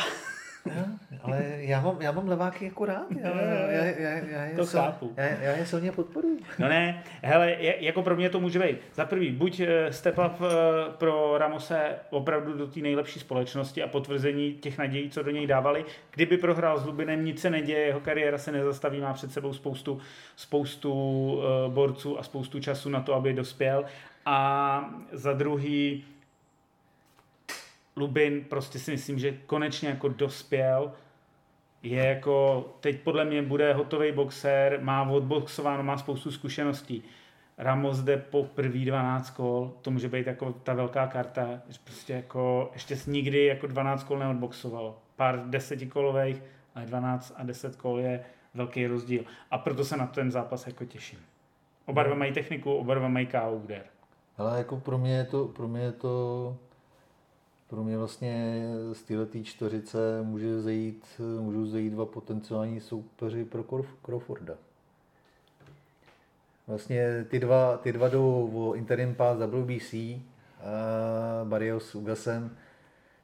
Ale 1.23 1.45
já 1.57 1.81
mám, 1.81 2.03
já 2.03 2.13
mám 2.13 2.29
leváky 2.29 2.65
jako 2.65 2.85
rád. 2.85 3.07
Já, 3.23 3.29
já, 3.29 3.85
já, 3.85 4.11
já, 4.11 4.45
já, 4.45 4.57
to 4.57 4.67
jsem, 4.67 4.81
chápu. 4.81 5.13
Já, 5.17 5.25
já 5.25 5.51
je 5.53 5.67
silně 5.67 5.93
podporuji. 5.93 6.39
No 6.59 6.69
ne, 6.69 7.03
hele, 7.23 7.57
jako 7.61 8.03
pro 8.03 8.17
mě 8.17 8.31
to 8.31 8.41
může 8.41 8.59
být. 8.59 8.77
Za 8.95 9.05
prvý, 9.05 9.31
buď 9.31 9.61
eh, 9.61 9.93
step 9.93 10.19
up 10.19 10.41
eh, 10.41 10.47
pro 10.99 11.39
Ramose 11.39 11.95
opravdu 12.11 12.53
do 12.53 12.67
té 12.67 12.81
nejlepší 12.81 13.21
společnosti 13.21 13.83
a 13.83 13.89
potvrzení 13.89 14.55
těch 14.55 14.79
nadějí, 14.79 15.11
co 15.11 15.23
do 15.23 15.31
něj 15.31 15.47
dávali. 15.47 15.85
Kdyby 16.11 16.37
prohrál 16.37 16.79
s 16.79 16.87
Lubinem, 16.87 17.25
nic 17.25 17.41
se 17.41 17.51
neděje, 17.51 17.87
jeho 17.87 18.01
kariéra 18.01 18.39
se 18.39 18.53
nezastaví, 18.53 19.01
má 19.01 19.13
před 19.13 19.33
sebou 19.33 19.53
spoustu, 19.53 20.01
spoustu 20.37 20.93
uh, 20.93 21.73
borců 21.75 22.19
a 22.19 22.23
spoustu 22.23 22.61
času 22.61 22.89
na 22.89 23.01
to, 23.01 23.15
aby 23.15 23.33
dospěl. 23.33 23.85
A 24.27 24.91
za 25.13 25.33
druhý, 25.33 26.05
Lubin 27.99 28.45
prostě 28.45 28.79
si 28.79 28.91
myslím, 28.91 29.19
že 29.19 29.33
konečně 29.47 29.89
jako 29.89 30.09
dospěl, 30.09 30.93
je 31.83 32.05
jako, 32.05 32.67
teď 32.81 33.01
podle 33.01 33.25
mě 33.25 33.43
bude 33.43 33.75
hotový 33.75 34.13
boxer, 34.13 34.79
má 34.83 35.11
odboxováno, 35.11 35.83
má 35.83 35.99
spoustu 35.99 36.31
zkušeností. 36.31 37.03
Ramos 37.59 37.99
jde 37.99 38.17
po 38.17 38.45
první 38.45 38.85
12 38.85 39.31
kol, 39.31 39.73
to 39.83 39.91
může 39.91 40.09
být 40.09 40.27
jako 40.27 40.53
ta 40.53 40.75
velká 40.75 41.07
karta, 41.07 41.49
že 41.69 41.79
prostě 41.85 42.13
jako 42.13 42.71
ještě 42.73 42.97
nikdy 43.07 43.45
jako 43.45 43.67
12 43.67 44.05
kol 44.05 44.19
neodboxoval. 44.19 44.95
Pár 45.17 45.43
desetikolových, 45.47 46.43
ale 46.75 46.87
12 46.87 47.33
a 47.37 47.43
10 47.43 47.77
kol 47.77 48.01
je 48.01 48.25
velký 48.55 48.87
rozdíl. 48.87 49.25
A 49.51 49.59
proto 49.59 49.85
se 49.85 49.97
na 49.97 50.07
ten 50.07 50.31
zápas 50.31 50.67
jako 50.67 50.85
těším. 50.85 51.19
Oba 51.87 52.03
dva 52.03 52.15
mají 52.15 52.33
techniku, 52.33 52.75
oba 52.75 52.95
dva 52.95 53.09
mají 53.09 53.27
KO 53.27 53.53
úder. 53.53 53.83
Ale 54.39 54.59
jako 54.59 54.77
pro 54.77 54.99
mě 54.99 55.17
je 55.17 55.25
to, 55.25 55.45
pro 55.45 55.69
mě 55.69 55.81
je 55.81 55.93
to 55.93 56.57
pro 57.69 57.85
mě 57.85 57.99
vlastně 57.99 58.65
z 58.93 59.03
této 59.03 59.39
čtveřice 59.43 60.23
může 60.23 60.63
zajít, 60.63 61.05
můžou 61.41 61.67
zajít 61.67 61.93
dva 61.93 62.07
potenciální 62.07 62.81
soupeři 62.81 63.45
pro 63.45 63.65
Crawforda. 64.05 64.55
Vlastně 66.67 67.27
ty 67.31 67.39
dva, 67.39 67.77
ty 67.77 67.93
dva 67.93 68.09
jdou 68.09 68.51
o 68.55 68.75
interim 68.75 69.15
pass 69.15 69.41
WBC, 69.41 69.95
a 69.95 71.45
Barrios 71.45 71.91
s 71.91 71.95
Ugasem, 71.95 72.57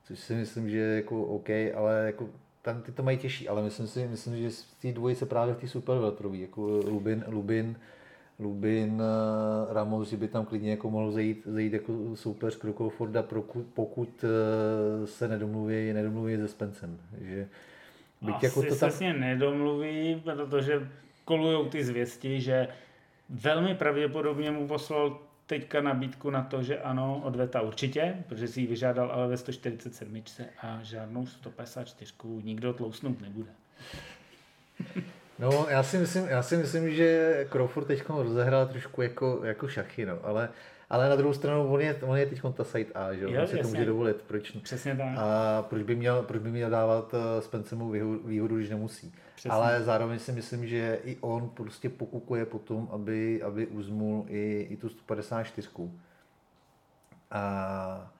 což 0.04 0.18
si 0.18 0.34
myslím, 0.34 0.70
že 0.70 0.78
je 0.78 0.96
jako 0.96 1.22
OK, 1.22 1.50
ale 1.74 2.02
jako 2.06 2.28
tam 2.62 2.82
ty 2.82 2.92
to 2.92 3.02
mají 3.02 3.18
těžší, 3.18 3.48
ale 3.48 3.62
myslím 3.62 3.86
si, 3.86 4.08
myslím, 4.08 4.36
že 4.36 4.50
z 4.50 4.64
té 4.64 4.92
dvojice 4.92 5.26
právě 5.26 5.54
v 5.54 5.58
té 5.58 5.68
super 5.68 5.96
jako 6.32 6.66
Lubin, 6.66 7.24
Lubin 7.28 7.76
Lubin, 8.38 9.02
eh, 9.02 9.74
Ramos, 9.74 10.08
že 10.08 10.16
by 10.16 10.28
tam 10.28 10.46
klidně 10.46 10.70
jako 10.70 10.90
mohl 10.90 11.12
zajít, 11.12 11.42
zajít 11.46 11.72
jako 11.72 11.92
soupeř 12.14 12.58
Forda, 12.88 13.24
pokud 13.74 14.24
eh, 14.24 15.06
se 15.06 15.28
nedomluví, 15.28 15.92
nedomluví 15.92 16.36
se 16.36 16.48
Spencem. 16.48 16.98
Že 17.20 17.48
byť 18.22 18.34
Asi 18.34 18.46
jako 18.46 18.62
to 18.62 18.76
tam... 18.76 18.90
se 18.90 19.12
nedomluví, 19.12 20.22
protože 20.24 20.88
kolují 21.24 21.68
ty 21.68 21.84
zvěsti, 21.84 22.40
že 22.40 22.68
velmi 23.28 23.74
pravděpodobně 23.74 24.50
mu 24.50 24.68
poslal 24.68 25.18
teďka 25.46 25.80
nabídku 25.80 26.30
na 26.30 26.42
to, 26.42 26.62
že 26.62 26.78
ano, 26.78 27.20
odveta 27.24 27.60
určitě, 27.60 28.24
protože 28.28 28.48
si 28.48 28.60
ji 28.60 28.66
vyžádal 28.66 29.10
ale 29.12 29.28
ve 29.28 29.36
147 29.36 30.22
a 30.62 30.78
žádnou 30.82 31.26
154 31.26 32.14
nikdo 32.42 32.72
tlousnout 32.72 33.20
nebude. 33.20 33.50
No, 35.38 35.66
já 35.70 35.82
si 35.82 35.98
myslím, 35.98 36.24
já 36.24 36.42
si 36.42 36.56
myslím 36.56 36.90
že 36.90 37.46
Crawford 37.52 37.86
teď 37.86 38.04
rozehrál 38.08 38.66
trošku 38.66 39.02
jako, 39.02 39.40
jako 39.44 39.68
šachy, 39.68 40.06
no, 40.06 40.18
ale 40.22 40.48
ale 40.90 41.08
na 41.08 41.16
druhou 41.16 41.34
stranu 41.34 41.72
on 41.72 41.80
je, 41.80 41.94
on 42.02 42.16
je 42.16 42.26
teď 42.26 42.40
ta 42.54 42.64
site 42.64 42.92
A, 42.92 43.14
že 43.14 43.24
jo? 43.24 43.42
On 43.42 43.46
si 43.46 43.58
to 43.58 43.68
může 43.68 43.84
dovolit. 43.84 44.22
Proč, 44.22 44.50
Přesně 44.50 44.96
tak. 44.96 45.18
A 45.18 45.62
proč 45.62 45.82
by 45.82 45.94
měl, 45.94 46.22
proč 46.22 46.42
by 46.42 46.50
měl 46.50 46.70
dávat 46.70 47.14
eh, 47.14 47.42
Spencemu 47.42 47.90
výhodu, 48.24 48.56
když 48.56 48.70
nemusí. 48.70 49.12
Přesně. 49.34 49.50
Ale 49.50 49.82
zároveň 49.82 50.18
si 50.18 50.32
myslím, 50.32 50.66
že 50.66 50.98
i 51.04 51.16
on 51.20 51.48
prostě 51.48 51.88
pokukuje 51.88 52.46
potom, 52.46 52.88
aby, 52.92 53.42
aby 53.42 53.66
uzmul 53.66 54.24
i, 54.28 54.66
i 54.70 54.76
tu 54.76 54.88
154. 54.88 55.68
A 57.30 58.12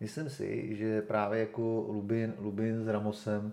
myslím 0.00 0.30
si, 0.30 0.76
že 0.76 1.02
právě 1.02 1.40
jako 1.40 1.86
Lubin, 1.88 2.34
Lubin 2.38 2.84
s 2.84 2.88
Ramosem 2.88 3.52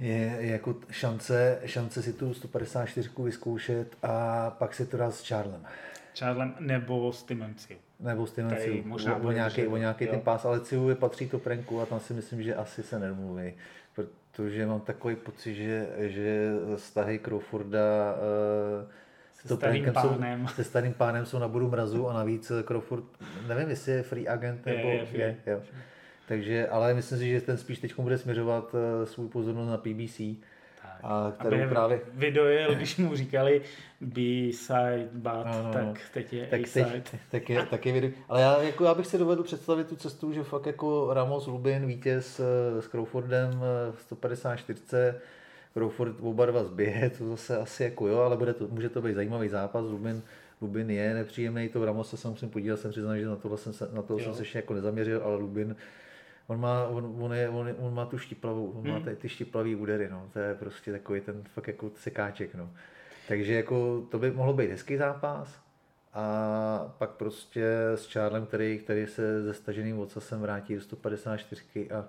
je, 0.00 0.36
jako 0.40 0.76
šance, 0.90 1.60
šance 1.64 2.02
si 2.02 2.12
tu 2.12 2.34
154 2.34 3.10
vyzkoušet 3.18 3.96
a 4.02 4.50
pak 4.50 4.74
si 4.74 4.86
to 4.86 4.96
dát 4.96 5.14
s 5.14 5.28
Charlem. 5.28 5.66
Charlem 6.18 6.54
nebo 6.60 7.12
s 7.12 7.22
Timenciu. 7.22 7.78
Nebo 8.00 8.26
s 8.26 8.32
Timenciu. 8.32 8.82
Možná 8.84 9.16
o, 9.16 9.28
o 9.28 9.32
nějaký, 9.32 9.66
o 9.66 9.76
nějaký 9.76 10.06
ten 10.06 10.20
pás, 10.20 10.44
ale 10.44 10.60
Ciu 10.60 10.94
patří 10.94 11.28
to 11.28 11.38
prenku 11.38 11.80
a 11.80 11.86
tam 11.86 12.00
si 12.00 12.14
myslím, 12.14 12.42
že 12.42 12.54
asi 12.54 12.82
se 12.82 12.98
nemluví. 12.98 13.54
Protože 13.94 14.66
mám 14.66 14.80
takový 14.80 15.16
pocit, 15.16 15.54
že, 15.54 15.88
že 15.98 16.50
stahy 16.76 17.18
Crawforda 17.18 18.14
uh, 18.14 18.90
se, 19.34 19.48
to 19.48 19.56
starým 19.56 19.92
pánem. 19.92 20.48
Jsou, 20.48 20.54
se 20.54 20.64
starým 20.64 20.94
pánem 20.94 21.26
jsou 21.26 21.38
na 21.38 21.48
budu 21.48 21.70
mrazu 21.70 22.08
a 22.08 22.12
navíc 22.12 22.52
Crawford, 22.66 23.04
nevím, 23.48 23.68
jestli 23.68 23.92
je 23.92 24.02
free 24.02 24.28
agent 24.28 24.66
nebo 24.66 24.88
je, 24.88 24.94
je, 24.94 25.06
je, 25.12 25.36
je. 25.46 25.62
Takže, 26.28 26.68
ale 26.68 26.94
myslím 26.94 27.18
si, 27.18 27.30
že 27.30 27.40
ten 27.40 27.56
spíš 27.56 27.78
teď 27.78 27.98
bude 27.98 28.18
směřovat 28.18 28.74
uh, 28.74 29.04
svůj 29.04 29.28
pozornost 29.28 29.68
na 29.68 29.76
PBC 29.76 30.20
a 31.04 31.32
kterou 31.38 31.56
Aby 31.56 31.68
právě... 31.68 32.00
Vydojil, 32.12 32.74
když 32.74 32.96
mu 32.96 33.16
říkali 33.16 33.62
B-side, 34.00 35.08
but, 35.12 35.46
no, 35.46 35.62
no, 35.62 35.72
tak 35.72 36.00
teď 36.12 36.32
je 36.32 36.46
tak 36.46 36.60
A-side. 36.60 37.02
Teď, 37.10 37.20
tak 37.30 37.50
je, 37.50 37.66
tak 37.66 37.86
je 37.86 37.92
video. 37.92 38.10
Ale 38.28 38.42
já, 38.42 38.62
jako, 38.62 38.84
já 38.84 38.94
bych 38.94 39.06
si 39.06 39.18
dovedl 39.18 39.42
představit 39.42 39.88
tu 39.88 39.96
cestu, 39.96 40.32
že 40.32 40.42
fakt 40.42 40.66
jako 40.66 41.14
Ramos 41.14 41.46
Lubin, 41.46 41.86
vítěz 41.86 42.40
eh, 42.40 42.82
s 42.82 42.86
Crawfordem 42.86 43.50
eh, 43.50 43.92
v 43.92 44.02
154 44.02 44.80
Crawford 45.72 46.16
oba 46.20 46.46
dva 46.46 46.64
zběhe, 46.64 47.10
to 47.10 47.28
zase 47.28 47.58
asi 47.58 47.82
jako 47.82 48.08
jo, 48.08 48.18
ale 48.18 48.36
bude 48.36 48.54
to, 48.54 48.68
může 48.68 48.88
to 48.88 49.02
být 49.02 49.14
zajímavý 49.14 49.48
zápas. 49.48 49.84
Lubin, 49.84 50.22
Lubin 50.60 50.90
je 50.90 51.14
nepříjemný, 51.14 51.68
to 51.68 51.84
Ramos 51.84 52.20
se 52.20 52.28
musím 52.28 52.48
podívat, 52.48 52.80
jsem 52.80 52.90
přiznal, 52.90 53.16
že 53.16 53.26
na 53.26 53.36
to 53.36 53.56
jsem 53.56 53.72
se, 53.72 53.88
na 53.92 54.02
to 54.02 54.18
jsem 54.18 54.34
se 54.34 54.42
ještě 54.42 54.58
jako 54.58 54.74
nezaměřil, 54.74 55.22
ale 55.24 55.36
Lubin 55.36 55.76
on 56.46 56.60
má, 56.60 56.86
on, 56.86 57.16
on, 57.20 57.34
je, 57.34 57.48
on, 57.48 57.74
on 57.78 57.94
má 57.94 58.06
tu 58.06 58.18
štiplavou, 58.18 58.70
on 58.70 58.82
hmm. 58.82 58.92
má 58.92 59.00
ty, 59.00 59.16
ty 59.16 59.28
štiplavý 59.28 59.76
údery, 59.76 60.08
no. 60.10 60.30
To 60.32 60.38
je 60.38 60.54
prostě 60.54 60.92
takový 60.92 61.20
ten 61.20 61.42
fakt 61.42 61.66
jako 61.66 61.90
sekáček, 61.94 62.54
no. 62.54 62.70
Takže 63.28 63.54
jako 63.54 64.06
to 64.10 64.18
by 64.18 64.30
mohlo 64.30 64.52
být 64.52 64.70
hezký 64.70 64.96
zápas. 64.96 65.64
A 66.14 66.94
pak 66.98 67.10
prostě 67.10 67.66
s 67.94 68.12
Charlem, 68.12 68.46
který, 68.46 68.78
který 68.78 69.06
se 69.06 69.42
ze 69.42 69.54
staženým 69.54 69.98
ocasem 69.98 70.40
vrátí 70.40 70.74
do 70.74 70.80
154 70.80 71.90
a 71.90 72.08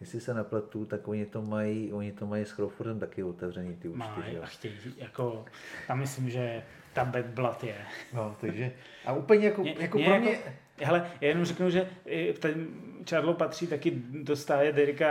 jestli 0.00 0.20
se 0.20 0.34
nepletu, 0.34 0.84
tak 0.84 1.08
oni 1.08 1.26
to 1.26 1.42
mají, 1.42 1.92
oni 1.92 2.12
to 2.12 2.26
mají 2.26 2.44
s 2.44 2.52
Crawfordem 2.52 3.00
taky 3.00 3.22
otevřený 3.22 3.76
ty 3.76 3.88
účty. 3.88 3.98
Mají 3.98 4.38
a 4.38 4.46
chtějí, 4.46 4.74
jako, 4.96 5.44
tam 5.86 5.98
myslím, 5.98 6.30
že 6.30 6.62
tam 6.92 7.10
bad 7.10 7.26
blood 7.26 7.64
je. 7.64 7.76
No, 8.12 8.36
takže, 8.40 8.72
a 9.04 9.12
úplně 9.12 9.46
jako, 9.46 9.62
mě, 9.62 9.76
jako 9.78 9.98
mě 9.98 10.06
pro 10.06 10.18
mě... 10.20 10.30
Jako, 10.30 10.50
Hele, 10.82 11.10
já 11.20 11.28
jenom 11.28 11.44
řeknu, 11.44 11.70
že 11.70 11.88
ten 12.38 12.66
Charlo 13.10 13.34
patří 13.34 13.66
taky 13.66 13.92
do 14.10 14.36
stáje 14.36 14.72
Derika 14.72 15.10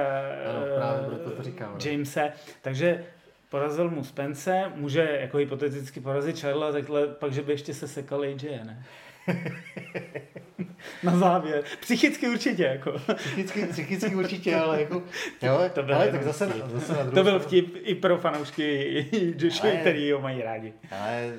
uh, 1.37 1.85
Jamese, 1.85 2.31
takže 2.61 3.05
porazil 3.49 3.89
mu 3.89 4.03
Spence, 4.03 4.71
může 4.75 5.17
jako 5.21 5.37
hypoteticky 5.37 5.99
porazit 5.99 6.39
Charla, 6.39 6.71
takhle 6.71 7.07
pak, 7.07 7.33
že 7.33 7.41
by 7.41 7.51
ještě 7.51 7.73
se 7.73 7.87
sekal 7.87 8.21
AJ, 8.21 8.35
ne? 8.63 8.85
Na 11.03 11.17
závěr. 11.17 11.63
Psychicky 11.79 12.27
určitě, 12.27 12.63
jako. 12.63 12.99
Psychicky, 13.15 13.65
psychicky 13.65 14.15
určitě, 14.15 14.55
ale 14.55 14.81
jako... 14.81 15.03
Jo, 15.41 15.59
to 15.73 15.83
byl 15.83 15.95
ale 15.95 16.11
tak 16.11 16.23
zase, 16.23 16.49
zase 16.67 16.93
na 16.93 17.11
To 17.11 17.23
byl 17.23 17.39
vtip 17.39 17.75
i 17.83 17.95
pro 17.95 18.17
fanoušky 18.17 19.05
Joshua, 19.37 19.71
který 19.71 20.11
ho 20.11 20.21
mají 20.21 20.41
rádi. 20.41 20.73
Ale 20.91 21.33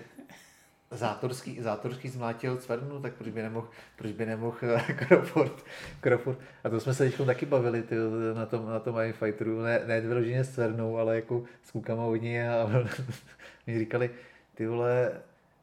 Zátorský, 0.96 1.60
Zátorský 1.60 2.08
zmlátil 2.08 2.56
Cvernu, 2.56 3.00
tak 3.00 3.12
proč 3.12 3.28
by 3.28 3.42
nemohl, 3.42 3.68
proč 3.96 4.12
by 4.12 4.26
nemohl 4.26 4.56
eh, 4.62 4.94
Crawford, 5.06 5.64
Crawford. 6.00 6.38
A 6.64 6.68
to 6.68 6.80
jsme 6.80 6.94
se 6.94 7.04
teď 7.04 7.26
taky 7.26 7.46
bavili 7.46 7.82
ty, 7.82 7.94
na 8.34 8.46
tom, 8.46 8.66
na 8.66 8.80
tom 8.80 8.96
Fighteru, 9.12 9.62
ne, 9.62 9.80
ne 9.86 10.00
vyloženě 10.00 10.44
s 10.44 10.54
Cvernou, 10.54 10.98
ale 10.98 11.16
jako 11.16 11.44
s 11.62 11.70
klukama 11.70 12.04
od 12.04 12.16
ní 12.16 12.40
a 12.40 12.68
mi 13.66 13.78
říkali, 13.78 14.10
ty 14.54 14.66
vole, 14.66 15.12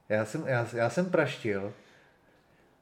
já 0.09 0.25
jsem, 0.25 0.47
já, 0.47 0.67
já 0.73 0.89
jsem 0.89 1.05
praštil, 1.05 1.73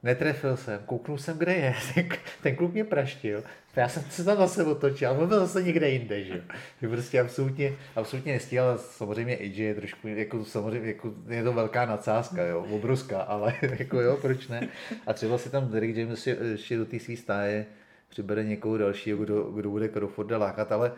Netrefil 0.03 0.57
jsem, 0.57 0.79
kouknul 0.85 1.17
jsem, 1.17 1.37
kde 1.37 1.53
je. 1.53 1.75
Ten, 1.93 2.09
ten 2.43 2.55
kluk 2.55 2.73
mě 2.73 2.83
praštil. 2.83 3.43
Já 3.75 3.89
jsem 3.89 4.03
se 4.03 4.23
tam 4.23 4.37
zase 4.37 4.65
otočil, 4.65 5.09
a 5.09 5.11
on 5.11 5.27
byl 5.27 5.39
zase 5.39 5.63
někde 5.63 5.89
jinde, 5.89 6.23
že 6.23 6.41
jo. 6.81 6.89
prostě 6.89 7.19
absolutně, 7.19 7.73
absolutně 7.95 8.33
nestíhal. 8.33 8.77
Samozřejmě 8.77 9.37
AJ 9.37 9.57
je 9.57 9.75
trošku, 9.75 10.07
jako 10.07 10.45
samozřejmě, 10.45 10.87
jako, 10.87 11.13
je 11.27 11.43
to 11.43 11.53
velká 11.53 11.85
nadsázka, 11.85 12.43
jo, 12.43 12.65
obrovská, 12.69 13.21
ale 13.21 13.53
jako 13.79 14.01
jo, 14.01 14.17
proč 14.21 14.47
ne. 14.47 14.67
A 15.07 15.13
třeba 15.13 15.37
si 15.37 15.49
tam 15.49 15.67
Derek 15.67 15.95
James 15.95 16.27
ještě 16.27 16.77
do 16.77 16.85
té 16.85 16.99
své 16.99 17.15
stáje 17.15 17.65
přibere 18.09 18.43
někoho 18.43 18.77
dalšího, 18.77 19.17
kdo, 19.17 19.43
kdo 19.43 19.69
bude 19.69 19.89
Crawforda 19.89 20.37
lákat, 20.37 20.71
ale 20.71 20.91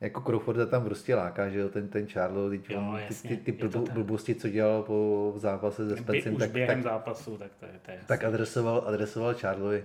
jako 0.00 0.20
Crawforda 0.20 0.66
tam 0.66 0.84
prostě 0.84 1.14
láká, 1.14 1.48
že 1.48 1.58
jo, 1.58 1.68
ten, 1.68 1.88
ten 1.88 2.06
Charlo, 2.06 2.50
teď 2.50 2.70
jo, 2.70 2.78
on, 2.78 3.00
ty, 3.08 3.28
ty, 3.28 3.36
ty 3.36 3.52
blbo, 3.52 3.84
blbosti, 3.92 4.34
co 4.34 4.48
dělal 4.48 4.82
po 4.82 5.32
zápase 5.36 5.88
se 5.88 5.96
Specem, 5.96 6.36
tak, 6.36 6.50
tak, 6.66 6.82
zápasu, 6.82 7.38
tak 7.38 7.50
to 7.60 7.66
je, 7.66 7.72
to 7.84 7.90
je 7.90 7.98
tak 8.06 8.24
adresoval, 8.24 8.84
adresoval 8.86 9.34
Charlovi. 9.34 9.84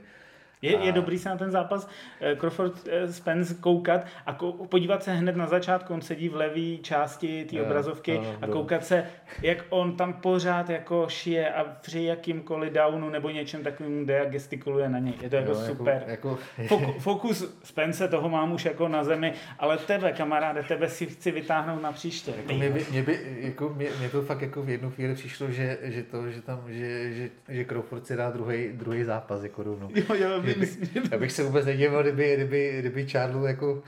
Je, 0.63 0.77
je 0.85 0.91
dobrý 0.91 1.19
se 1.19 1.29
na 1.29 1.37
ten 1.37 1.51
zápas 1.51 1.87
eh, 2.21 2.35
Crawford 2.35 2.87
eh, 2.87 3.13
Spence 3.13 3.53
koukat 3.53 4.05
a 4.25 4.33
kou, 4.33 4.51
podívat 4.51 5.03
se 5.03 5.13
hned 5.13 5.35
na 5.35 5.47
začátku, 5.47 5.93
on 5.93 6.01
sedí 6.01 6.29
v 6.29 6.35
levé 6.35 6.77
části 6.81 7.45
té 7.45 7.61
obrazovky 7.61 8.17
no, 8.17 8.35
a 8.41 8.47
koukat 8.47 8.85
se, 8.85 9.05
jak 9.41 9.65
on 9.69 9.95
tam 9.95 10.13
pořád 10.13 10.69
jako 10.69 11.05
šije 11.09 11.53
a 11.53 11.63
při 11.81 12.03
jakýmkoliv 12.03 12.73
downu 12.73 13.09
nebo 13.09 13.29
něčem 13.29 13.63
takovým 13.63 14.05
jde 14.05 14.21
a 14.21 14.25
gestikuluje 14.25 14.89
na 14.89 14.99
něj. 14.99 15.13
Je 15.21 15.29
to 15.29 15.35
jako 15.35 15.51
jo, 15.51 15.57
jako- 15.59 15.75
super. 15.75 16.03
Jako, 16.07 16.39
jako... 16.57 16.95
Fokus 16.99 17.57
Spence, 17.63 18.07
toho 18.07 18.29
mám 18.29 18.51
už 18.51 18.65
jako 18.65 18.87
na 18.87 19.03
zemi, 19.03 19.33
ale 19.59 19.77
tebe, 19.77 20.11
kamaráde, 20.11 20.63
tebe 20.63 20.89
si 20.89 21.05
chci 21.05 21.31
vytáhnout 21.31 21.81
na 21.81 21.91
příště. 21.91 22.33
Jako 22.37 22.53
mě, 22.53 22.69
by, 22.69 22.85
mě, 22.91 23.03
by, 23.03 23.19
jako, 23.39 23.69
mě, 23.69 23.89
mě, 23.99 24.09
to 24.09 24.21
fakt 24.21 24.41
jako 24.41 24.63
v 24.63 24.69
jednu 24.69 24.91
chvíli 24.91 25.15
přišlo, 25.15 25.51
že, 25.51 25.77
že 25.81 26.03
to, 26.03 26.31
že 26.31 26.41
tam, 26.41 26.63
že, 26.67 27.13
že, 27.13 27.29
že 27.49 27.65
Crawford 27.65 28.07
si 28.07 28.15
dá 28.15 28.29
druhý, 28.29 28.69
druhý 28.73 29.03
zápas 29.03 29.43
jako 29.43 29.63
rovnou. 29.63 29.89
Jo, 29.95 30.15
jo, 30.15 30.52
já 31.11 31.17
bych 31.17 31.31
se 31.31 31.43
vůbec 31.43 31.65
nedivil, 31.65 32.01
kdyby, 32.01 32.35
kdyby, 32.35 32.75
kdyby 32.79 33.07
Charlu 33.07 33.45
jako 33.45 33.83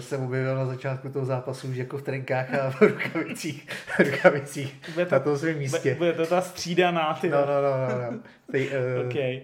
se 0.00 0.18
objevil 0.18 0.56
na 0.56 0.66
začátku 0.66 1.08
toho 1.08 1.24
zápasu 1.24 1.68
už 1.68 1.76
jako 1.76 1.98
v 1.98 2.02
trenkách 2.02 2.54
a 2.54 2.70
v 2.70 2.80
rukavicích, 2.82 3.68
rukavicích 3.98 4.80
bude 4.94 5.06
to, 5.06 5.14
na 5.14 5.20
tom 5.20 5.38
svém 5.38 5.58
místě. 5.58 5.94
Bude 5.94 6.12
to 6.12 6.26
ta 6.26 6.40
střídaná, 6.40 7.18
ty. 7.20 7.28
No, 7.28 7.38
no, 7.38 7.46
no, 7.46 7.88
no. 7.88 8.12
no. 8.12 8.20
Tej, 8.50 8.68
uh, 8.68 9.06
okay. 9.06 9.42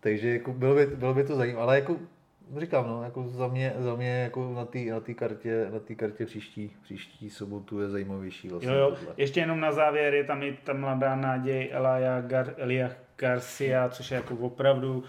Takže 0.00 0.28
jako 0.28 0.52
bylo, 0.52 0.74
by, 0.74 0.86
bylo 0.86 1.14
by 1.14 1.24
to 1.24 1.36
zajímavé, 1.36 1.62
ale 1.62 1.74
jako 1.74 1.96
říkám, 2.56 2.86
no, 2.86 3.02
jako 3.02 3.28
za 3.28 3.48
mě, 3.48 3.72
za 3.78 3.94
mě 3.94 4.20
jako 4.22 4.52
na 4.54 4.64
té 4.64 4.78
na 4.78 5.00
kartě, 5.14 5.66
na 5.72 5.78
té 5.78 5.94
kartě 5.94 6.26
příští, 6.26 6.76
příští 6.82 7.30
sobotu 7.30 7.80
je 7.80 7.88
zajímavější 7.88 8.48
vlastně. 8.48 8.70
Jo, 8.70 8.76
jo. 8.76 8.96
Ještě 9.16 9.40
jenom 9.40 9.60
na 9.60 9.72
závěr 9.72 10.14
je 10.14 10.24
tam 10.24 10.42
i 10.42 10.58
ta 10.64 10.72
mladá 10.72 11.16
naděj 11.16 11.70
Elia, 11.72 12.20
Gar, 12.20 12.54
Elia 12.56 12.90
Garcia, 13.16 13.88
což 13.88 14.10
je 14.10 14.14
jako 14.14 14.34
opravdu 14.34 15.04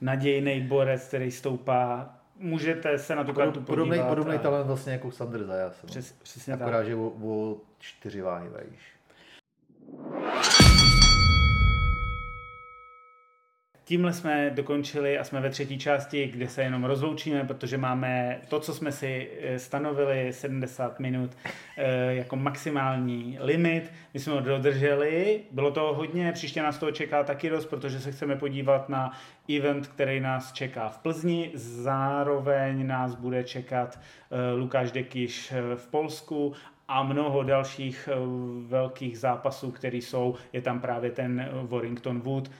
nadějný 0.00 0.60
borec, 0.60 1.08
který 1.08 1.30
stoupá. 1.30 2.14
Můžete 2.36 2.98
se 2.98 3.16
na 3.16 3.24
tu 3.24 3.32
kartu 3.32 3.60
podobný, 3.60 3.90
podívat. 3.90 4.08
Podobný 4.08 4.34
a... 4.34 4.38
talent 4.38 4.66
vlastně 4.66 4.92
jako 4.92 5.10
Sandr 5.10 5.44
Zajas. 5.44 5.82
No. 5.82 5.86
Přes, 5.86 6.12
přesně 6.12 6.54
Akorát, 6.54 6.78
tak. 6.78 6.86
že 6.86 6.94
o, 6.94 7.12
o 7.22 7.56
čtyři 7.78 8.22
váhy 8.22 8.48
vejš. 8.48 9.00
Tímhle 13.90 14.12
jsme 14.12 14.50
dokončili 14.54 15.18
a 15.18 15.24
jsme 15.24 15.40
ve 15.40 15.50
třetí 15.50 15.78
části, 15.78 16.26
kde 16.26 16.48
se 16.48 16.62
jenom 16.62 16.84
rozloučíme, 16.84 17.44
protože 17.44 17.78
máme 17.78 18.40
to, 18.48 18.60
co 18.60 18.74
jsme 18.74 18.92
si 18.92 19.30
eh, 19.40 19.58
stanovili, 19.58 20.32
70 20.32 21.00
minut 21.00 21.30
eh, 21.76 22.14
jako 22.14 22.36
maximální 22.36 23.38
limit. 23.40 23.92
My 24.14 24.20
jsme 24.20 24.32
ho 24.32 24.40
dodrželi, 24.40 25.40
bylo 25.50 25.70
to 25.70 25.94
hodně, 25.94 26.32
příště 26.32 26.62
nás 26.62 26.78
toho 26.78 26.92
čeká 26.92 27.24
taky 27.24 27.50
dost, 27.50 27.66
protože 27.66 28.00
se 28.00 28.12
chceme 28.12 28.36
podívat 28.36 28.88
na 28.88 29.12
event, 29.56 29.86
který 29.86 30.20
nás 30.20 30.52
čeká 30.52 30.88
v 30.88 30.98
Plzni. 30.98 31.50
Zároveň 31.54 32.86
nás 32.86 33.14
bude 33.14 33.44
čekat 33.44 33.98
eh, 34.30 34.54
Lukáš 34.54 34.92
Dekiš 34.92 35.52
v 35.76 35.86
Polsku 35.86 36.52
a 36.88 37.02
mnoho 37.02 37.42
dalších 37.42 38.08
velkých 38.66 39.18
zápasů, 39.18 39.70
které 39.70 39.96
jsou. 39.96 40.34
Je 40.52 40.62
tam 40.62 40.80
právě 40.80 41.10
ten 41.10 41.48
Warrington 41.68 42.20
Wood, 42.20 42.50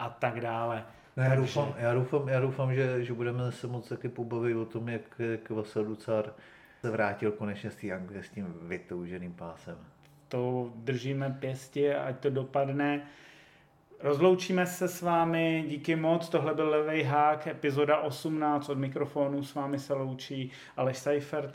a 0.00 0.10
tak 0.10 0.40
dále. 0.40 0.84
No, 1.16 1.22
já, 1.22 1.34
doufám, 1.34 1.74
já, 1.76 1.94
doufám, 1.94 2.28
já 2.28 2.40
doufám, 2.40 2.74
že, 2.74 3.04
že 3.04 3.12
budeme 3.12 3.52
se 3.52 3.66
moc 3.66 3.88
taky 3.88 4.08
pobavit 4.08 4.56
o 4.56 4.64
tom, 4.64 4.88
jak, 4.88 5.02
jak 5.18 5.50
Vasel 5.50 5.84
Ducar 5.84 6.32
se 6.80 6.90
vrátil 6.90 7.32
konečně 7.32 7.70
z 7.70 7.76
té 7.76 7.92
Anglie 7.92 8.22
s 8.22 8.28
tím 8.28 8.54
vytouženým 8.62 9.32
pásem. 9.32 9.78
To 10.28 10.72
držíme 10.74 11.36
pěstě, 11.40 11.96
ať 11.96 12.18
to 12.18 12.30
dopadne. 12.30 13.02
Rozloučíme 14.00 14.66
se 14.66 14.88
s 14.88 15.02
vámi, 15.02 15.64
díky 15.68 15.96
moc, 15.96 16.28
tohle 16.28 16.54
byl 16.54 16.68
Levej 16.68 17.02
hák, 17.02 17.46
epizoda 17.46 17.98
18 17.98 18.68
od 18.68 18.78
mikrofonu, 18.78 19.44
s 19.44 19.54
vámi 19.54 19.78
se 19.78 19.94
loučí 19.94 20.50
Aleš 20.76 20.98
Seifert. 20.98 21.54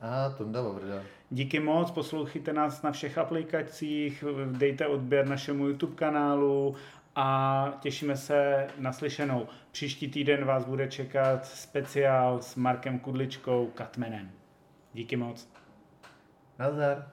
A 0.00 0.30
Tonda 0.30 0.62
Vavrda. 0.62 1.02
Díky 1.30 1.60
moc, 1.60 1.90
poslouchejte 1.90 2.52
nás 2.52 2.82
na 2.82 2.92
všech 2.92 3.18
aplikacích, 3.18 4.24
dejte 4.44 4.86
odběr 4.86 5.26
našemu 5.26 5.66
YouTube 5.66 5.96
kanálu 5.96 6.76
a 7.16 7.68
těšíme 7.80 8.16
se 8.16 8.66
na 8.78 8.92
slyšenou. 8.92 9.46
Příští 9.70 10.08
týden 10.08 10.44
vás 10.44 10.64
bude 10.64 10.88
čekat 10.88 11.46
speciál 11.46 12.42
s 12.42 12.56
Markem 12.56 12.98
Kudličkou, 12.98 13.66
Katmenem. 13.74 14.30
Díky 14.94 15.16
moc. 15.16 15.48
Nazdar. 16.58 17.06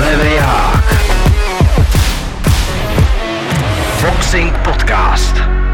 Levej 0.00 0.38
hák. 0.38 0.84
Boxing 4.02 4.58
Podcast. 4.64 5.65